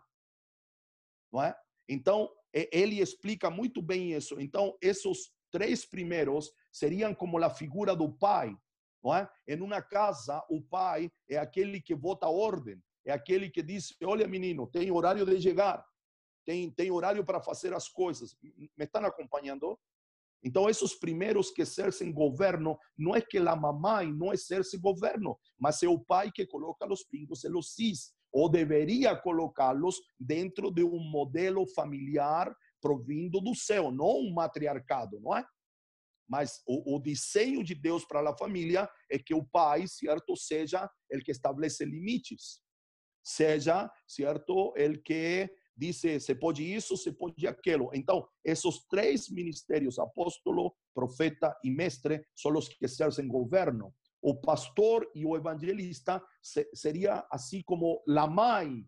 Não 1.31 1.43
é? 1.43 1.55
Então, 1.87 2.27
ele 2.51 2.99
explica 2.99 3.51
muito 3.51 3.83
bem 3.83 4.13
isso. 4.13 4.41
Então, 4.41 4.75
esses 4.81 5.31
três 5.51 5.85
primeiros 5.85 6.51
seriam 6.71 7.13
como 7.13 7.37
a 7.37 7.51
figura 7.51 7.95
do 7.95 8.11
pai. 8.11 8.57
Não 9.03 9.15
é? 9.15 9.29
Em 9.47 9.61
uma 9.61 9.79
casa, 9.79 10.43
o 10.49 10.59
pai 10.59 11.11
é 11.29 11.37
aquele 11.37 11.79
que 11.79 11.93
vota 11.93 12.27
ordem, 12.27 12.81
é 13.05 13.11
aquele 13.11 13.47
que 13.47 13.61
diz: 13.61 13.95
Olha, 14.03 14.27
menino, 14.27 14.65
tem 14.65 14.89
horário 14.89 15.23
de 15.23 15.39
chegar, 15.39 15.85
tem, 16.43 16.71
tem 16.71 16.89
horário 16.89 17.23
para 17.23 17.41
fazer 17.41 17.75
as 17.75 17.87
coisas. 17.87 18.35
Me 18.41 18.85
estão 18.85 19.05
acompanhando? 19.05 19.79
Então, 20.43 20.69
esses 20.69 20.93
primeiros 20.93 21.51
que 21.51 21.61
exercem 21.61 22.11
governo, 22.11 22.77
não 22.97 23.15
é 23.15 23.21
que 23.21 23.37
a 23.37 23.55
mamãe 23.55 24.11
não 24.11 24.33
exerce 24.33 24.77
governo, 24.77 25.39
mas 25.57 25.81
é 25.81 25.87
o 25.87 25.99
pai 25.99 26.31
que 26.31 26.45
coloca 26.45 26.85
os 26.91 27.03
pingos 27.03 27.43
e 27.43 27.47
os 27.49 27.73
cis, 27.73 28.13
ou 28.31 28.49
deveria 28.49 29.15
colocá-los 29.15 29.95
dentro 30.19 30.69
de 30.69 30.83
um 30.83 30.99
modelo 30.99 31.65
familiar 31.67 32.53
provindo 32.81 33.39
do 33.39 33.55
céu, 33.55 33.91
não 33.91 34.19
um 34.19 34.33
matriarcado, 34.33 35.19
não 35.21 35.37
é? 35.37 35.45
Mas 36.27 36.61
o, 36.67 36.95
o 36.95 36.99
desenho 36.99 37.63
de 37.63 37.75
Deus 37.75 38.03
para 38.05 38.27
a 38.29 38.37
família 38.37 38.89
é 39.09 39.17
que 39.19 39.33
o 39.33 39.45
pai, 39.45 39.87
certo, 39.87 40.35
seja 40.35 40.89
o 41.11 41.19
que 41.19 41.31
estabelece 41.31 41.85
limites, 41.85 42.61
seja, 43.23 43.89
certo, 44.07 44.73
el 44.75 45.01
que 45.01 45.49
dice, 45.75 46.19
se 46.19 46.35
pode 46.35 46.63
isso, 46.63 46.95
se 46.95 47.11
pode 47.11 47.47
aquilo. 47.47 47.89
Então, 47.93 48.27
esses 48.43 48.85
três 48.87 49.29
ministérios, 49.29 49.99
apóstolo, 49.99 50.73
profeta 50.93 51.55
e 51.63 51.71
mestre, 51.71 52.25
são 52.35 52.53
os 52.53 52.67
que 52.67 52.83
exercem 52.85 53.27
governo. 53.27 53.93
O 54.21 54.39
pastor 54.39 55.09
e 55.13 55.25
o 55.25 55.35
evangelista 55.35 56.23
se, 56.41 56.69
seria 56.73 57.25
assim 57.31 57.61
como 57.63 58.01
a 58.07 58.27
mãe, 58.27 58.87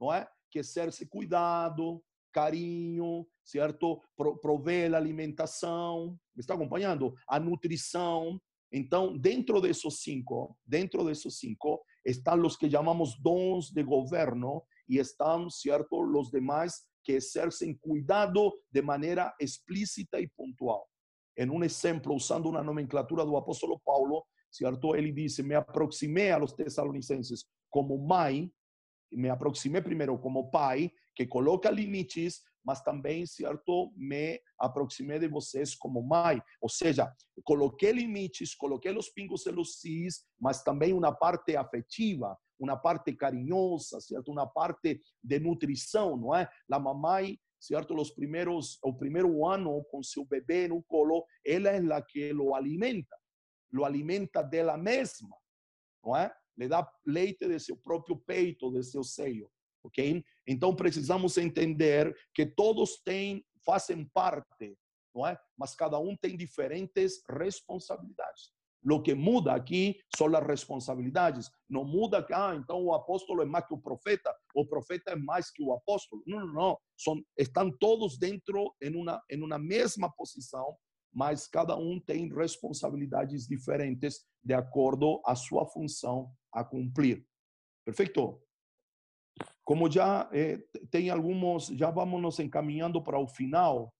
não 0.00 0.12
é? 0.12 0.28
Que 0.50 0.58
exerce 0.58 1.06
cuidado, 1.06 2.02
carinho, 2.32 3.26
certo? 3.44 4.02
Pro, 4.16 4.38
provê 4.38 4.86
a 4.86 4.96
alimentação, 4.96 6.18
me 6.34 6.40
está 6.40 6.54
acompanhando? 6.54 7.14
A 7.28 7.38
nutrição. 7.38 8.40
Então, 8.72 9.16
dentro 9.16 9.60
desses 9.60 10.00
cinco, 10.00 10.58
dentro 10.66 11.04
desses 11.04 11.38
cinco, 11.38 11.82
estão 12.04 12.44
os 12.44 12.56
que 12.56 12.68
chamamos 12.68 13.18
dons 13.20 13.70
de 13.70 13.82
governo, 13.82 14.62
y 14.86 14.98
están, 14.98 15.50
¿cierto?, 15.50 16.02
los 16.02 16.30
demás 16.30 16.88
que 17.02 17.18
ejercen 17.18 17.78
cuidado 17.78 18.54
de 18.70 18.82
manera 18.82 19.34
explícita 19.38 20.18
y 20.18 20.26
puntual. 20.26 20.80
En 21.36 21.50
un 21.50 21.62
ejemplo, 21.64 22.14
usando 22.14 22.48
una 22.48 22.62
nomenclatura 22.62 23.24
del 23.24 23.36
apóstolo 23.36 23.78
Paulo, 23.84 24.26
¿cierto? 24.50 24.94
Él 24.94 25.14
dice, 25.14 25.42
me 25.42 25.54
aproximé 25.54 26.32
a 26.32 26.38
los 26.38 26.56
tesalonicenses 26.56 27.48
como 27.68 27.98
mai, 27.98 28.50
me 29.10 29.30
aproximé 29.30 29.82
primero 29.82 30.20
como 30.20 30.50
pai, 30.50 30.92
que 31.14 31.28
coloca 31.28 31.70
limites, 31.70 32.44
mas 32.66 32.82
também, 32.82 33.24
certo, 33.24 33.92
me 33.96 34.40
aproximei 34.58 35.20
de 35.20 35.28
vocês 35.28 35.76
como 35.76 36.02
mãe. 36.02 36.42
Ou 36.60 36.68
seja, 36.68 37.14
coloquei 37.44 37.92
limites, 37.92 38.56
coloquei 38.56 38.90
os 38.96 39.08
pingos 39.08 39.46
e 39.46 39.50
os 39.50 39.78
cis, 39.78 40.24
mas 40.40 40.64
também 40.64 40.92
uma 40.92 41.12
parte 41.12 41.54
afetiva, 41.54 42.36
uma 42.58 42.76
parte 42.76 43.14
carinhosa, 43.14 44.00
certo? 44.00 44.32
Uma 44.32 44.48
parte 44.48 45.00
de 45.22 45.38
nutrição, 45.38 46.16
não 46.16 46.34
é? 46.34 46.50
A 46.72 46.78
mamãe, 46.80 47.38
certo? 47.60 47.94
Os 47.94 48.10
primeiros, 48.10 48.80
o 48.82 48.92
primeiro 48.92 49.46
ano 49.46 49.84
com 49.84 50.02
seu 50.02 50.24
bebê 50.24 50.66
no 50.66 50.82
colo, 50.82 51.24
ela 51.46 51.70
é 51.70 51.78
a 51.78 52.02
que 52.02 52.32
lo 52.32 52.52
alimenta, 52.56 53.16
lo 53.72 53.84
alimenta 53.84 54.42
dela 54.42 54.76
mesma, 54.76 55.36
não 56.04 56.16
é? 56.16 56.34
Le 56.56 56.66
dá 56.66 56.90
leite 57.06 57.46
de 57.46 57.60
seu 57.60 57.76
próprio 57.76 58.16
peito, 58.16 58.72
de 58.72 58.82
seu 58.82 59.04
seio, 59.04 59.48
ok? 59.84 60.24
Então 60.46 60.74
precisamos 60.74 61.36
entender 61.36 62.14
que 62.34 62.46
todos 62.46 63.00
têm, 63.04 63.44
fazem 63.64 64.04
parte, 64.12 64.76
não 65.14 65.26
é? 65.26 65.38
Mas 65.58 65.74
cada 65.74 65.98
um 65.98 66.16
tem 66.16 66.36
diferentes 66.36 67.22
responsabilidades. 67.28 68.54
Lo 68.86 69.02
que 69.02 69.14
muda 69.14 69.52
aqui 69.52 69.98
são 70.16 70.28
as 70.36 70.46
responsabilidades. 70.46 71.50
Não 71.68 71.84
muda 71.84 72.22
que, 72.22 72.32
ah, 72.32 72.54
então 72.54 72.84
o 72.84 72.94
apóstolo 72.94 73.42
é 73.42 73.44
mais 73.44 73.66
que 73.66 73.74
o 73.74 73.78
profeta, 73.78 74.32
o 74.54 74.64
profeta 74.64 75.10
é 75.10 75.16
mais 75.16 75.50
que 75.50 75.60
o 75.60 75.72
apóstolo. 75.72 76.22
Não, 76.24 76.46
não, 76.46 76.52
não. 76.52 76.78
São, 76.96 77.20
estão 77.36 77.68
todos 77.78 78.16
dentro 78.16 78.72
em 78.80 78.94
uma, 78.94 79.20
em 79.28 79.42
uma 79.42 79.58
mesma 79.58 80.08
posição, 80.12 80.76
mas 81.12 81.48
cada 81.48 81.76
um 81.76 81.98
tem 81.98 82.32
responsabilidades 82.32 83.48
diferentes 83.48 84.24
de 84.44 84.54
acordo 84.54 85.20
à 85.26 85.34
sua 85.34 85.66
função 85.66 86.30
a 86.52 86.62
cumprir. 86.62 87.26
Perfeito? 87.84 88.40
Como 89.66 89.90
já 89.90 90.30
eh, 90.32 90.58
tem 90.90 91.10
alguns, 91.10 91.66
já 91.66 91.90
vamos 91.90 92.22
nos 92.22 92.38
encaminhando 92.38 93.02
para 93.02 93.18
o 93.18 93.28
final, 93.28 93.92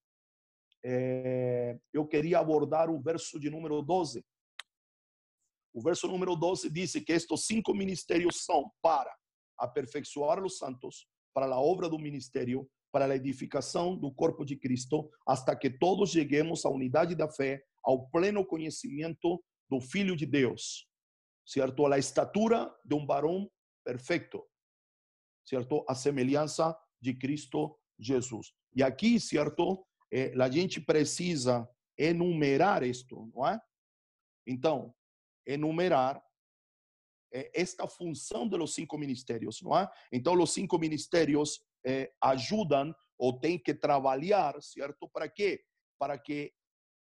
eh, 0.83 1.79
eu 1.93 2.07
queria 2.07 2.39
abordar 2.39 2.89
o 2.89 3.03
verso 3.03 3.39
de 3.39 3.51
número 3.51 3.83
12 3.83 4.25
o 5.77 5.83
verso 5.83 6.09
número 6.09 6.35
12 6.35 6.71
diz 6.71 6.93
que 6.93 7.12
estes 7.12 7.45
cinco 7.45 7.75
ministérios 7.75 8.47
são 8.47 8.73
para 8.81 9.14
aperfeiçoar 9.59 10.43
os 10.43 10.57
santos, 10.57 11.07
para 11.35 11.45
a 11.45 11.61
obra 11.61 11.87
do 11.87 11.99
ministério, 11.99 12.67
para 12.91 13.05
a 13.05 13.14
edificação 13.14 13.95
do 13.95 14.11
corpo 14.11 14.43
de 14.43 14.57
Cristo, 14.57 15.11
hasta 15.29 15.55
que 15.55 15.69
todos 15.69 16.12
cheguemos 16.12 16.64
à 16.64 16.71
unidade 16.71 17.14
da 17.14 17.29
fé, 17.29 17.62
ao 17.85 18.09
pleno 18.09 18.43
conhecimento 18.43 19.45
do 19.69 19.79
Filho 19.79 20.17
de 20.17 20.25
Deus, 20.25 20.89
certo? 21.47 21.85
A 21.85 21.99
estatura 21.99 22.75
de 22.83 22.95
um 22.95 23.05
varão 23.05 23.47
perfeito, 23.85 24.43
certo? 25.47 25.85
A 25.89 25.95
semelhança 25.95 26.77
de 27.01 27.15
Cristo 27.15 27.79
Jesus. 27.99 28.53
E 28.75 28.83
aqui, 28.83 29.19
certo? 29.19 29.87
Eh, 30.13 30.35
a 30.39 30.51
gente 30.51 30.81
precisa 30.81 31.69
enumerar 31.97 32.83
isto, 32.83 33.31
não 33.35 33.47
é? 33.47 33.59
Então, 34.47 34.95
enumerar 35.47 36.23
eh, 37.33 37.51
esta 37.55 37.89
função 37.89 38.47
dos 38.47 38.75
cinco 38.75 38.99
ministérios, 38.99 39.63
não 39.63 39.77
é? 39.77 39.91
Então, 40.13 40.35
os 40.35 40.53
cinco 40.53 40.79
ministérios 40.79 41.61
eh, 41.85 42.13
ajudam 42.21 42.95
ou 43.19 43.39
têm 43.39 43.59
que 43.59 43.75
trabalhar, 43.75 44.61
certo? 44.61 45.09
Para 45.09 45.29
quê? 45.29 45.65
Para 45.99 46.19
que 46.19 46.53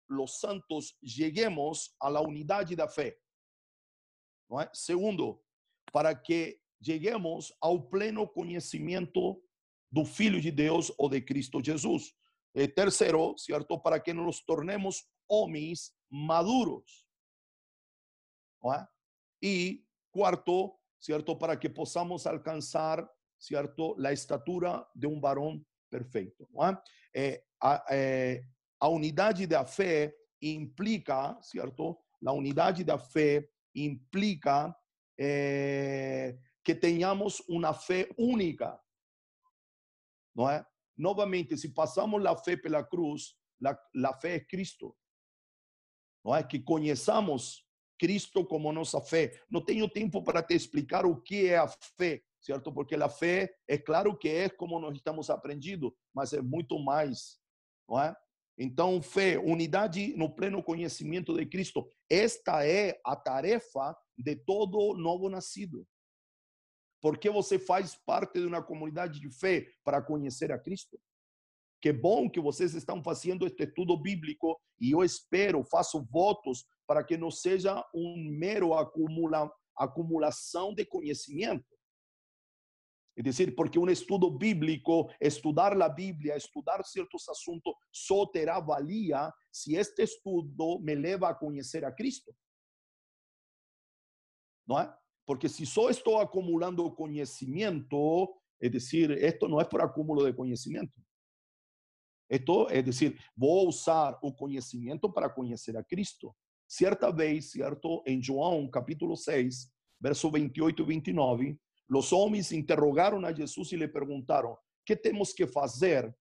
os 0.10 0.40
santos 0.40 0.96
cheguemos 1.06 1.94
à 2.00 2.10
unidade 2.22 2.76
da 2.76 2.88
fé. 2.88 3.16
Não 4.50 4.60
é? 4.60 4.70
Segundo, 4.74 5.40
para 5.92 6.16
que 6.16 6.60
cheguemos 6.82 7.54
ao 7.62 7.90
pleno 7.90 8.28
conhecimento 8.28 9.42
do 9.92 10.06
Filho 10.06 10.40
de 10.40 10.52
Deus 10.52 10.92
ou 10.98 11.10
de 11.10 11.22
Cristo 11.22 11.64
Jesus. 11.64 12.14
E 12.54 12.68
terceiro, 12.68 13.36
certo? 13.38 13.80
Para 13.80 14.00
que 14.00 14.14
nos 14.14 14.42
tornemos 14.42 15.04
homens 15.28 15.92
maduros. 16.10 17.06
é? 18.74 18.88
E 19.42 19.84
quarto, 20.12 20.78
certo, 21.00 21.36
para 21.36 21.56
que 21.56 21.70
possamos 21.70 22.26
alcançar, 22.26 23.08
certo, 23.38 23.96
a 24.04 24.12
estatura 24.12 24.86
de 24.96 25.08
um 25.08 25.20
varão 25.20 25.64
perfeito, 25.90 26.48
é? 27.14 27.22
é 27.34 27.44
a, 27.62 27.86
é, 27.90 28.44
a 28.80 28.88
unidade 28.90 29.48
implica, 30.42 31.40
certo? 31.42 31.98
A 32.26 32.32
unidade 32.32 32.84
da 32.84 32.98
fé 32.98 33.48
implica 33.76 34.76
é, 35.20 36.38
que 36.64 36.76
tenhamos 36.76 37.42
uma 37.48 37.74
fé 37.74 38.10
única, 38.18 38.80
não 40.36 40.50
é? 40.50 40.66
Novamente, 40.98 41.58
se 41.58 41.74
passamos 41.74 42.26
a 42.26 42.36
fé 42.36 42.58
pela 42.58 42.84
cruz, 42.84 43.36
a, 43.66 44.14
fé 44.20 44.36
é 44.36 44.40
Cristo, 44.40 44.96
não 46.24 46.36
é? 46.36 46.44
Que 46.44 46.60
conheçamos 46.60 47.66
Cristo 47.98 48.46
como 48.46 48.72
nossa 48.72 49.02
fé. 49.02 49.42
Não 49.50 49.64
tenho 49.64 49.90
tempo 49.90 50.24
para 50.24 50.44
te 50.44 50.54
explicar 50.54 51.06
o 51.06 51.22
que 51.22 51.48
é 51.48 51.58
a 51.58 51.68
fé, 51.68 52.22
certo? 52.42 52.72
Porque 52.74 52.96
a 52.96 53.10
fé 53.10 53.54
é 53.68 53.78
claro 53.78 54.18
que 54.18 54.30
é 54.30 54.50
como 54.50 54.80
nós 54.80 54.96
estamos 54.96 55.30
aprendendo, 55.30 55.96
mas 56.14 56.34
é 56.34 56.42
muito 56.42 56.78
mais, 56.80 57.40
não 57.88 58.02
é? 58.02 58.16
Então, 58.58 59.02
fé, 59.02 59.40
unidade 59.40 60.14
no 60.18 60.36
pleno 60.36 60.62
conhecimento 60.62 61.34
de 61.34 61.46
Cristo. 61.46 61.90
Esta 62.10 62.66
é 62.68 63.00
a 63.06 63.16
tarefa 63.16 63.96
de 64.18 64.36
todo 64.36 64.98
novo 64.98 65.30
nascido. 65.30 65.88
Porque 67.02 67.30
você 67.30 67.58
faz 67.58 67.96
parte 67.96 68.40
de 68.40 68.46
uma 68.46 68.62
comunidade 68.62 69.20
de 69.20 69.30
fé 69.30 69.66
para 69.84 70.02
conhecer 70.02 70.52
a 70.52 70.60
Cristo. 70.60 71.00
Que 71.82 71.94
bom 71.94 72.30
que 72.30 72.42
vocês 72.42 72.74
estão 72.74 73.02
fazendo 73.02 73.48
este 73.48 73.64
estudo 73.64 73.98
bíblico 73.98 74.60
e 74.80 74.92
eu 74.92 75.04
espero, 75.04 75.64
faço 75.64 76.04
votos 76.12 76.66
para 76.86 77.04
que 77.04 77.16
não 77.16 77.32
seja 77.32 77.86
um 77.94 78.30
mero 78.38 78.74
acumula, 78.74 79.50
acumulação 79.78 80.74
de 80.74 80.86
conhecimento. 80.86 81.66
É 83.18 83.22
dizer, 83.22 83.54
porque 83.56 83.80
um 83.80 83.90
estudo 83.90 84.30
bíblico, 84.30 85.10
estudar 85.20 85.80
a 85.82 85.90
Bíblia, 85.90 86.36
estudar 86.36 86.84
certos 86.86 87.28
assuntos, 87.28 87.74
só 87.92 88.26
terá 88.26 88.60
valia 88.60 89.32
se 89.52 89.76
este 89.76 90.04
estudo 90.04 90.80
me 90.80 90.96
leva 90.96 91.30
a 91.30 91.36
conhecer 91.36 91.84
a 91.84 91.92
Cristo. 91.92 92.36
Não 94.68 94.80
é? 94.80 94.99
Porque 95.30 95.48
se 95.48 95.64
só 95.64 95.92
estou 95.92 96.18
acumulando 96.18 96.90
conhecimento, 96.90 98.36
é 98.60 98.68
dizer, 98.68 99.12
esto 99.12 99.48
não 99.48 99.62
é 99.62 99.64
por 99.64 99.80
acúmulo 99.80 100.26
de 100.26 100.34
conhecimento. 100.34 101.00
Esto, 102.28 102.68
é 102.68 102.82
dizer, 102.82 103.16
vou 103.38 103.68
usar 103.68 104.18
o 104.24 104.34
conhecimento 104.34 105.08
para 105.08 105.30
conhecer 105.30 105.78
a 105.78 105.84
Cristo. 105.84 106.36
Certa 106.68 107.12
vez, 107.12 107.52
certo, 107.52 108.02
em 108.08 108.20
João 108.24 108.68
capítulo 108.72 109.16
6, 109.16 109.72
verso 110.02 110.32
28 110.32 110.82
e 110.82 110.86
29, 110.88 111.60
os 111.92 112.12
homens 112.12 112.52
interrogaram 112.52 113.24
a 113.24 113.32
Jesus 113.32 113.72
e 113.72 113.76
lhe 113.76 113.88
perguntaram: 113.88 114.58
"Que 114.84 114.96
temos 114.96 115.32
que 115.32 115.46
fazer 115.46 116.12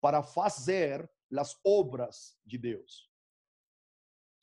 para 0.00 0.22
fazer 0.22 1.10
as 1.36 1.58
obras 1.64 2.36
de 2.46 2.58
Deus?" 2.58 3.10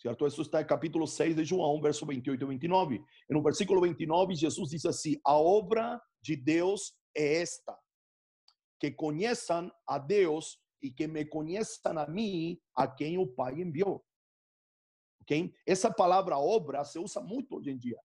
Certo? 0.04 0.28
Isso 0.28 0.42
está 0.42 0.62
em 0.62 0.66
capítulo 0.66 1.08
6 1.08 1.38
de 1.38 1.46
João, 1.46 1.82
verso 1.82 2.06
28 2.06 2.44
e 2.44 2.46
29. 2.46 2.96
E 3.30 3.34
no 3.34 3.42
versículo 3.42 3.80
29, 3.80 4.36
Jesus 4.36 4.70
diz 4.70 4.86
assim: 4.86 5.16
A 5.26 5.38
obra 5.38 6.00
de 6.22 6.36
Deus 6.36 6.94
é 7.16 7.42
esta, 7.42 7.74
que 8.82 8.92
conheçam 8.92 9.72
a 9.88 9.98
Deus 9.98 10.60
e 10.82 10.92
que 10.92 11.08
me 11.08 11.24
conheçam 11.24 11.98
a 11.98 12.06
mim, 12.06 12.60
a 12.76 12.86
quem 12.86 13.18
o 13.18 13.26
Pai 13.26 13.62
enviou. 13.62 14.04
Ok? 15.22 15.54
Essa 15.66 15.90
palavra 15.90 16.38
obra 16.38 16.84
se 16.84 17.00
usa 17.00 17.22
muito 17.22 17.56
hoje 17.56 17.72
em 17.72 17.78
dia. 17.78 17.98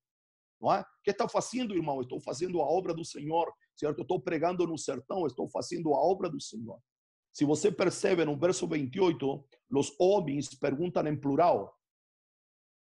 Não 0.60 0.72
é? 0.72 0.80
O 0.80 0.84
que 1.02 1.10
está 1.10 1.28
fazendo, 1.28 1.74
irmão? 1.74 2.00
Estou 2.00 2.20
fazendo 2.20 2.60
a 2.60 2.64
obra 2.64 2.94
do 2.94 3.04
Senhor, 3.04 3.52
certo? 3.76 4.02
Estou 4.02 4.20
pregando 4.20 4.64
no 4.68 4.78
sertão, 4.78 5.26
estou 5.26 5.48
fazendo 5.48 5.92
a 5.94 5.98
obra 6.00 6.30
do 6.30 6.40
Senhor. 6.40 6.80
Se 7.32 7.44
você 7.44 7.72
percebe 7.72 8.24
no 8.24 8.38
verso 8.38 8.68
28, 8.68 9.44
os 9.72 9.92
homens 9.98 10.48
perguntam 10.54 11.04
em 11.08 11.18
plural: 11.18 11.76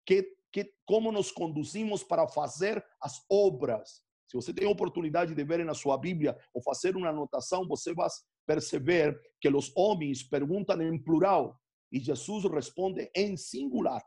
que, 0.09 0.35
que, 0.51 0.73
como 0.87 1.11
nos 1.11 1.31
conduzimos 1.31 2.03
para 2.03 2.27
fazer 2.27 2.83
as 2.99 3.23
obras? 3.29 4.01
Se 4.27 4.35
você 4.35 4.51
tem 4.51 4.67
a 4.67 4.71
oportunidade 4.71 5.35
de 5.35 5.43
ver 5.43 5.63
na 5.63 5.75
sua 5.75 5.99
Bíblia 5.99 6.35
ou 6.51 6.63
fazer 6.63 6.95
uma 6.95 7.09
anotação, 7.09 7.67
você 7.67 7.93
vai 7.93 8.09
perceber 8.43 9.21
que 9.39 9.47
os 9.47 9.71
homens 9.75 10.23
perguntam 10.23 10.81
em 10.81 10.97
plural 10.97 11.55
e 11.91 11.99
Jesus 11.99 12.43
responde 12.45 13.11
em 13.15 13.37
singular. 13.37 14.03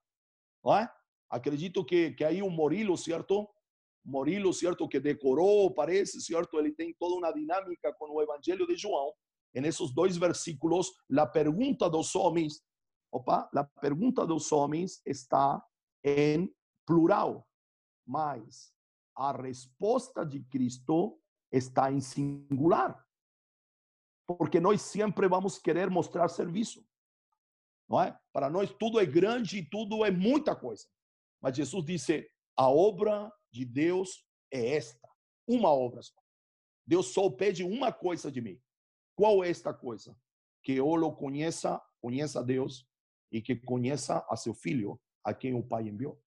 Não 0.64 0.76
é? 0.76 0.90
Acredito 1.30 1.84
que, 1.84 2.10
que 2.10 2.24
aí 2.24 2.42
o 2.42 2.50
Morilo, 2.50 2.98
certo? 2.98 3.48
Morilo, 4.04 4.52
certo, 4.52 4.88
que 4.88 4.98
decorou, 4.98 5.72
parece, 5.72 6.20
certo? 6.20 6.58
Ele 6.58 6.72
tem 6.72 6.92
toda 6.98 7.14
uma 7.14 7.32
dinâmica 7.32 7.94
com 7.94 8.12
o 8.12 8.20
Evangelho 8.20 8.66
de 8.66 8.74
João. 8.74 9.12
Em 9.54 9.64
esses 9.64 9.94
dois 9.94 10.16
versículos, 10.16 10.90
a 11.16 11.26
pergunta 11.26 11.88
dos 11.88 12.12
homens, 12.16 12.60
opa, 13.12 13.48
a 13.54 13.64
pergunta 13.80 14.26
dos 14.26 14.50
homens 14.50 15.00
está 15.06 15.62
em 16.04 16.54
plural, 16.86 17.48
mas 18.06 18.72
a 19.16 19.32
resposta 19.32 20.24
de 20.24 20.42
Cristo 20.44 21.20
está 21.50 21.92
em 21.92 22.00
singular. 22.00 23.06
Porque 24.26 24.60
nós 24.60 24.80
sempre 24.82 25.28
vamos 25.28 25.58
querer 25.58 25.90
mostrar 25.90 26.28
serviço. 26.28 26.84
Não 27.88 28.00
é? 28.00 28.18
Para 28.32 28.48
nós 28.48 28.72
tudo 28.72 28.98
é 28.98 29.04
grande 29.04 29.58
e 29.58 29.68
tudo 29.68 30.04
é 30.04 30.10
muita 30.10 30.56
coisa. 30.56 30.86
Mas 31.40 31.56
Jesus 31.56 31.84
disse: 31.84 32.26
a 32.56 32.68
obra 32.68 33.30
de 33.50 33.64
Deus 33.64 34.26
é 34.50 34.76
esta, 34.76 35.08
uma 35.46 35.68
obra 35.68 36.02
só. 36.02 36.20
Deus 36.86 37.12
só 37.12 37.30
pede 37.30 37.62
uma 37.62 37.92
coisa 37.92 38.30
de 38.30 38.40
mim. 38.40 38.60
Qual 39.14 39.44
é 39.44 39.50
esta 39.50 39.72
coisa? 39.72 40.16
Que 40.62 40.72
eu 40.72 40.86
o 40.88 41.12
conheça, 41.12 41.80
conheça 42.00 42.40
a 42.40 42.42
Deus 42.42 42.88
e 43.30 43.40
que 43.40 43.56
conheça 43.56 44.24
a 44.28 44.36
seu 44.36 44.54
filho, 44.54 45.00
a 45.24 45.32
quem 45.32 45.54
o 45.54 45.62
Pai 45.62 45.88
enviou. 45.88 46.20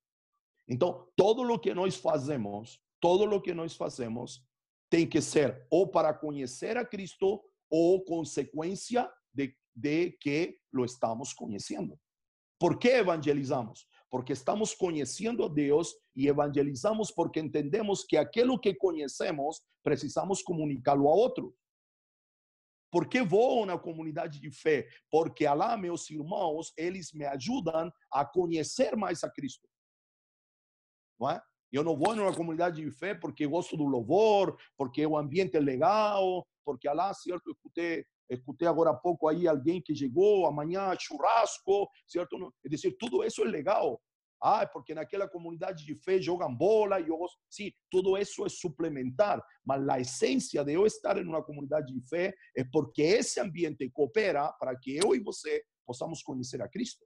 Então, 0.68 1.08
todo 1.16 1.41
o 1.41 1.60
que 1.60 1.74
nós 1.74 1.96
fazemos, 1.96 2.80
todo 3.00 3.24
o 3.24 3.41
que 3.41 3.54
nós 3.54 3.76
fazemos 3.76 4.43
tem 4.89 5.08
que 5.08 5.22
ser 5.22 5.66
ou 5.70 5.88
para 5.88 6.14
conhecer 6.14 6.78
a 6.78 6.86
Cristo 6.86 7.43
ou 7.70 8.04
consequência 8.04 9.12
de, 9.34 10.12
que 10.22 10.58
lo 10.72 10.86
estamos 10.86 11.34
conhecendo. 11.34 12.00
¿Por 12.58 12.80
que 12.80 12.88
evangelizamos? 12.88 13.88
porque 14.16 14.32
estamos 14.32 14.74
conhecendo 14.74 15.43
a 15.43 15.50
Deus 15.50 15.93
e 16.16 16.30
evangelizamos 16.30 17.12
porque 17.12 17.41
entendemos 17.41 18.06
que 18.06 18.16
aquilo 18.16 18.58
que 18.58 18.74
conhecemos 18.74 19.62
precisamos 19.84 20.41
comunicá-lo 20.41 21.10
a 21.10 21.14
outro. 21.14 21.54
Por 22.96 23.10
que 23.10 23.22
vou 23.22 23.66
na 23.66 23.78
comunidade 23.78 24.39
de 24.39 24.50
fé? 24.50 24.88
Porque 25.12 25.46
lá, 25.46 25.76
meus 25.76 26.10
irmãos, 26.10 26.72
eles 26.78 27.12
me 27.12 27.26
ajudam 27.26 27.91
a 28.10 28.24
conhecer 28.24 28.96
mais 28.96 29.22
a 29.22 29.30
Cristo. 29.30 29.68
Não 31.20 31.30
é? 31.30 31.41
Eu 31.74 31.84
não 31.84 31.98
vou 31.98 32.16
numa 32.16 32.34
comunidade 32.34 32.82
de 32.82 32.89
fé 32.91 33.14
porque 33.14 33.46
gosto 33.46 33.76
do 33.76 33.84
louvor, 33.84 34.58
porque 34.78 35.06
o 35.06 35.18
ambiente 35.18 35.58
é 35.58 35.60
legal, 35.60 36.48
porque 36.64 36.88
lá, 36.88 37.14
certo, 37.14 37.52
escutei 37.52 38.06
Escutei 38.30 38.68
agora 38.68 38.91
há 38.91 38.96
pouco 38.96 39.28
aí 39.28 39.46
alguém 39.46 39.82
que 39.82 39.93
chegou, 39.93 40.48
amanhã 40.48 40.96
churrasco, 40.98 41.89
certo? 42.08 42.54
É 42.66 42.70
dizer, 42.70 42.96
tudo 42.98 43.26
isso 43.26 43.43
é 43.43 43.46
legal. 43.46 44.02
Ah, 44.48 44.68
porque 44.68 44.93
naquela 44.93 45.28
comunidade 45.28 45.84
de 45.84 45.96
fé 45.96 46.22
jogam 46.22 46.56
bola 46.56 47.00
e 47.00 47.08
eu 47.08 47.18
gosto. 47.18 47.41
Sim, 47.50 47.72
tudo 47.89 48.16
isso 48.16 48.48
suplementar, 48.48 49.43
mas 49.66 49.89
a 49.89 50.00
essência 50.00 50.64
de 50.64 50.74
estar 50.86 51.18
em 51.18 51.28
uma 51.28 51.43
comunidade 51.43 51.91
de 51.91 52.08
fé 52.08 52.32
é 52.56 52.64
porque 52.64 53.02
esse 53.02 53.39
ambiente 53.39 53.89
coopera 53.89 54.54
para 54.60 54.78
que 54.78 54.98
eu 54.98 55.16
e 55.16 55.20
você 55.20 55.66
possamos 55.84 56.22
conhecer 56.22 56.62
a 56.62 56.70
Cristo. 56.70 57.04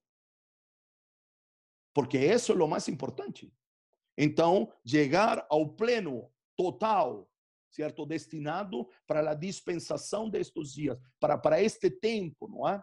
Porque 1.94 2.18
isso 2.18 2.52
é 2.52 2.56
o 2.56 2.68
mais 2.68 2.90
importante. 2.90 3.50
Então, 4.18 4.70
chegar 4.86 5.48
ao 5.50 5.76
pleno 5.76 6.30
total 6.58 7.26
certo? 7.72 8.06
Destinado 8.06 8.88
para 9.08 9.32
a 9.32 9.36
dispensação 9.36 10.30
destes 10.30 10.74
dias, 10.74 10.98
para, 11.20 11.38
para 11.38 11.62
este 11.62 11.90
tempo, 11.90 12.48
não 12.48 12.68
é? 12.68 12.82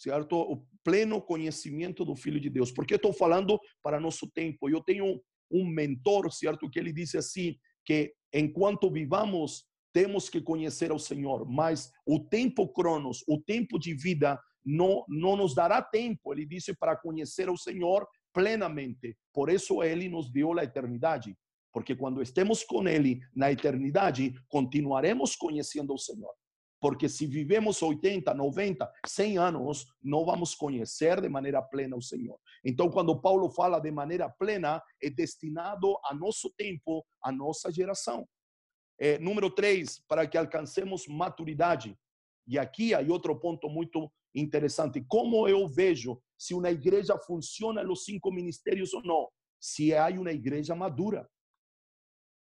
Certo? 0.00 0.34
O 0.34 0.64
pleno 0.82 1.20
conhecimento 1.20 2.06
do 2.06 2.16
Filho 2.16 2.40
de 2.40 2.48
Deus. 2.48 2.72
Porque 2.72 2.94
estou 2.94 3.12
falando 3.12 3.60
para 3.82 4.00
nosso 4.00 4.30
tempo. 4.30 4.68
Eu 4.70 4.80
tenho 4.80 5.20
um 5.50 5.68
mentor, 5.68 6.32
certo? 6.32 6.70
Que 6.70 6.78
ele 6.78 6.92
disse 6.92 7.18
assim, 7.18 7.54
que 7.84 8.14
enquanto 8.32 8.90
vivamos, 8.90 9.66
temos 9.92 10.30
que 10.30 10.40
conhecer 10.40 10.90
ao 10.90 10.98
Senhor, 10.98 11.44
mas 11.46 11.90
o 12.06 12.18
tempo 12.20 12.68
cronos, 12.68 13.22
o 13.28 13.38
tempo 13.38 13.78
de 13.78 13.92
vida, 13.92 14.40
não, 14.64 15.04
não 15.08 15.36
nos 15.36 15.54
dará 15.54 15.82
tempo, 15.82 16.32
ele 16.32 16.46
disse, 16.46 16.74
para 16.74 16.96
conhecer 16.96 17.48
ao 17.48 17.56
Senhor 17.56 18.06
plenamente. 18.32 19.16
Por 19.34 19.50
isso 19.50 19.82
ele 19.82 20.08
nos 20.08 20.32
deu 20.32 20.58
a 20.58 20.64
eternidade 20.64 21.36
porque 21.72 21.94
quando 21.94 22.22
estemos 22.22 22.64
com 22.64 22.86
Ele 22.88 23.20
na 23.34 23.50
eternidade, 23.50 24.34
continuaremos 24.48 25.36
conhecendo 25.36 25.94
o 25.94 25.98
Senhor. 25.98 26.32
Porque 26.80 27.08
se 27.08 27.26
vivemos 27.26 27.82
80, 27.82 28.32
90, 28.32 28.90
100 29.06 29.38
anos, 29.38 29.86
não 30.02 30.24
vamos 30.24 30.54
conhecer 30.54 31.20
de 31.20 31.28
maneira 31.28 31.60
plena 31.62 31.96
o 31.96 32.02
Senhor. 32.02 32.38
Então, 32.64 32.90
quando 32.90 33.20
Paulo 33.20 33.50
fala 33.50 33.78
de 33.78 33.90
maneira 33.90 34.28
plena, 34.30 34.82
é 35.02 35.10
destinado 35.10 35.96
a 36.04 36.14
nosso 36.14 36.50
tempo, 36.56 37.04
a 37.22 37.30
nossa 37.30 37.70
geração. 37.70 38.26
É, 38.98 39.18
número 39.18 39.50
3, 39.50 40.02
para 40.08 40.26
que 40.26 40.38
alcancemos 40.38 41.06
maturidade. 41.06 41.96
E 42.46 42.58
aqui 42.58 42.94
há 42.94 43.00
outro 43.00 43.38
ponto 43.38 43.68
muito 43.68 44.10
interessante. 44.34 45.04
Como 45.06 45.46
eu 45.46 45.68
vejo 45.68 46.20
se 46.38 46.54
uma 46.54 46.70
igreja 46.70 47.18
funciona 47.18 47.84
nos 47.84 48.04
cinco 48.04 48.32
ministérios 48.32 48.94
ou 48.94 49.02
não? 49.02 49.28
Se 49.60 49.94
há 49.94 50.08
uma 50.08 50.32
igreja 50.32 50.74
madura 50.74 51.28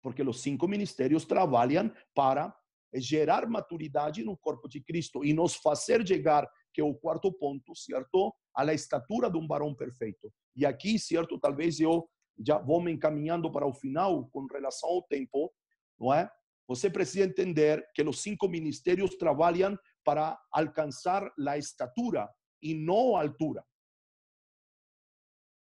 porque 0.04 0.22
os 0.22 0.42
cinco 0.42 0.68
ministérios 0.68 1.24
trabalham 1.24 1.90
para 2.14 2.54
gerar 2.94 3.48
maturidade 3.48 4.24
no 4.24 4.36
corpo 4.36 4.68
de 4.68 4.80
Cristo 4.80 5.24
e 5.24 5.32
nos 5.32 5.56
fazer 5.56 6.06
chegar, 6.06 6.48
que 6.72 6.80
é 6.80 6.84
o 6.84 6.94
quarto 6.94 7.32
ponto, 7.32 7.74
certo? 7.74 8.34
À 8.54 8.64
estatura 8.72 9.30
de 9.30 9.36
um 9.38 9.46
varão 9.46 9.74
perfeito. 9.74 10.32
E 10.56 10.64
aqui, 10.64 10.98
certo, 10.98 11.38
talvez 11.38 11.80
eu 11.80 12.08
já 12.44 12.58
vou 12.58 12.80
me 12.80 12.92
encaminhando 12.92 13.50
para 13.50 13.66
o 13.66 13.74
final 13.74 14.28
com 14.30 14.46
relação 14.46 14.88
ao 14.88 15.02
tempo, 15.02 15.52
não 15.98 16.12
é? 16.12 16.28
Você 16.66 16.88
precisa 16.88 17.26
entender 17.26 17.84
que 17.94 18.02
os 18.02 18.22
cinco 18.22 18.48
ministérios 18.48 19.16
trabalham 19.16 19.78
para 20.02 20.38
alcançar 20.50 21.30
a 21.46 21.58
estatura 21.58 22.28
e 22.62 22.74
não 22.74 23.16
a 23.16 23.22
altura. 23.22 23.64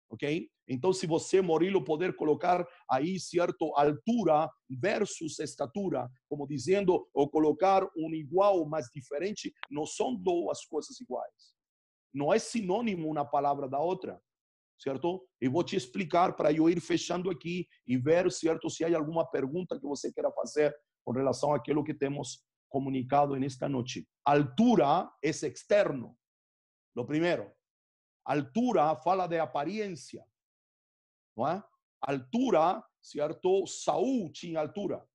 Ok? 0.10 0.51
Então, 0.68 0.94
se 0.94 1.06
você, 1.06 1.42
Murilo, 1.42 1.84
poder 1.84 2.16
colocar 2.16 2.66
aí, 2.90 3.20
certo, 3.20 3.74
altura 3.76 4.50
versus 4.70 5.40
estatura, 5.40 6.10
como 6.30 6.48
dizendo, 6.48 7.08
ou 7.14 7.30
colocar 7.30 7.84
um 7.98 8.14
igual, 8.14 8.66
mas 8.66 8.88
diferente, 8.94 9.54
não 9.70 9.86
são 9.86 10.16
duas 10.16 10.66
coisas 10.66 11.00
iguais. 11.00 11.54
Não 12.14 12.32
é 12.34 12.40
sinônimo 12.40 13.10
uma 13.10 13.26
palavra 13.26 13.68
da 13.68 13.80
outra, 13.80 14.22
certo? 14.80 15.28
Eu 15.40 15.52
vou 15.52 15.64
te 15.64 15.76
explicar 15.76 16.36
para 16.36 16.52
eu 16.52 16.70
ir 16.70 16.80
fechando 16.80 17.30
aqui 17.30 17.68
e 17.88 17.98
ver, 17.98 18.32
certo, 18.32 18.70
se 18.70 18.84
há 18.84 18.98
alguma 18.98 19.26
pergunta 19.26 19.80
que 19.80 19.86
você 19.86 20.12
queira 20.12 20.32
fazer 20.32 20.76
com 21.04 21.12
relação 21.12 21.54
àquilo 21.54 21.84
que 21.84 21.94
temos 21.94 22.46
comunicado 22.70 23.36
nesta 23.36 23.68
noite. 23.68 24.08
Altura 24.26 25.12
é 25.24 25.30
externo, 25.30 26.18
lo 26.96 27.06
primeiro. 27.06 27.52
Altura 28.24 28.96
fala 28.98 29.28
de 29.28 29.40
aparência 29.40 30.24
é? 31.40 31.64
Altura, 32.02 32.84
certo? 33.02 33.66
Saúl 33.66 34.32
tinha 34.32 34.60
altura. 34.60 35.06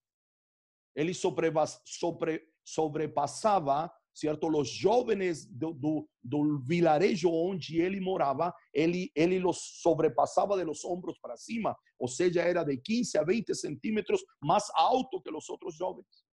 Ele 0.94 1.12
sobre, 1.12 1.52
sobre, 1.84 2.42
sobrepassava, 2.64 3.92
certo? 4.14 4.48
Os 4.48 4.70
jovens 4.70 5.46
do, 5.46 5.74
do, 5.74 6.08
do, 6.22 6.58
vilarejo 6.60 7.30
onde 7.30 7.80
ele 7.80 8.00
morava, 8.00 8.54
ele, 8.72 9.10
ele 9.14 9.38
los 9.38 9.80
sobrepassava 9.82 10.56
de 10.56 10.64
los 10.64 10.84
ombros 10.84 11.18
para 11.18 11.36
cima, 11.36 11.76
ou 11.98 12.08
seja, 12.08 12.40
era 12.40 12.64
de 12.64 12.78
15 12.78 13.18
a 13.18 13.24
20 13.24 13.54
centímetros 13.54 14.24
mais 14.42 14.64
alto 14.74 15.20
que 15.20 15.30
os 15.30 15.48
outros 15.50 15.76
jovens. 15.76 16.24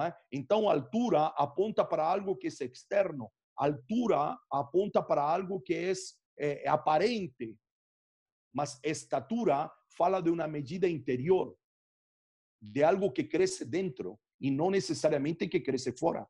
É? 0.00 0.14
Então, 0.32 0.70
altura 0.70 1.26
aponta 1.36 1.84
para 1.84 2.06
algo 2.06 2.36
que 2.36 2.46
é 2.46 2.64
externo, 2.64 3.30
altura 3.56 4.38
aponta 4.50 5.02
para 5.02 5.22
algo 5.22 5.60
que 5.60 5.74
é, 5.74 6.64
é 6.64 6.68
aparente, 6.68 7.54
mas 8.52 8.78
estatura 8.82 9.70
fala 9.96 10.20
de 10.20 10.30
uma 10.30 10.46
medida 10.46 10.88
interior, 10.88 11.56
de 12.60 12.82
algo 12.82 13.10
que 13.10 13.24
cresce 13.24 13.64
dentro 13.64 14.18
e 14.40 14.50
não 14.50 14.70
necessariamente 14.70 15.48
que 15.48 15.60
cresce 15.60 15.92
fora. 15.92 16.26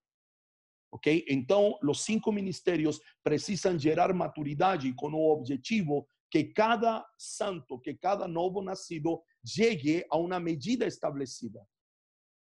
Ok? 0.93 1.25
Então, 1.29 1.79
os 1.83 2.05
cinco 2.05 2.31
ministérios 2.31 3.01
precisam 3.23 3.79
gerar 3.79 4.13
maturidade 4.13 4.93
com 4.95 5.11
o 5.13 5.33
objetivo 5.33 6.07
que 6.31 6.45
cada 6.45 7.07
santo, 7.19 7.79
que 7.79 7.95
cada 7.95 8.27
novo 8.29 8.63
nascido 8.63 9.23
chegue 9.47 10.05
a 10.11 10.17
uma 10.17 10.39
medida 10.39 10.87
estabelecida. 10.87 11.61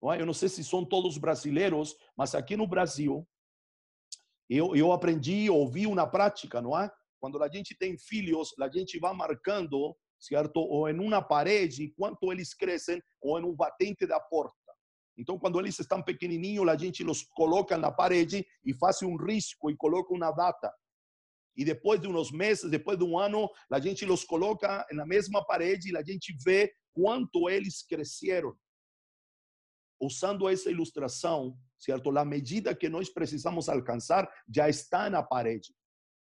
É? 0.04 0.20
Eu 0.20 0.26
não 0.26 0.32
sei 0.32 0.48
se 0.48 0.64
são 0.64 0.84
todos 0.84 1.18
brasileiros, 1.18 1.96
mas 2.16 2.34
aqui 2.34 2.56
no 2.56 2.66
Brasil, 2.66 3.28
eu, 4.48 4.74
eu 4.74 4.92
aprendi, 4.92 5.50
ouvi 5.50 5.86
uma 5.86 6.06
prática, 6.06 6.60
não 6.60 6.78
é? 6.78 6.90
Quando 7.20 7.40
a 7.42 7.48
gente 7.48 7.76
tem 7.76 7.98
filhos, 7.98 8.54
a 8.58 8.68
gente 8.68 8.98
vai 8.98 9.14
marcando, 9.14 9.94
certo? 10.18 10.58
Ou 10.58 10.88
em 10.88 10.98
uma 10.98 11.20
parede, 11.20 11.92
quanto 11.96 12.32
eles 12.32 12.54
crescem, 12.54 13.00
ou 13.20 13.38
em 13.38 13.44
um 13.44 13.54
batente 13.54 14.06
da 14.06 14.18
porta. 14.18 14.56
Então, 15.18 15.38
quando 15.38 15.60
eles 15.60 15.78
estão 15.78 16.02
pequenininhos, 16.02 16.66
a 16.66 16.76
gente 16.76 17.04
os 17.04 17.22
coloca 17.22 17.76
na 17.76 17.92
parede 17.92 18.44
e 18.64 18.72
faz 18.74 19.02
um 19.02 19.16
risco 19.16 19.70
e 19.70 19.76
coloca 19.76 20.14
uma 20.14 20.30
data. 20.32 20.72
E 21.54 21.62
depois 21.62 22.00
de 22.00 22.08
uns 22.08 22.32
meses, 22.32 22.70
depois 22.70 22.96
de 22.96 23.04
um 23.04 23.18
ano, 23.18 23.50
a 23.70 23.78
gente 23.78 24.06
os 24.06 24.24
coloca 24.24 24.86
na 24.92 25.04
mesma 25.04 25.44
parede 25.44 25.92
e 25.92 25.96
a 25.96 26.02
gente 26.02 26.34
vê 26.42 26.72
quanto 26.94 27.50
eles 27.50 27.82
cresceram. 27.82 28.56
Usando 30.00 30.48
essa 30.48 30.70
ilustração, 30.70 31.54
certo? 31.78 32.16
A 32.16 32.24
medida 32.24 32.74
que 32.74 32.88
nós 32.88 33.10
precisamos 33.10 33.68
alcançar 33.68 34.26
já 34.48 34.70
está 34.70 35.10
na 35.10 35.22
parede 35.22 35.74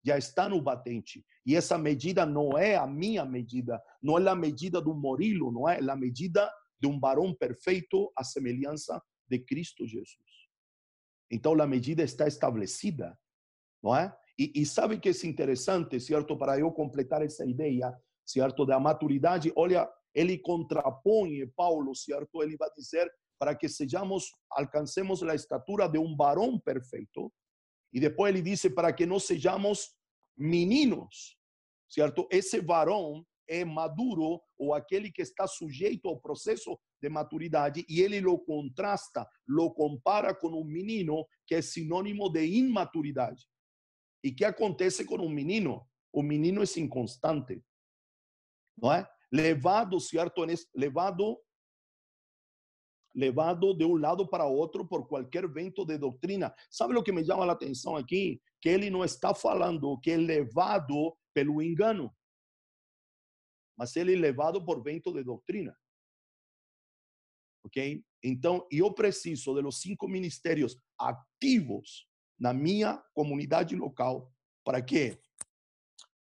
já 0.05 0.17
está 0.17 0.49
no 0.49 0.61
batente. 0.61 1.25
E 1.45 1.57
essa 1.57 1.77
medida 1.77 2.25
não 2.25 2.57
é 2.57 2.77
a 2.77 2.87
minha 2.87 3.25
medida, 3.25 3.81
não 4.03 4.19
é 4.19 4.29
a 4.29 4.35
medida 4.35 4.81
do 4.81 4.95
Murilo, 4.95 5.53
não 5.53 5.69
é, 5.69 5.79
é 5.79 5.91
a 5.91 5.97
medida 5.97 6.51
de 6.79 6.87
um 6.87 6.99
varão 6.99 7.35
perfeito 7.35 8.11
à 8.17 8.25
semelhança 8.25 9.01
de 9.29 9.39
Cristo 9.39 9.87
Jesus. 9.87 10.19
Então 11.31 11.61
a 11.61 11.67
medida 11.67 12.03
está 12.03 12.27
estabelecida, 12.27 13.17
não 13.83 13.95
é? 13.95 14.15
E, 14.39 14.63
e 14.63 14.67
sabe 14.67 14.99
que 14.99 15.11
é 15.11 15.13
interessante, 15.25 16.01
certo? 16.01 16.37
Para 16.37 16.59
eu 16.59 16.73
completar 16.73 17.23
essa 17.23 17.45
ideia, 17.45 17.95
certo, 18.25 18.65
da 18.65 18.81
maturidade, 18.81 19.53
olha, 19.55 19.89
ele 20.15 20.39
contrapõe 20.39 21.47
Paulo, 21.55 21.95
certo? 21.95 22.43
Ele 22.43 22.57
vai 22.57 22.71
dizer 22.75 23.11
para 23.39 23.55
que 23.55 23.69
sejamos, 23.69 24.31
alcancemos 24.51 25.23
a 25.23 25.35
estatura 25.35 25.89
de 25.89 25.99
um 25.99 26.17
varão 26.17 26.59
perfeito, 26.59 27.33
e 27.93 28.01
depois 28.01 28.33
ele 28.33 28.43
disse 28.43 28.71
para 28.71 28.93
que 28.93 29.05
nós 29.05 29.25
sejamos 29.25 29.95
meninos, 30.37 31.37
certo? 31.89 32.29
Esse 32.31 32.61
varão 32.61 33.27
é 33.49 33.65
maduro 33.65 34.41
ou 34.57 34.73
aquele 34.73 35.11
que 35.11 35.23
está 35.23 35.47
sujeito 35.47 36.09
ao 36.09 36.21
processo 36.21 36.79
de 37.03 37.09
maturidade 37.09 37.85
e 37.89 38.01
ele 38.01 38.21
lo 38.21 38.39
contrasta, 38.39 39.29
lo 39.47 39.73
compara 39.73 40.35
com 40.35 40.49
um 40.49 40.65
menino 40.65 41.27
que 41.47 41.57
é 41.57 41.63
sinônimo 41.63 42.31
de 42.31 42.47
imaturidade. 42.47 43.45
E 44.23 44.31
que 44.31 44.45
acontece 44.45 45.05
com 45.05 45.17
um 45.17 45.29
menino? 45.29 45.85
O 46.13 46.23
menino 46.23 46.63
é 46.63 46.81
inconstante, 46.81 47.63
não 48.77 48.93
é? 48.93 49.09
Levado, 49.33 49.99
certo? 49.99 50.45
Levado 50.75 51.41
levado 53.15 53.75
de 53.75 53.85
um 53.85 53.97
lado 53.97 54.27
para 54.29 54.45
outro 54.45 54.87
por 54.87 55.07
qualquer 55.07 55.49
vento 55.49 55.85
de 55.85 55.99
doutrina. 55.99 56.55
Sabe 56.71 56.97
o 56.97 57.03
que 57.03 57.13
me 57.13 57.25
chama 57.25 57.45
a 57.45 57.53
atenção 57.53 57.97
aqui? 57.97 58.41
Que 58.61 58.69
ele 58.69 58.91
não 58.91 59.05
está 59.05 59.35
falando 59.35 59.99
que 60.01 60.11
é 60.13 60.17
levado 60.17 61.17
pelo 61.35 61.63
engano, 61.63 62.15
mas 63.77 63.97
ele 63.97 64.15
é 64.15 64.19
levado 64.19 64.65
por 64.65 64.83
vento 64.83 65.13
de 65.13 65.25
doutrina. 65.25 65.77
Ok? 67.65 68.05
Então, 68.23 68.67
eu 68.71 68.93
preciso 68.93 69.55
de 69.55 69.63
los 69.63 69.81
cinco 69.81 70.09
ministérios 70.09 70.77
ativos 70.99 72.07
na 72.39 72.53
minha 72.53 73.03
comunidade 73.15 73.75
local. 73.77 74.33
Para 74.65 74.83
quê? 74.83 75.21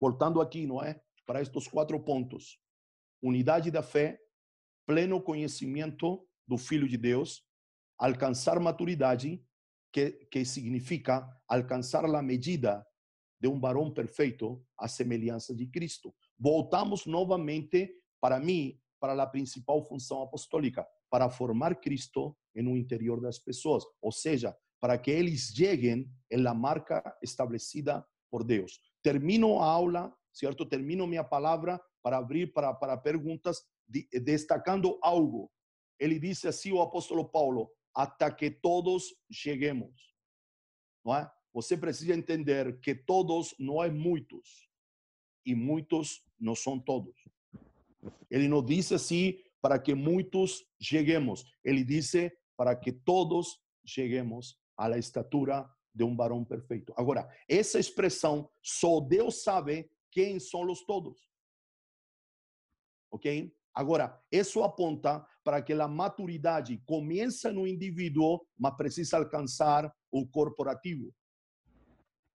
Voltando 0.01 0.41
aqui, 0.41 0.66
não 0.66 0.82
é? 0.82 1.01
Para 1.24 1.41
estes 1.41 1.66
quatro 1.66 1.99
pontos: 2.03 2.61
unidade 3.22 3.70
da 3.70 3.82
fé, 3.82 4.20
pleno 4.87 5.22
conhecimento 5.22 6.26
do 6.47 6.57
Filho 6.57 6.88
de 6.88 6.97
Deus, 6.97 7.44
alcançar 7.99 8.61
maturidade, 8.61 9.42
que, 9.92 10.11
que 10.30 10.44
significa 10.44 11.26
alcançar 11.49 12.05
a 12.05 12.22
medida 12.22 12.86
de 13.40 13.49
um 13.49 13.59
varão 13.59 13.90
perfeito, 13.92 14.62
a 14.78 14.88
semelhança 14.88 15.55
de 15.55 15.66
Cristo. 15.66 16.14
Voltamos 16.38 17.07
novamente, 17.07 17.90
para 18.20 18.38
mim, 18.38 18.78
para 19.01 19.22
a 19.22 19.26
principal 19.26 19.82
função 19.82 20.22
apostólica, 20.22 20.86
para 21.11 21.30
formar 21.30 21.76
Cristo 21.76 22.36
no 22.55 22.76
interior 22.76 23.20
das 23.20 23.38
pessoas, 23.38 23.84
ou 24.01 24.11
seja, 24.11 24.57
para 24.80 24.99
que 24.99 25.11
eles 25.11 25.53
cheguem 25.55 26.11
na 26.32 26.55
marca 26.55 27.03
estabelecida 27.22 28.07
por 28.30 28.44
Deus. 28.44 28.80
Termino 29.03 29.61
a 29.61 29.66
aula, 29.66 30.14
certo? 30.32 30.66
Termino 30.66 31.07
minha 31.07 31.24
palavra 31.24 31.80
para 32.03 32.18
abrir 32.18 32.53
para, 32.53 32.72
para 32.74 32.97
perguntas, 32.97 33.62
de, 33.88 34.09
destacando 34.20 34.99
algo 35.03 35.51
ele 35.99 36.18
disse 36.18 36.47
assim 36.49 36.72
o 36.72 36.80
apóstolo 36.80 37.24
Paulo, 37.24 37.70
até 37.94 38.30
que 38.30 38.51
todos 38.51 39.14
cheguemos. 39.30 40.14
Não 41.05 41.14
é? 41.14 41.30
Você 41.53 41.76
precisa 41.76 42.14
entender 42.14 42.78
que 42.80 42.94
todos 42.94 43.55
não 43.59 43.82
é 43.82 43.90
muitos 43.90 44.68
e 45.44 45.55
muitos 45.55 46.22
não 46.38 46.55
são 46.55 46.78
todos. 46.78 47.16
Ele 48.30 48.49
não 48.49 48.62
disse 48.62 48.94
assim 48.94 49.40
para 49.62 49.78
que 49.78 49.94
muitos 49.94 50.66
cheguemos. 50.80 51.44
Ele 51.64 51.82
disse 51.82 52.30
para 52.57 52.76
que 52.76 52.92
todos 52.92 53.59
cheguemos 53.86 54.59
à 54.76 54.90
estatura 54.99 55.68
de 55.94 56.05
um 56.05 56.14
varão 56.14 56.44
perfeito. 56.44 56.92
Agora, 56.94 57.26
essa 57.49 57.78
expressão 57.78 58.51
só 58.62 59.01
Deus 59.01 59.42
sabe 59.42 59.90
quem 60.11 60.38
são 60.38 60.70
os 60.70 60.84
todos. 60.84 61.30
Ok? 63.11 63.55
Agora, 63.77 64.18
isso 64.33 64.62
aponta 64.62 65.22
para 65.45 65.61
que 65.61 65.74
a 65.74 65.87
maturidade 65.87 66.83
começa 66.87 67.53
no 67.53 67.66
indivíduo, 67.66 68.41
mas 68.59 68.74
precisa 68.74 69.18
alcançar 69.18 69.93
o 70.11 70.27
corporativo. 70.27 71.14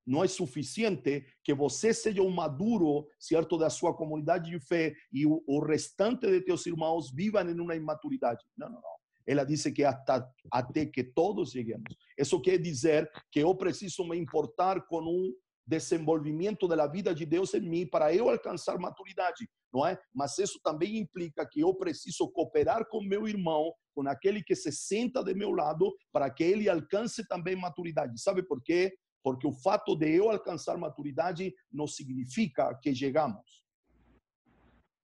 Não 0.06 0.24
é 0.24 0.28
suficiente 0.28 1.26
que 1.44 1.52
você 1.54 1.96
seja 1.96 2.22
um 2.22 2.30
maduro, 2.30 3.08
certo, 3.20 3.58
da 3.58 3.72
sua 3.72 3.92
comunidade 3.96 4.52
de 4.52 4.60
fé 4.60 4.94
e 5.12 5.26
o, 5.26 5.60
restante 5.60 6.28
de 6.28 6.42
teus 6.42 6.64
irmãos 6.68 7.12
vivam 7.12 7.50
em 7.50 7.60
uma 7.60 7.76
imaturidade. 7.76 8.44
Não, 8.56 8.68
não, 8.68 8.80
não. 8.80 9.02
Ela 9.26 9.44
disse 9.44 9.72
que 9.72 9.84
até, 9.84 10.24
até 10.52 10.86
que 10.86 11.04
todos 11.04 11.52
cheguemos. 11.52 11.96
Isso 12.18 12.39
quer 12.39 12.60
dizer 12.60 13.10
que 13.32 13.39
eu 13.39 13.56
preciso 13.56 14.04
me 14.08 14.16
importar 14.16 14.86
com 14.86 15.02
um 15.02 15.34
desenvolvimento 15.66 16.68
da 16.68 16.88
vida 16.88 17.16
de 17.16 17.26
Deus 17.26 17.54
em 17.54 17.62
mim 17.62 17.88
para 17.88 18.14
eu 18.14 18.30
alcançar 18.30 18.78
maturidade, 18.78 19.48
não 19.74 19.86
é? 19.86 19.97
Mas 20.13 20.38
isso 20.38 20.59
também 20.63 20.97
implica 20.97 21.47
que 21.47 21.61
eu 21.61 21.74
preciso 21.74 22.30
cooperar 22.32 22.88
com 22.88 23.01
meu 23.01 23.28
irmão, 23.28 23.74
com 23.95 24.07
aquele 24.07 24.43
que 24.43 24.55
se 24.55 24.72
senta 24.72 25.24
de 25.24 25.34
meu 25.34 25.51
lado, 25.51 25.93
para 26.11 26.30
que 26.30 26.43
ele 26.43 26.69
alcance 26.69 27.28
também 27.28 27.55
maturidade. 27.55 28.22
Sabe 28.22 28.43
por 28.43 28.61
quê? 28.61 28.93
Porque 29.24 29.47
o 29.47 29.53
fato 29.53 29.95
de 29.95 30.09
eu 30.15 30.30
alcançar 30.30 30.78
maturidade 30.78 31.53
não 31.72 31.88
significa 31.88 32.78
que 32.82 32.93
chegamos. 32.93 33.61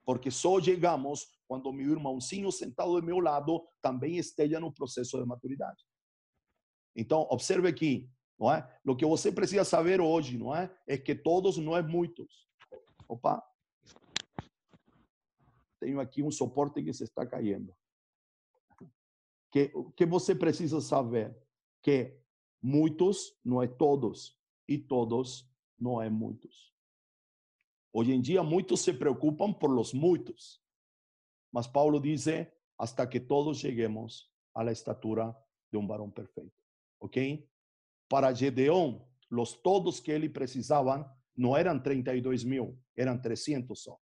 Porque 0.05 0.31
só 0.31 0.61
chegamos 0.61 1.27
quando 1.47 1.71
meu 1.71 1.91
irmãozinho 1.91 2.51
sentado 2.51 2.99
do 2.99 3.05
meu 3.05 3.19
lado 3.19 3.63
também 3.81 4.17
esteja 4.17 4.59
no 4.59 4.73
processo 4.73 5.19
de 5.19 5.25
maturidade. 5.25 5.83
Então, 6.95 7.27
observe 7.29 7.67
aqui, 7.67 8.09
não 8.39 8.51
é? 8.51 8.67
O 8.85 8.95
que 8.95 9.05
você 9.05 9.31
precisa 9.31 9.63
saber 9.63 10.01
hoje, 10.01 10.37
não 10.37 10.55
é? 10.55 10.73
É 10.87 10.97
que 10.97 11.13
todos 11.13 11.57
não 11.57 11.75
é 11.77 11.81
muitos. 11.81 12.47
Opa. 13.07 13.43
Tenho 15.79 15.99
aqui 15.99 16.23
um 16.23 16.31
suporte 16.31 16.83
que 16.83 16.93
se 16.93 17.03
está 17.03 17.25
caindo. 17.25 17.75
Que 19.51 19.71
que 19.95 20.05
você 20.05 20.35
precisa 20.35 20.81
saber 20.81 21.35
que 21.81 22.19
muitos 22.61 23.37
não 23.43 23.61
é 23.61 23.67
todos 23.67 24.37
e 24.67 24.77
todos 24.77 25.49
não 25.79 26.01
é 26.01 26.09
muitos. 26.09 26.73
Hoje 27.93 28.13
em 28.13 28.21
dia 28.21 28.43
muitos 28.43 28.81
se 28.81 28.93
preocupam 28.93 29.53
por 29.53 29.69
los 29.71 29.93
muitos. 29.93 30.61
Mas 31.51 31.67
Paulo 31.67 31.99
diz 31.99 32.25
hasta 32.77 33.07
que 33.07 33.19
todos 33.19 33.59
cheguemos 33.59 34.31
à 34.53 34.63
estatura 34.71 35.35
de 35.71 35.77
um 35.77 35.87
varão 35.87 36.11
perfeito. 36.11 36.61
¿Ok? 36.99 37.47
Para 38.07 38.35
Gedeón, 38.35 39.03
los 39.29 39.61
todos 39.61 40.01
que 40.01 40.13
ele 40.13 40.29
precisaban 40.29 41.05
no 41.35 41.55
eran 41.55 41.81
32 41.83 42.45
mil, 42.45 42.77
eran 42.95 43.21
300 43.21 43.79
só. 43.79 43.99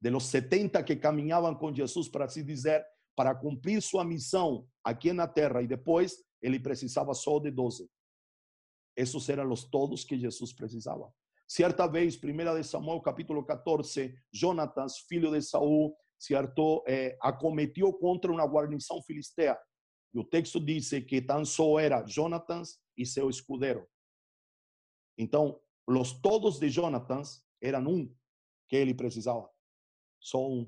De 0.00 0.10
los 0.10 0.24
70 0.24 0.82
que 0.84 0.96
caminhavam 0.96 1.54
com 1.54 1.74
Jesus, 1.74 2.08
para 2.08 2.26
assim 2.26 2.44
dizer, 2.44 2.84
para 3.16 3.34
cumprir 3.34 3.80
sua 3.80 4.04
missão 4.04 4.68
aqui 4.82 5.12
na 5.12 5.26
terra 5.26 5.62
e 5.62 5.66
depois, 5.66 6.16
ele 6.42 6.60
precisava 6.60 7.14
só 7.14 7.38
de 7.38 7.50
12. 7.50 7.88
Esses 8.96 9.28
eram 9.28 9.50
os 9.50 9.64
todos 9.64 10.04
que 10.04 10.18
Jesus 10.18 10.52
precisava. 10.52 11.12
Certa 11.46 11.86
vez, 11.86 12.16
1 12.16 12.56
de 12.56 12.64
Samuel, 12.64 13.00
capítulo 13.00 13.44
14, 13.44 14.14
Jonatas, 14.32 14.98
filho 15.08 15.30
de 15.30 15.42
Saul, 15.42 15.94
certo, 16.18 16.82
eh, 16.86 17.16
acometeu 17.20 17.92
contra 17.92 18.32
uma 18.32 18.44
guarnição 18.44 19.02
filistea. 19.02 19.58
E 20.12 20.18
o 20.18 20.24
texto 20.24 20.60
diz 20.60 20.90
que 21.06 21.20
tão 21.20 21.44
só 21.44 21.78
era 21.78 22.06
Jonatas 22.06 22.78
e 22.96 23.04
seu 23.04 23.28
escudeiro. 23.28 23.86
Então, 25.18 25.60
os 25.86 26.12
todos 26.12 26.58
de 26.58 26.68
Jonatas 26.68 27.44
eram 27.60 27.86
um 27.86 28.14
que 28.68 28.76
ele 28.76 28.94
precisava. 28.94 29.50
Só 30.24 30.48
um. 30.48 30.66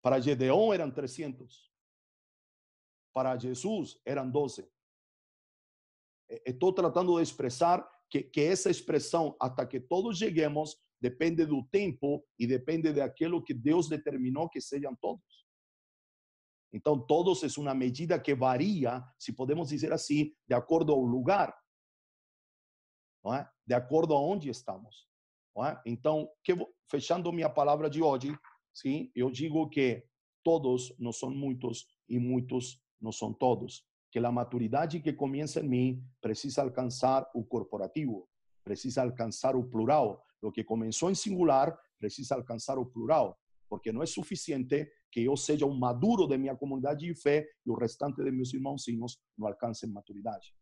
Para 0.00 0.20
Gedeão 0.20 0.72
eram 0.72 0.90
300. 0.90 1.70
Para 3.12 3.36
Jesus 3.36 4.00
eram 4.06 4.30
12. 4.30 4.70
Estou 6.46 6.72
tratando 6.72 7.16
de 7.16 7.22
expressar 7.22 7.86
que, 8.08 8.22
que 8.22 8.40
essa 8.40 8.70
expressão, 8.70 9.36
até 9.40 9.66
que 9.66 9.80
todos 9.80 10.18
cheguemos, 10.18 10.80
depende 11.00 11.44
do 11.44 11.64
tempo 11.64 12.24
e 12.38 12.46
depende 12.46 12.92
daquilo 12.92 13.42
que 13.42 13.52
Deus 13.52 13.88
determinou 13.88 14.48
que 14.48 14.60
sejam 14.60 14.94
todos. 14.94 15.46
Então, 16.72 16.98
todos 16.98 17.42
é 17.42 17.60
uma 17.60 17.74
medida 17.74 18.18
que 18.18 18.34
varia, 18.34 19.04
se 19.18 19.32
podemos 19.32 19.68
dizer 19.68 19.92
assim, 19.92 20.32
de 20.48 20.54
acordo 20.54 20.92
ao 20.92 21.00
lugar, 21.00 21.54
não 23.22 23.34
é? 23.34 23.50
de 23.66 23.74
acordo 23.74 24.14
aonde 24.14 24.48
estamos. 24.48 25.06
Não 25.54 25.66
é? 25.66 25.82
Então, 25.84 26.30
que, 26.42 26.54
fechando 26.88 27.32
minha 27.32 27.50
palavra 27.50 27.90
de 27.90 28.00
hoje, 28.02 28.34
sim, 28.74 29.10
eu 29.14 29.30
digo 29.30 29.68
que 29.68 30.04
todos 30.42 30.94
não 30.98 31.12
são 31.12 31.30
muitos 31.30 31.86
e 32.08 32.18
muitos 32.18 32.80
não 33.00 33.12
são 33.12 33.32
todos 33.32 33.84
que 34.12 34.18
a 34.18 34.30
maturidade 34.30 35.00
que 35.00 35.14
começa 35.14 35.60
em 35.60 35.68
mim 35.68 36.04
precisa 36.20 36.62
alcançar 36.62 37.28
o 37.34 37.42
corporativo, 37.42 38.28
precisa 38.62 39.02
alcançar 39.02 39.56
o 39.56 39.64
plural. 39.64 40.22
O 40.42 40.52
que 40.52 40.62
começou 40.62 41.10
em 41.10 41.14
singular 41.14 41.74
precisa 41.98 42.34
alcançar 42.34 42.78
o 42.78 42.84
plural, 42.84 43.38
porque 43.70 43.90
não 43.90 44.02
é 44.02 44.06
suficiente 44.06 44.86
que 45.10 45.20
eu 45.24 45.34
seja 45.34 45.64
um 45.64 45.74
maduro 45.74 46.26
de 46.26 46.36
minha 46.36 46.54
comunidade 46.54 47.06
de 47.06 47.14
fé 47.14 47.48
e 47.64 47.70
o 47.70 47.74
restante 47.74 48.22
de 48.22 48.30
meus 48.30 48.52
irmãozinhos 48.52 49.18
não 49.38 49.46
alcancem 49.46 49.88
maturidade. 49.90 50.54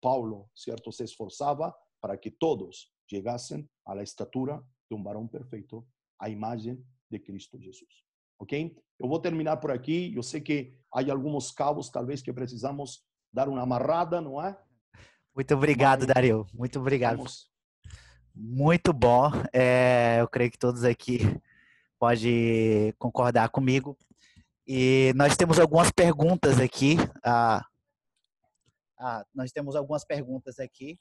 Paulo, 0.00 0.48
certo, 0.54 0.92
se 0.92 1.02
esforçava 1.02 1.74
para 2.00 2.16
que 2.16 2.30
todos 2.30 2.92
chegassem 3.10 3.68
à 3.84 4.00
estatura 4.00 4.62
de 4.88 4.96
um 4.96 5.02
varão 5.02 5.26
perfeito, 5.26 5.84
à 6.20 6.30
imagem 6.30 6.80
de 7.10 7.18
Cristo 7.18 7.58
Jesus 7.60 8.08
ok? 8.38 8.76
Eu 8.98 9.08
vou 9.08 9.18
terminar 9.20 9.56
por 9.56 9.70
aqui. 9.70 10.14
Eu 10.14 10.22
sei 10.22 10.40
que 10.40 10.74
há 10.92 11.00
alguns 11.10 11.50
cabos, 11.50 11.90
talvez, 11.90 12.22
que 12.22 12.32
precisamos 12.32 13.04
dar 13.32 13.48
uma 13.48 13.62
amarrada, 13.62 14.20
não 14.20 14.40
é? 14.42 14.56
Muito 15.34 15.54
obrigado, 15.54 16.00
Mas, 16.00 16.14
Dario. 16.14 16.46
Muito 16.54 16.78
obrigado. 16.78 17.16
Vamos. 17.16 17.50
Muito 18.34 18.92
bom. 18.92 19.30
É, 19.52 20.18
eu 20.20 20.28
creio 20.28 20.50
que 20.50 20.58
todos 20.58 20.84
aqui 20.84 21.18
podem 21.98 22.92
concordar 22.98 23.48
comigo. 23.50 23.96
E 24.66 25.12
nós 25.16 25.36
temos 25.36 25.58
algumas 25.58 25.90
perguntas 25.90 26.60
aqui. 26.60 26.96
Ah, 27.24 27.64
ah, 28.98 29.24
nós 29.34 29.50
temos 29.50 29.74
algumas 29.74 30.04
perguntas 30.04 30.58
aqui. 30.58 30.98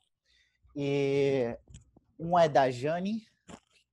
E 0.75 1.57
uma 2.17 2.43
é 2.43 2.49
da 2.49 2.69
Jane 2.69 3.23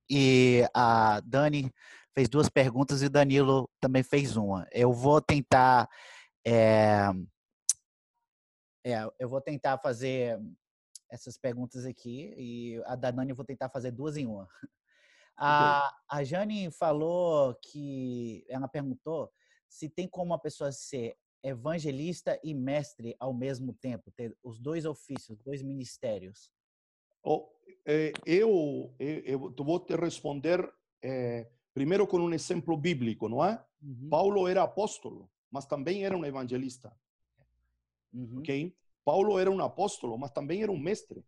e 0.09 0.63
a 0.73 1.19
Dani 1.21 1.71
fez 2.15 2.29
duas 2.29 2.47
perguntas 2.47 3.01
e 3.01 3.07
o 3.07 3.09
Danilo 3.09 3.69
também 3.79 4.01
fez 4.01 4.37
uma. 4.37 4.65
Eu 4.71 4.93
vou 4.93 5.21
tentar. 5.21 5.89
É, 6.47 7.09
é, 8.85 9.07
eu 9.19 9.27
vou 9.27 9.41
tentar 9.41 9.77
fazer 9.79 10.39
essas 11.09 11.37
perguntas 11.37 11.85
aqui 11.85 12.33
e 12.37 12.81
a 12.85 12.95
da 12.95 13.11
Nani 13.11 13.31
eu 13.31 13.35
vou 13.35 13.45
tentar 13.45 13.69
fazer 13.69 13.91
duas 13.91 14.15
em 14.15 14.25
uma. 14.25 14.47
A, 15.37 15.93
a 16.09 16.23
Jane 16.23 16.71
falou 16.71 17.53
que 17.55 18.45
ela 18.47 18.69
perguntou 18.69 19.29
se 19.67 19.89
tem 19.89 20.07
como 20.07 20.31
uma 20.31 20.39
pessoa 20.39 20.71
ser 20.71 21.17
evangelista 21.43 22.39
e 22.41 22.53
mestre 22.53 23.17
ao 23.19 23.33
mesmo 23.33 23.73
tempo, 23.73 24.09
ter 24.11 24.33
os 24.41 24.57
dois 24.57 24.85
ofícios, 24.85 25.37
dois 25.39 25.61
ministérios. 25.61 26.49
Oh, 27.21 27.49
eh, 27.85 28.13
eu, 28.25 28.95
eu, 28.97 29.53
eu, 29.57 29.65
vou 29.65 29.79
te 29.79 29.93
responder 29.95 30.73
eh, 31.03 31.51
primeiro 31.75 32.07
com 32.07 32.17
um 32.17 32.33
exemplo 32.33 32.77
bíblico, 32.77 33.27
não 33.27 33.43
é? 33.43 33.61
Uhum. 33.83 34.07
Paulo 34.09 34.47
era 34.47 34.63
apóstolo, 34.63 35.29
mas 35.51 35.65
também 35.65 36.05
era 36.05 36.17
um 36.17 36.23
evangelista. 36.23 36.95
Uhum. 38.13 38.39
Ok? 38.39 38.73
Paulo 39.03 39.37
era 39.37 39.51
um 39.51 39.59
apóstolo, 39.59 40.17
mas 40.17 40.31
também 40.31 40.63
era 40.63 40.71
um 40.71 40.79
mestre. 40.79 41.21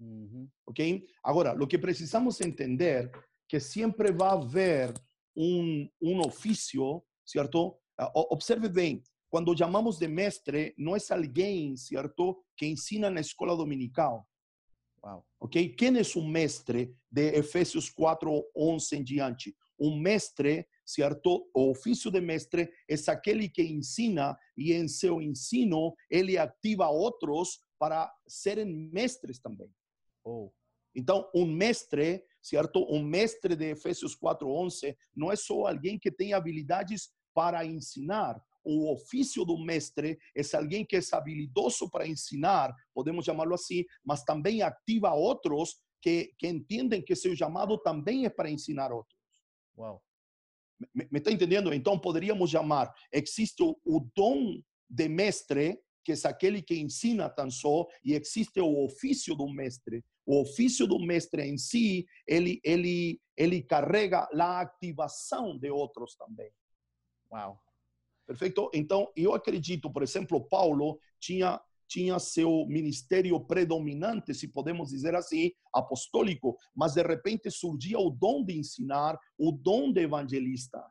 Uhum. 0.00 0.48
Ok? 0.66 1.08
Agora, 1.22 1.54
o 1.54 1.68
que 1.68 1.78
precisamos 1.78 2.40
entender 2.40 3.10
que 3.48 3.60
sempre 3.60 4.10
vai 4.10 4.30
haver 4.30 4.92
um, 5.36 5.88
um 6.02 6.20
ofício, 6.26 7.00
certo? 7.24 7.78
Observe 8.12 8.68
bem, 8.68 9.04
quando 9.30 9.56
chamamos 9.56 9.98
de 9.98 10.08
mestre, 10.08 10.74
não 10.76 10.96
é 10.96 10.98
alguém, 11.10 11.76
certo, 11.76 12.42
que 12.56 12.66
ensina 12.66 13.08
na 13.08 13.20
escola 13.20 13.56
dominical. 13.56 14.28
Wow. 15.00 15.24
Ok? 15.38 15.68
Quem 15.76 15.96
é 15.96 16.02
o 16.16 16.26
mestre 16.26 16.92
de 17.08 17.36
Efésios 17.36 17.88
4, 17.88 18.50
11 18.56 18.96
em 18.96 19.04
diante? 19.04 19.56
Um 19.78 19.98
mestre, 19.98 20.66
certo? 20.84 21.48
O 21.54 21.70
ofício 21.70 22.10
de 22.10 22.20
mestre 22.20 22.70
é 22.88 22.94
aquele 23.10 23.48
que 23.48 23.62
ensina 23.62 24.36
e 24.56 24.72
em 24.72 24.88
seu 24.88 25.20
ensino 25.20 25.94
ele 26.10 26.38
ativa 26.38 26.88
outros 26.88 27.60
para 27.78 28.12
serem 28.26 28.90
mestres 28.92 29.38
também. 29.38 29.70
Oh. 30.24 30.50
Então, 30.94 31.30
um 31.34 31.46
mestre, 31.46 32.24
certo? 32.42 32.86
Um 32.90 33.02
mestre 33.02 33.54
de 33.54 33.70
Efésios 33.72 34.16
4:11 34.16 34.96
não 35.14 35.30
é 35.30 35.36
só 35.36 35.66
alguém 35.66 35.98
que 35.98 36.10
tem 36.10 36.32
habilidades 36.32 37.10
para 37.34 37.66
ensinar. 37.66 38.40
O 38.64 38.92
ofício 38.92 39.44
do 39.44 39.58
mestre 39.58 40.18
é 40.34 40.56
alguém 40.56 40.84
que 40.84 40.96
é 40.96 41.00
habilidoso 41.12 41.88
para 41.88 42.08
ensinar, 42.08 42.74
podemos 42.92 43.24
chamá-lo 43.24 43.54
assim, 43.54 43.84
mas 44.04 44.24
também 44.24 44.62
ativa 44.62 45.12
outros 45.12 45.76
que, 46.02 46.32
que 46.38 46.48
entendem 46.48 47.02
que 47.02 47.14
seu 47.14 47.36
chamado 47.36 47.78
também 47.78 48.24
é 48.24 48.30
para 48.30 48.50
ensinar 48.50 48.90
outros. 48.90 49.15
Uau. 49.76 50.02
Me, 50.94 51.08
me 51.10 51.18
está 51.18 51.30
entendendo? 51.30 51.72
Então 51.72 51.98
poderíamos 51.98 52.50
chamar, 52.50 52.92
existe 53.12 53.62
o, 53.62 53.78
o 53.84 54.00
dom 54.14 54.60
de 54.88 55.08
mestre, 55.08 55.78
que 56.04 56.12
é 56.12 56.16
aquele 56.24 56.62
que 56.62 56.78
ensina 56.78 57.28
tão 57.28 57.50
só, 57.50 57.86
e 58.04 58.14
existe 58.14 58.60
o 58.60 58.84
ofício 58.84 59.34
do 59.34 59.48
mestre. 59.48 60.04
O 60.24 60.40
ofício 60.40 60.86
do 60.86 60.98
mestre 60.98 61.42
em 61.42 61.58
si, 61.58 62.06
ele, 62.26 62.60
ele, 62.62 63.20
ele 63.36 63.62
carrega 63.62 64.28
a 64.32 64.60
ativação 64.60 65.58
de 65.58 65.70
outros 65.70 66.14
também. 66.16 66.50
Uau. 67.32 67.60
Perfeito? 68.26 68.70
Então, 68.74 69.10
eu 69.16 69.34
acredito, 69.34 69.90
por 69.90 70.02
exemplo, 70.02 70.40
Paulo 70.48 70.98
tinha 71.20 71.60
tinha 71.88 72.18
seu 72.18 72.66
ministério 72.66 73.38
predominante, 73.40 74.34
se 74.34 74.48
podemos 74.48 74.90
dizer 74.90 75.14
assim, 75.14 75.52
apostólico, 75.72 76.56
mas 76.74 76.94
de 76.94 77.02
repente 77.02 77.50
surgia 77.50 77.98
o 77.98 78.10
dom 78.10 78.44
de 78.44 78.58
ensinar, 78.58 79.18
o 79.38 79.52
dom 79.52 79.92
de 79.92 80.02
evangelista. 80.02 80.84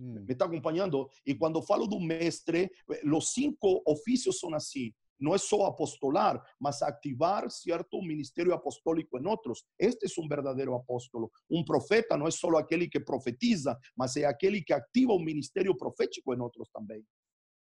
Hum. 0.00 0.24
Me 0.26 0.32
está 0.32 0.46
acompanhando? 0.46 1.08
E 1.26 1.34
quando 1.34 1.62
falo 1.62 1.86
do 1.86 2.00
mestre, 2.00 2.70
os 3.04 3.32
cinco 3.32 3.82
ofícios 3.86 4.38
são 4.38 4.54
assim: 4.54 4.92
no 5.22 5.34
es 5.34 5.42
solo 5.42 5.66
apostolar, 5.66 6.42
mas 6.58 6.82
activar 6.82 7.48
cierto 7.50 8.02
ministerio 8.02 8.52
apostólico 8.52 9.16
en 9.18 9.26
otros. 9.26 9.64
Este 9.78 10.06
es 10.06 10.18
un 10.18 10.28
verdadero 10.28 10.74
apóstolo. 10.74 11.30
Un 11.48 11.64
profeta 11.64 12.16
no 12.16 12.26
es 12.26 12.34
solo 12.34 12.58
aquel 12.58 12.90
que 12.90 13.00
profetiza, 13.00 13.78
mas 13.96 14.16
é 14.16 14.26
aquele 14.26 14.64
que 14.64 14.74
activa 14.74 15.14
un 15.14 15.24
ministerio 15.24 15.76
profético 15.76 16.34
en 16.34 16.40
otros 16.40 16.68
también. 16.70 17.06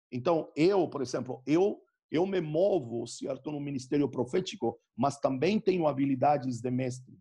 Então, 0.09 0.51
eu, 0.55 0.87
por 0.87 1.01
exemplo, 1.01 1.41
eu 1.45 1.81
eu 2.13 2.27
me 2.27 2.39
movo, 2.39 3.07
certo, 3.07 3.51
no 3.51 3.59
ministério 3.59 4.07
profético, 4.07 4.79
mas 4.95 5.19
também 5.19 5.59
tenho 5.59 5.87
habilidades 5.87 6.61
de 6.61 6.69
mestre. 6.69 7.17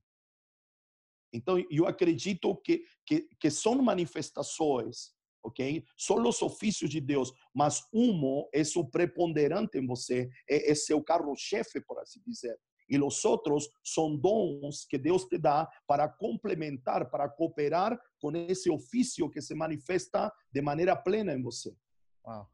Então, 1.33 1.57
eu 1.71 1.87
acredito 1.87 2.55
que, 2.57 2.85
que, 3.07 3.27
que 3.41 3.51
são 3.51 3.81
manifestações, 3.83 5.15
ok? 5.43 5.83
São 5.97 6.23
os 6.23 6.43
ofícios 6.43 6.91
de 6.91 7.01
Deus, 7.01 7.33
mas 7.55 7.83
um 7.91 8.47
é 8.53 8.61
o 8.77 8.85
preponderante 8.85 9.79
em 9.79 9.87
você, 9.87 10.29
é, 10.47 10.71
é 10.71 10.75
seu 10.75 11.03
carro-chefe, 11.03 11.81
por 11.81 11.99
assim 11.99 12.21
dizer. 12.27 12.61
E 12.87 12.99
os 12.99 13.25
outros 13.25 13.71
são 13.83 14.15
dons 14.15 14.85
que 14.85 14.99
Deus 14.99 15.25
te 15.25 15.39
dá 15.39 15.67
para 15.87 16.07
complementar, 16.07 17.11
para 17.11 17.31
cooperar 17.31 17.99
com 18.21 18.31
esse 18.37 18.69
ofício 18.69 19.31
que 19.31 19.41
se 19.41 19.55
manifesta 19.55 20.31
de 20.53 20.61
maneira 20.61 20.95
plena 20.95 21.33
em 21.33 21.41
você. 21.41 21.75
Uau. 22.27 22.47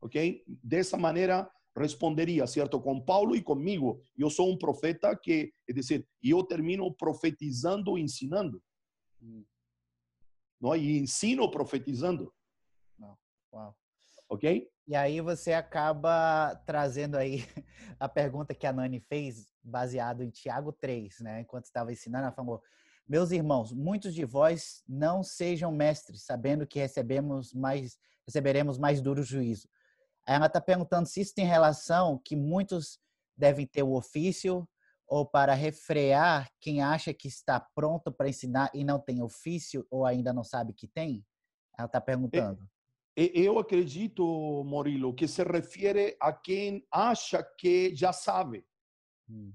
Ok? 0.00 0.42
Dessa 0.64 0.96
maneira, 0.96 1.50
responderia, 1.76 2.46
certo? 2.46 2.80
Com 2.80 3.00
Paulo 3.00 3.36
e 3.36 3.42
comigo. 3.42 4.00
Eu 4.16 4.30
sou 4.30 4.50
um 4.50 4.58
profeta 4.58 5.16
que, 5.16 5.52
é 5.68 5.72
dizer, 5.72 6.06
eu 6.22 6.42
termino 6.42 6.92
profetizando, 6.92 7.96
ensinando. 7.96 8.62
Hum. 9.22 9.44
Não? 10.60 10.74
E 10.74 10.98
ensino 10.98 11.50
profetizando. 11.50 12.32
Não. 12.98 13.16
Uau. 13.52 13.76
Ok? 14.28 14.68
E 14.86 14.94
aí 14.96 15.20
você 15.20 15.52
acaba 15.52 16.54
trazendo 16.66 17.16
aí 17.16 17.44
a 18.00 18.08
pergunta 18.08 18.54
que 18.54 18.66
a 18.66 18.72
Nani 18.72 19.00
fez, 19.00 19.52
baseado 19.62 20.22
em 20.22 20.30
Tiago 20.30 20.72
3, 20.72 21.20
né? 21.20 21.40
Enquanto 21.40 21.66
estava 21.66 21.92
ensinando, 21.92 22.24
ela 22.24 22.34
falou: 22.34 22.62
Meus 23.06 23.30
irmãos, 23.30 23.72
muitos 23.72 24.14
de 24.14 24.24
vós 24.24 24.82
não 24.88 25.22
sejam 25.22 25.70
mestres, 25.72 26.24
sabendo 26.24 26.66
que 26.66 26.78
recebemos 26.78 27.54
mais, 27.54 27.98
receberemos 28.26 28.78
mais 28.78 29.00
duro 29.00 29.22
juízo. 29.22 29.68
Ela 30.28 30.44
está 30.44 30.60
perguntando 30.60 31.08
se 31.08 31.22
isso 31.22 31.34
tem 31.34 31.46
relação 31.46 32.20
que 32.22 32.36
muitos 32.36 33.00
devem 33.34 33.66
ter 33.66 33.82
o 33.82 33.94
ofício 33.94 34.68
ou 35.06 35.24
para 35.24 35.54
refrear 35.54 36.50
quem 36.60 36.82
acha 36.82 37.14
que 37.14 37.26
está 37.26 37.58
pronto 37.58 38.12
para 38.12 38.28
ensinar 38.28 38.70
e 38.74 38.84
não 38.84 39.00
tem 39.00 39.22
ofício 39.22 39.86
ou 39.90 40.04
ainda 40.04 40.30
não 40.30 40.44
sabe 40.44 40.74
que 40.74 40.86
tem? 40.86 41.24
Ela 41.78 41.86
está 41.86 41.98
perguntando. 41.98 42.68
Eu 43.16 43.58
acredito, 43.58 44.62
Murilo, 44.64 45.14
que 45.14 45.26
se 45.26 45.42
refere 45.42 46.14
a 46.20 46.30
quem 46.30 46.86
acha 46.92 47.42
que 47.42 47.94
já 47.94 48.12
sabe. 48.12 48.66
Hum. 49.30 49.52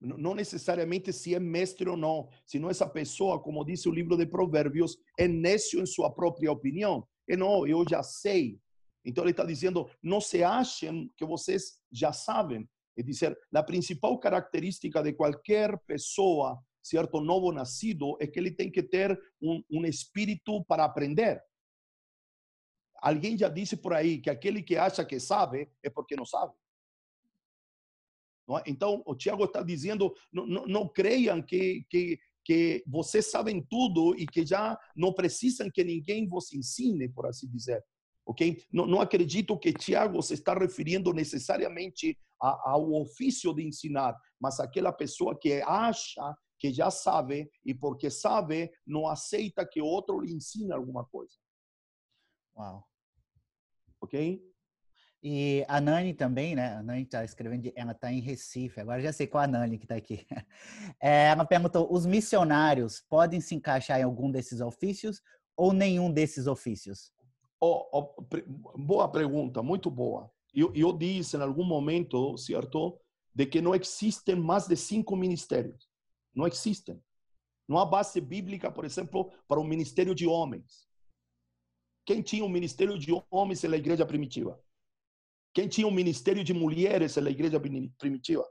Não 0.00 0.34
necessariamente 0.34 1.12
se 1.12 1.34
é 1.34 1.40
mestre 1.40 1.88
ou 1.88 1.96
não, 1.96 2.28
senão 2.46 2.70
essa 2.70 2.88
pessoa, 2.88 3.42
como 3.42 3.64
diz 3.64 3.84
o 3.86 3.90
livro 3.90 4.16
de 4.16 4.26
Provérbios, 4.26 4.96
é 5.18 5.26
nécio 5.26 5.80
em 5.80 5.86
sua 5.86 6.14
própria 6.14 6.52
opinião. 6.52 7.06
E 7.28 7.36
não, 7.36 7.66
eu 7.66 7.84
já 7.88 8.02
sei. 8.02 8.60
Então 9.04 9.22
ele 9.22 9.32
está 9.32 9.44
dizendo, 9.44 9.88
não 10.02 10.20
se 10.20 10.42
achem 10.42 11.12
que 11.16 11.24
vocês 11.24 11.78
já 11.92 12.12
sabem. 12.12 12.68
É 12.96 13.02
dizer, 13.02 13.38
a 13.52 13.62
principal 13.62 14.18
característica 14.18 15.02
de 15.02 15.12
qualquer 15.12 15.78
pessoa, 15.80 16.58
certo, 16.82 17.20
novo 17.20 17.52
nascido, 17.52 18.16
é 18.20 18.26
que 18.26 18.38
ele 18.38 18.52
tem 18.52 18.70
que 18.70 18.82
ter 18.82 19.20
um, 19.42 19.62
um 19.70 19.84
espírito 19.84 20.64
para 20.64 20.84
aprender. 20.84 21.42
Alguém 23.02 23.36
já 23.36 23.48
disse 23.48 23.76
por 23.76 23.92
aí 23.92 24.20
que 24.20 24.30
aquele 24.30 24.62
que 24.62 24.76
acha 24.76 25.04
que 25.04 25.20
sabe 25.20 25.70
é 25.82 25.90
porque 25.90 26.16
não 26.16 26.24
sabe. 26.24 26.54
Não 28.46 28.58
é? 28.58 28.62
Então, 28.66 29.02
o 29.04 29.14
Tiago 29.14 29.44
está 29.44 29.62
dizendo: 29.62 30.14
não, 30.32 30.46
não, 30.46 30.66
não 30.66 30.88
creiam 30.88 31.42
que, 31.42 31.84
que, 31.90 32.18
que 32.44 32.82
vocês 32.86 33.30
sabem 33.30 33.60
tudo 33.60 34.14
e 34.16 34.24
que 34.26 34.46
já 34.46 34.78
não 34.96 35.12
precisam 35.12 35.70
que 35.70 35.82
ninguém 35.82 36.26
vos 36.26 36.52
ensine, 36.52 37.08
por 37.08 37.26
assim 37.26 37.50
dizer 37.50 37.84
ok? 38.26 38.62
Não, 38.72 38.86
não 38.86 39.00
acredito 39.00 39.58
que 39.58 39.72
Tiago 39.72 40.22
se 40.22 40.34
está 40.34 40.54
referindo 40.54 41.12
necessariamente 41.12 42.18
a, 42.40 42.70
ao 42.72 42.92
ofício 42.94 43.54
de 43.54 43.66
ensinar, 43.66 44.16
mas 44.40 44.60
aquela 44.60 44.92
pessoa 44.92 45.38
que 45.38 45.62
acha 45.62 46.34
que 46.58 46.72
já 46.72 46.90
sabe 46.90 47.50
e 47.64 47.74
porque 47.74 48.10
sabe 48.10 48.70
não 48.86 49.06
aceita 49.06 49.66
que 49.66 49.80
outro 49.80 50.20
lhe 50.20 50.32
ensine 50.32 50.72
alguma 50.72 51.04
coisa. 51.04 51.34
Uau. 52.56 52.84
Ok? 54.00 54.42
E 55.26 55.64
a 55.68 55.80
Nani 55.80 56.12
também, 56.12 56.54
né? 56.54 56.74
A 56.74 56.82
Nani 56.82 57.02
está 57.02 57.24
escrevendo, 57.24 57.72
ela 57.74 57.92
está 57.92 58.12
em 58.12 58.20
Recife. 58.20 58.78
Agora 58.78 59.00
já 59.00 59.10
sei 59.10 59.26
qual 59.26 59.44
a 59.44 59.46
Nani 59.46 59.78
que 59.78 59.86
está 59.86 59.94
aqui. 59.94 60.26
É, 61.00 61.28
ela 61.28 61.46
perguntou: 61.46 61.90
os 61.90 62.04
missionários 62.04 63.00
podem 63.08 63.40
se 63.40 63.54
encaixar 63.54 63.98
em 63.98 64.02
algum 64.02 64.30
desses 64.30 64.60
ofícios 64.60 65.22
ou 65.56 65.72
nenhum 65.72 66.12
desses 66.12 66.46
ofícios? 66.46 67.10
Oh, 67.66 67.88
oh, 67.90 68.26
boa 68.76 69.08
pergunta, 69.08 69.62
muito 69.62 69.90
boa. 69.90 70.30
Eu, 70.52 70.70
eu 70.74 70.92
disse 70.92 71.34
em 71.34 71.40
algum 71.40 71.64
momento, 71.64 72.36
certo, 72.36 73.00
de 73.34 73.46
que 73.46 73.62
não 73.62 73.74
existem 73.74 74.36
mais 74.36 74.66
de 74.66 74.76
cinco 74.76 75.16
ministérios. 75.16 75.88
Não 76.34 76.46
existem. 76.46 77.02
Não 77.66 77.78
há 77.78 77.86
base 77.86 78.20
bíblica, 78.20 78.70
por 78.70 78.84
exemplo, 78.84 79.32
para 79.48 79.58
o 79.58 79.64
ministério 79.64 80.14
de 80.14 80.26
homens. 80.26 80.86
Quem 82.04 82.20
tinha 82.20 82.44
um 82.44 82.50
ministério 82.50 82.98
de 82.98 83.10
homens 83.30 83.62
na 83.62 83.78
igreja 83.78 84.04
primitiva? 84.04 84.62
Quem 85.54 85.66
tinha 85.66 85.86
um 85.86 85.90
ministério 85.90 86.44
de 86.44 86.52
mulheres 86.52 87.16
na 87.16 87.30
igreja 87.30 87.58
primitiva? 87.98 88.46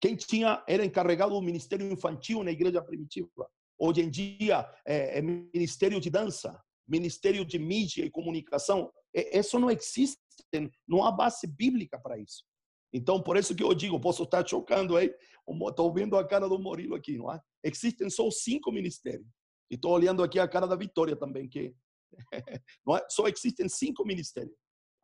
Quem 0.00 0.14
tinha 0.14 0.62
era 0.68 0.84
encarregado 0.84 1.34
do 1.34 1.42
ministério 1.42 1.90
infantil 1.90 2.44
na 2.44 2.52
igreja 2.52 2.80
primitiva? 2.80 3.50
Hoje 3.76 4.00
em 4.00 4.08
dia 4.08 4.60
é, 4.86 5.18
é 5.18 5.20
ministério 5.22 6.00
de 6.00 6.08
dança, 6.08 6.62
Ministério 6.86 7.44
de 7.44 7.58
Mídia 7.58 8.04
e 8.04 8.10
Comunicação, 8.10 8.92
isso 9.14 9.58
não 9.58 9.70
existe, 9.70 10.18
não 10.86 11.04
há 11.04 11.10
base 11.10 11.46
bíblica 11.46 11.98
para 11.98 12.18
isso. 12.18 12.44
Então, 12.92 13.22
por 13.22 13.36
isso 13.36 13.54
que 13.54 13.62
eu 13.62 13.74
digo, 13.74 14.00
posso 14.00 14.22
estar 14.22 14.46
chocando 14.46 14.96
aí, 14.96 15.12
estou 15.68 15.92
vendo 15.92 16.16
a 16.16 16.26
cara 16.26 16.48
do 16.48 16.58
Murilo 16.58 16.94
aqui, 16.94 17.18
não 17.18 17.32
é? 17.32 17.40
Existem 17.62 18.08
só 18.08 18.30
cinco 18.30 18.70
ministérios. 18.70 19.26
E 19.70 19.74
estou 19.74 19.92
olhando 19.92 20.22
aqui 20.22 20.38
a 20.38 20.48
cara 20.48 20.66
da 20.66 20.76
Vitória 20.76 21.16
também, 21.16 21.48
que 21.48 21.74
não 22.86 22.96
é? 22.96 23.04
só 23.10 23.26
existem 23.26 23.68
cinco 23.68 24.04
ministérios. 24.04 24.54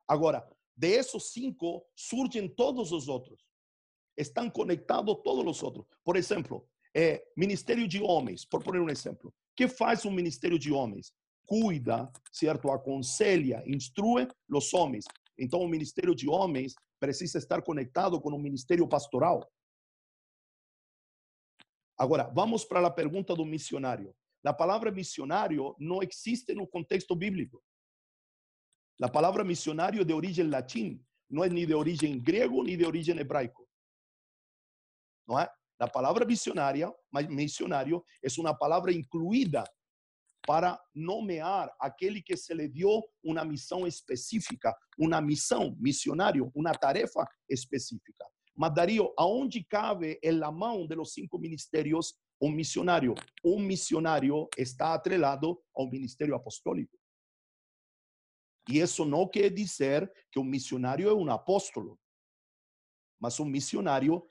Agora, 0.09 0.47
de 0.77 0.89
esses 0.89 1.33
cinco, 1.33 1.85
surgem 1.97 2.49
todos 2.49 2.93
os 2.93 3.09
outros. 3.09 3.45
Estão 4.17 4.49
conectados 4.49 5.17
todos 5.25 5.45
os 5.57 5.63
outros. 5.63 5.87
Por 6.05 6.17
exemplo, 6.17 6.67
é, 6.95 7.25
Ministério 7.37 7.89
de 7.89 8.01
Homens, 8.01 8.45
por 8.45 8.63
poner 8.63 8.81
um 8.81 8.91
exemplo. 8.91 9.31
O 9.31 9.55
que 9.57 9.69
faz 9.69 10.05
um 10.05 10.11
Ministério 10.11 10.59
de 10.59 10.73
Homens? 10.73 11.13
Cuida, 11.53 12.11
certo? 12.33 12.71
Aconselha, 12.71 13.63
instrui 13.67 14.27
os 14.49 14.73
homens. 14.73 15.05
Então, 15.39 15.61
o 15.61 15.69
ministério 15.69 16.15
de 16.15 16.27
homens 16.27 16.73
precisa 16.99 17.37
estar 17.37 17.61
conectado 17.61 18.19
com 18.19 18.31
o 18.31 18.39
ministério 18.39 18.89
pastoral. 18.89 19.47
Agora, 21.99 22.25
vamos 22.35 22.65
para 22.65 22.87
a 22.87 22.91
pergunta 22.91 23.35
do 23.35 23.45
missionário. 23.45 24.15
A 24.43 24.55
palavra 24.55 24.91
missionário 24.91 25.77
não 25.79 26.03
existe 26.03 26.55
no 26.55 26.67
contexto 26.67 27.15
bíblico. 27.15 27.63
A 29.03 29.11
palavra 29.11 29.45
missionário 29.45 30.07
de 30.07 30.15
origem 30.15 30.49
latim, 30.49 31.05
não 31.29 31.45
é 31.45 31.51
nem 31.51 31.67
de 31.67 31.75
origem 31.75 32.19
grego 32.19 32.63
nem 32.63 32.79
de 32.79 32.87
origem 32.87 33.19
hebraico. 33.19 33.69
Não 35.29 35.39
é? 35.39 35.51
A 35.79 35.89
palavra 35.89 36.25
missionária, 36.25 36.91
missionário, 37.29 38.03
é 38.23 38.29
uma 38.41 38.57
palavra 38.57 38.91
incluída 38.91 39.65
para 40.47 40.81
nomear 40.95 41.73
aquele 41.81 42.21
que 42.21 42.37
se 42.37 42.53
lhe 42.55 42.69
deu 42.69 43.03
uma 43.23 43.45
missão 43.45 43.87
específica, 43.87 44.75
uma 44.99 45.21
missão, 45.21 45.77
missionário, 45.79 46.51
uma 46.55 46.73
tarefa 46.73 47.27
específica. 47.49 48.25
Mas, 48.55 48.75
Dario, 48.75 49.13
aonde 49.17 49.65
cabe 49.65 50.19
em 50.23 50.33
la 50.33 50.51
mão 50.51 50.87
de 50.87 50.95
los 50.95 51.13
cinco 51.13 51.39
ministérios 51.39 52.15
um 52.41 52.51
missionário? 52.51 53.15
Um 53.45 53.59
missionário 53.59 54.49
está 54.59 54.95
atrelado 54.95 55.63
ao 55.75 55.89
ministério 55.89 56.35
apostólico. 56.35 56.99
E 58.69 58.79
isso 58.79 59.05
não 59.05 59.29
quer 59.29 59.51
dizer 59.51 60.11
que 60.31 60.39
um 60.39 60.45
missionário 60.45 61.09
é 61.09 61.15
um 61.15 61.31
apóstolo. 61.31 61.99
Mas 63.21 63.39
um 63.41 63.45
missionário 63.45 64.23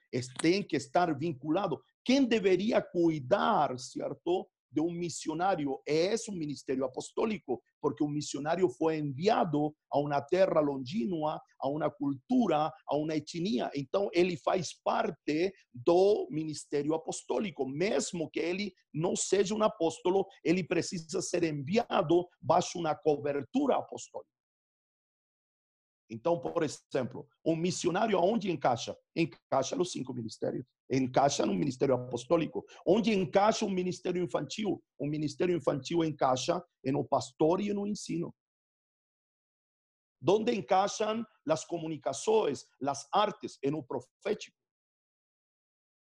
tem 0.42 0.62
que 0.62 0.76
estar 0.76 1.18
vinculado. 1.18 1.82
Quem 2.04 2.26
deveria 2.26 2.82
cuidar, 2.82 3.78
certo, 3.80 4.50
de 4.72 4.82
um 4.82 4.92
missionário 4.92 5.80
é 5.88 6.16
um 6.30 6.36
ministério 6.36 6.86
apostólico, 6.86 7.62
porque 7.82 8.04
o 8.04 8.08
missionário 8.08 8.70
foi 8.70 8.98
enviado 8.98 9.74
a 9.92 10.00
uma 10.00 10.22
terra 10.22 10.60
longínqua, 10.60 11.42
a 11.60 11.70
uma 11.70 11.90
cultura, 11.90 12.72
a 12.88 12.98
uma 12.98 13.16
etnia. 13.16 13.70
Então, 13.76 14.10
ele 14.14 14.38
faz 14.38 14.74
parte 14.84 15.54
do 15.74 16.28
ministério 16.30 16.94
apostólico. 16.94 17.68
Mesmo 17.68 18.30
que 18.30 18.40
ele 18.40 18.74
não 18.94 19.16
seja 19.16 19.54
um 19.54 19.64
apóstolo, 19.64 20.26
ele 20.44 20.64
precisa 20.64 21.22
ser 21.22 21.44
enviado 21.44 22.28
baixo 22.42 22.80
uma 22.80 22.96
cobertura 22.96 23.76
apostólica. 23.76 24.41
Então, 26.12 26.38
por 26.38 26.62
exemplo, 26.62 27.26
um 27.46 27.56
missionário 27.56 28.18
aonde 28.18 28.52
encaixa? 28.52 28.96
Encaixa 29.16 29.78
nos 29.78 29.94
cinco 29.94 30.14
ministérios. 30.14 30.66
Encaixa 30.92 31.46
no 31.46 31.54
ministério 31.54 31.96
apostólico. 31.96 32.66
Onde 32.86 33.14
encaixa 33.14 33.66
um 33.66 33.70
ministério 33.70 34.22
infantil? 34.22 34.84
O 35.00 35.08
ministério 35.08 35.56
infantil 35.56 36.04
encaixa 36.04 36.62
no 36.84 37.06
pastor 37.06 37.62
e 37.62 37.74
no 37.74 37.88
ensino. 37.88 38.36
Onde 40.28 40.54
encaixam 40.54 41.26
as 41.48 41.64
comunicações, 41.64 42.66
as 42.86 43.08
artes? 43.14 43.58
No 43.64 43.82
profético 43.82 44.61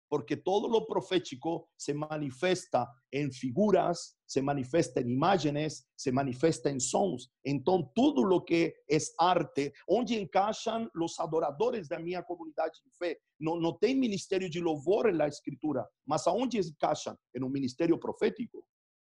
porque 0.09 0.37
todo 0.37 0.69
lo 0.69 0.87
profético 0.87 1.69
se 1.77 1.95
manifiesta 1.95 2.89
en 3.11 3.33
figuras, 3.33 4.19
se 4.27 4.43
manifiesta 4.43 5.01
en 5.01 5.11
imágenes, 5.11 5.89
se 5.95 6.13
manifiesta 6.13 6.71
en 6.71 6.81
sons. 6.81 7.33
Entonces, 7.43 7.91
todo 7.95 8.25
lo 8.25 8.45
que 8.45 8.75
es 8.87 9.15
arte, 9.19 9.73
onde 9.87 10.21
encaixam 10.21 10.89
los 10.95 11.19
adoradores 11.19 11.89
da 11.89 11.99
minha 11.99 12.23
comunidade 12.23 12.81
de 12.85 12.91
fé, 12.91 13.19
não, 13.39 13.61
não 13.61 13.77
tem 13.79 13.95
ministério 13.95 14.49
de 14.49 14.61
louvor 14.61 15.13
na 15.13 15.29
escritura, 15.29 15.87
mas 16.05 16.27
aonde 16.27 16.59
encaixam? 16.59 17.17
En 17.35 17.45
un 17.45 17.51
ministério 17.51 17.99
profético. 17.99 18.67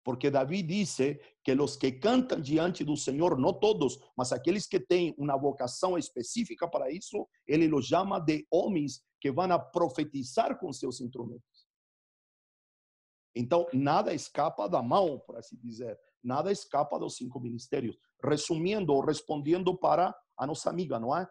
Porque 0.08 0.30
David 0.30 0.66
dice 0.66 1.20
que 1.44 1.54
los 1.54 1.76
que 1.76 2.00
cantan 2.00 2.42
diante 2.42 2.82
do 2.82 2.96
Senhor, 2.96 3.38
não 3.38 3.52
todos, 3.52 4.00
mas 4.16 4.32
aqueles 4.32 4.66
que 4.66 4.80
têm 4.80 5.14
uma 5.18 5.36
vocação 5.36 5.98
específica 5.98 6.66
para 6.66 6.90
isso, 6.90 7.28
ele 7.46 7.68
los 7.68 7.88
chama 7.88 8.18
de 8.18 8.46
homens 8.50 9.04
que 9.20 9.30
vão 9.30 9.52
a 9.52 9.58
profetizar 9.58 10.58
com 10.58 10.72
seus 10.72 11.02
instrumentos. 11.02 11.68
Então, 13.36 13.66
nada 13.74 14.14
escapa 14.14 14.66
da 14.66 14.82
mão, 14.82 15.18
por 15.18 15.36
assim 15.36 15.58
dizer. 15.62 16.00
Nada 16.24 16.50
escapa 16.50 16.98
dos 16.98 17.16
cinco 17.16 17.38
ministérios. 17.38 17.94
Resumindo, 18.24 18.98
respondendo 19.00 19.76
para 19.76 20.18
a 20.38 20.46
nossa 20.46 20.70
amiga, 20.70 20.98
não 20.98 21.14
é? 21.14 21.28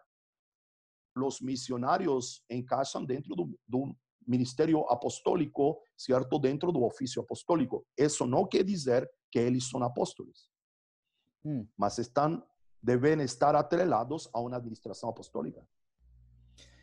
Os 1.16 1.40
missionários 1.40 2.44
encaixam 2.48 3.04
dentro 3.04 3.34
do, 3.34 3.58
do 3.66 3.96
ministério 4.28 4.80
apostólico, 4.90 5.80
certo? 5.96 6.38
Dentro 6.38 6.70
do 6.70 6.84
ofício 6.84 7.22
apostólico. 7.22 7.86
Isso 7.96 8.26
não 8.26 8.46
quer 8.46 8.62
dizer 8.62 9.10
que 9.30 9.38
eles 9.38 9.68
são 9.68 9.82
apóstolos, 9.82 10.50
hum. 11.44 11.66
mas 11.76 11.98
estão 11.98 12.42
devem 12.82 13.20
estar 13.22 13.54
atrelados 13.56 14.28
a 14.32 14.40
uma 14.40 14.56
administração 14.56 15.10
apostólica. 15.10 15.66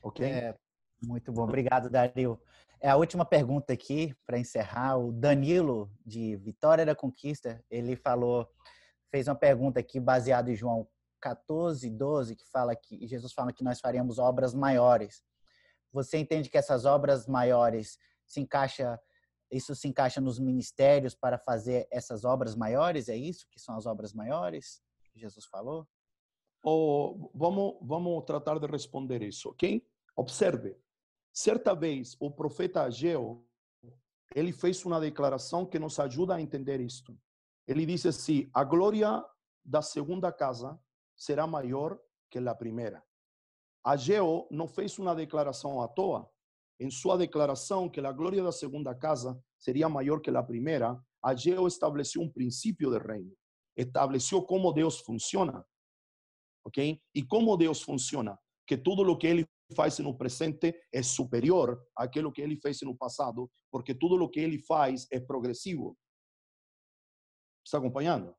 Ok? 0.03 0.25
É, 0.25 0.55
muito 1.01 1.31
bom, 1.31 1.43
obrigado, 1.43 1.89
Dario. 1.89 2.39
É 2.81 2.89
a 2.89 2.97
última 2.97 3.25
pergunta 3.25 3.73
aqui 3.73 4.13
para 4.25 4.37
encerrar. 4.37 4.97
O 4.97 5.11
Danilo 5.11 5.89
de 6.05 6.35
Vitória 6.35 6.85
da 6.85 6.93
Conquista, 6.93 7.63
ele 7.69 7.95
falou, 7.95 8.47
fez 9.09 9.27
uma 9.27 9.35
pergunta 9.35 9.79
aqui 9.79 9.99
baseada 9.99 10.51
em 10.51 10.55
João 10.55 10.87
14, 11.21 11.89
12, 11.89 12.35
que 12.35 12.45
fala 12.51 12.75
que 12.75 13.07
Jesus 13.07 13.33
fala 13.33 13.53
que 13.53 13.63
nós 13.63 13.79
faremos 13.79 14.19
obras 14.19 14.53
maiores. 14.53 15.23
Você 15.95 16.19
entende 16.19 16.49
que 16.49 16.57
essas 16.57 16.85
obras 16.85 17.25
maiores 17.27 17.97
se 18.25 18.39
encaixa 18.39 18.99
isso 19.51 19.75
se 19.75 19.87
encaixa 19.87 20.19
nos 20.19 20.39
ministérios 20.39 21.13
para 21.13 21.37
fazer 21.37 21.87
essas 21.91 22.25
obras 22.25 22.55
maiores? 22.55 23.09
É 23.09 23.15
isso 23.15 23.47
que 23.49 23.59
são 23.59 23.75
as 23.77 23.85
obras 23.85 24.11
maiores 24.11 24.81
que 25.11 25.19
Jesus 25.19 25.45
falou? 25.45 25.87
Oh, 26.63 27.31
vamos 27.33 27.77
vamos 27.81 28.23
tratar 28.25 28.59
de 28.59 28.67
responder 28.67 29.21
isso, 29.21 29.49
ok? 29.49 29.87
Observe, 30.15 30.75
Certa 31.37 31.73
vez, 31.75 32.15
o 32.17 32.31
profeta 32.31 32.83
Ageu, 32.83 33.45
ele 34.33 34.53
fez 34.53 34.85
uma 34.85 35.01
declaração 35.01 35.65
que 35.65 35.77
nos 35.77 35.99
ajuda 35.99 36.35
a 36.35 36.41
entender 36.41 36.79
isto. 36.79 37.13
Ele 37.67 37.85
disse 37.85 38.07
assim: 38.07 38.49
a 38.53 38.63
glória 38.63 39.21
da 39.63 39.81
segunda 39.81 40.31
casa 40.31 40.79
será 41.13 41.45
maior 41.45 41.99
que 42.29 42.39
a 42.39 42.55
primeira. 42.55 43.03
Ageu 43.85 44.47
não 44.49 44.67
fez 44.67 44.97
uma 44.97 45.13
declaração 45.13 45.79
à 45.79 45.87
toa. 45.87 46.27
Em 46.79 46.89
sua 46.89 47.17
declaração 47.17 47.87
que 47.87 47.99
a 47.99 48.11
glória 48.11 48.43
da 48.43 48.51
segunda 48.51 48.95
casa 48.95 49.39
seria 49.59 49.87
maior 49.87 50.19
que 50.19 50.31
a 50.31 50.43
primeira, 50.43 50.99
Ageu 51.23 51.67
estabeleceu 51.67 52.23
um 52.23 52.31
princípio 52.31 52.89
de 52.89 52.97
reino. 52.97 53.31
Estabeleceu 53.77 54.41
como 54.41 54.73
Deus 54.73 54.99
funciona. 54.99 55.63
Ok? 56.65 56.99
E 57.13 57.23
como 57.23 57.55
Deus 57.55 57.83
funciona? 57.83 58.39
Que 58.67 58.75
tudo 58.75 59.03
o 59.03 59.17
que 59.17 59.27
ele 59.27 59.45
faz 59.75 59.99
no 59.99 60.17
presente 60.17 60.73
é 60.91 61.03
superior 61.03 61.79
àquilo 61.95 62.31
que 62.31 62.41
ele 62.41 62.55
fez 62.55 62.81
no 62.81 62.97
passado, 62.97 63.51
porque 63.71 63.93
tudo 63.93 64.15
o 64.15 64.29
que 64.29 64.39
ele 64.39 64.57
faz 64.57 65.07
é 65.11 65.19
progressivo. 65.19 65.95
Está 67.63 67.77
acompanhando? 67.77 68.35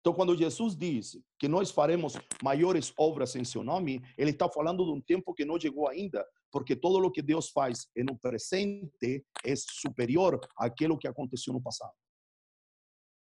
Então, 0.00 0.14
quando 0.14 0.36
Jesus 0.36 0.74
diz 0.74 1.18
que 1.38 1.46
nós 1.46 1.70
faremos 1.70 2.14
maiores 2.42 2.92
obras 2.96 3.36
em 3.36 3.44
seu 3.44 3.62
nome, 3.62 4.00
ele 4.16 4.30
está 4.30 4.48
falando 4.48 4.84
de 4.84 4.92
um 4.92 5.00
tempo 5.00 5.34
que 5.34 5.44
não 5.44 5.60
chegou 5.60 5.88
ainda, 5.88 6.26
porque 6.50 6.74
todo 6.74 7.04
o 7.04 7.10
que 7.10 7.20
Deus 7.20 7.50
faz 7.50 7.86
no 7.96 8.18
presente 8.18 9.24
é 9.44 9.54
superior 9.56 10.40
àquilo 10.56 10.98
que 10.98 11.06
aconteceu 11.06 11.52
no 11.52 11.62
passado. 11.62 11.92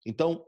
Então, 0.06 0.44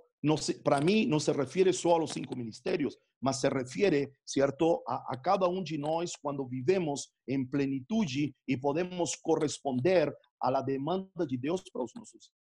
para 0.63 0.81
mim, 0.81 1.05
não 1.05 1.19
se 1.19 1.31
refere 1.31 1.71
só 1.71 1.91
aos 1.91 2.11
cinco 2.11 2.35
ministérios, 2.35 2.97
mas 3.21 3.37
se 3.37 3.47
refere, 3.47 4.11
certo, 4.25 4.83
a, 4.87 5.13
a, 5.13 5.17
cada 5.17 5.47
um 5.47 5.63
de 5.63 5.77
nós 5.77 6.15
quando 6.15 6.47
vivemos 6.47 7.09
em 7.27 7.45
plenitude 7.45 8.35
e 8.47 8.57
podemos 8.57 9.15
corresponder 9.15 10.11
à 10.41 10.61
demanda 10.61 11.25
de 11.27 11.37
Deus 11.37 11.61
para 11.71 11.83
os 11.83 11.93
nossos. 11.95 12.31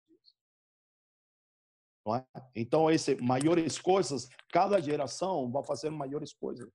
É? 2.15 2.25
Então, 2.55 2.89
esse 2.89 3.17
maiores 3.17 3.79
coisas, 3.79 4.29
cada 4.51 4.81
geração 4.81 5.51
vai 5.51 5.65
fazer 5.65 5.91
maiores 5.91 6.33
coisas, 6.33 6.71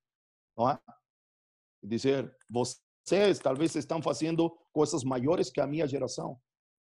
não 0.58 0.70
é? 0.70 0.78
Dizer, 1.82 2.36
vocês 2.50 3.40
talvez 3.40 3.76
estão 3.76 4.02
fazendo 4.02 4.50
coisas 4.74 5.04
maiores 5.04 5.50
que 5.50 5.62
a 5.62 5.68
minha 5.68 5.88
geração. 5.88 6.38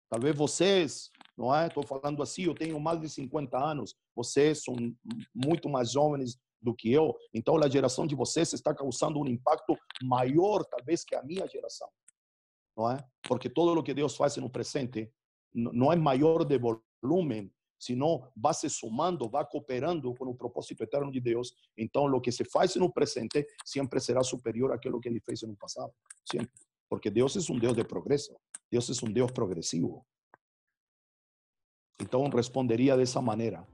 Talvez 0.09 0.37
vocês, 0.37 1.09
não 1.35 1.53
é? 1.53 1.67
Estou 1.67 1.85
falando 1.85 2.21
assim, 2.21 2.43
eu 2.43 2.53
tenho 2.53 2.79
mais 2.79 3.01
de 3.01 3.09
50 3.09 3.57
anos, 3.57 3.95
vocês 4.15 4.63
são 4.63 4.75
muito 5.33 5.67
mais 5.67 5.91
jovens 5.91 6.39
do 6.61 6.75
que 6.75 6.91
eu. 6.91 7.15
Então, 7.33 7.57
a 7.57 7.69
geração 7.69 8.05
de 8.05 8.15
vocês 8.15 8.53
está 8.53 8.73
causando 8.73 9.19
um 9.19 9.27
impacto 9.27 9.75
maior, 10.03 10.63
talvez, 10.65 11.03
que 11.03 11.15
a 11.15 11.23
minha 11.23 11.47
geração. 11.47 11.89
Não 12.77 12.91
é? 12.91 12.97
Porque 13.23 13.49
todo 13.49 13.77
o 13.77 13.83
que 13.83 13.93
Deus 13.93 14.15
faz 14.15 14.37
no 14.37 14.49
presente 14.49 15.11
não 15.53 15.91
é 15.91 15.95
maior 15.95 16.45
de 16.45 16.57
volume, 16.57 17.51
senão 17.79 18.27
vai 18.35 18.53
se 18.53 18.69
somando, 18.69 19.29
vai 19.29 19.45
cooperando 19.45 20.13
com 20.15 20.25
o 20.25 20.35
propósito 20.35 20.83
eterno 20.83 21.11
de 21.11 21.19
Deus. 21.19 21.53
Então, 21.77 22.05
o 22.05 22.21
que 22.21 22.31
se 22.31 22.43
faz 22.43 22.75
no 22.75 22.91
presente 22.91 23.45
sempre 23.65 23.99
será 23.99 24.23
superior 24.23 24.71
àquilo 24.71 24.99
que 24.99 25.09
ele 25.09 25.19
fez 25.19 25.41
no 25.43 25.55
passado. 25.55 25.93
Sempre. 26.29 26.51
Porque 26.89 27.09
Deus 27.09 27.35
é 27.35 27.51
um 27.51 27.59
Deus 27.59 27.75
de 27.75 27.83
progresso. 27.83 28.35
Deus 28.71 28.89
é 28.89 29.05
um 29.05 29.11
Deus 29.11 29.31
progressivo. 29.31 30.05
Então, 31.99 32.29
responderia 32.29 32.95
dessa 32.95 33.21
maneira. 33.21 33.67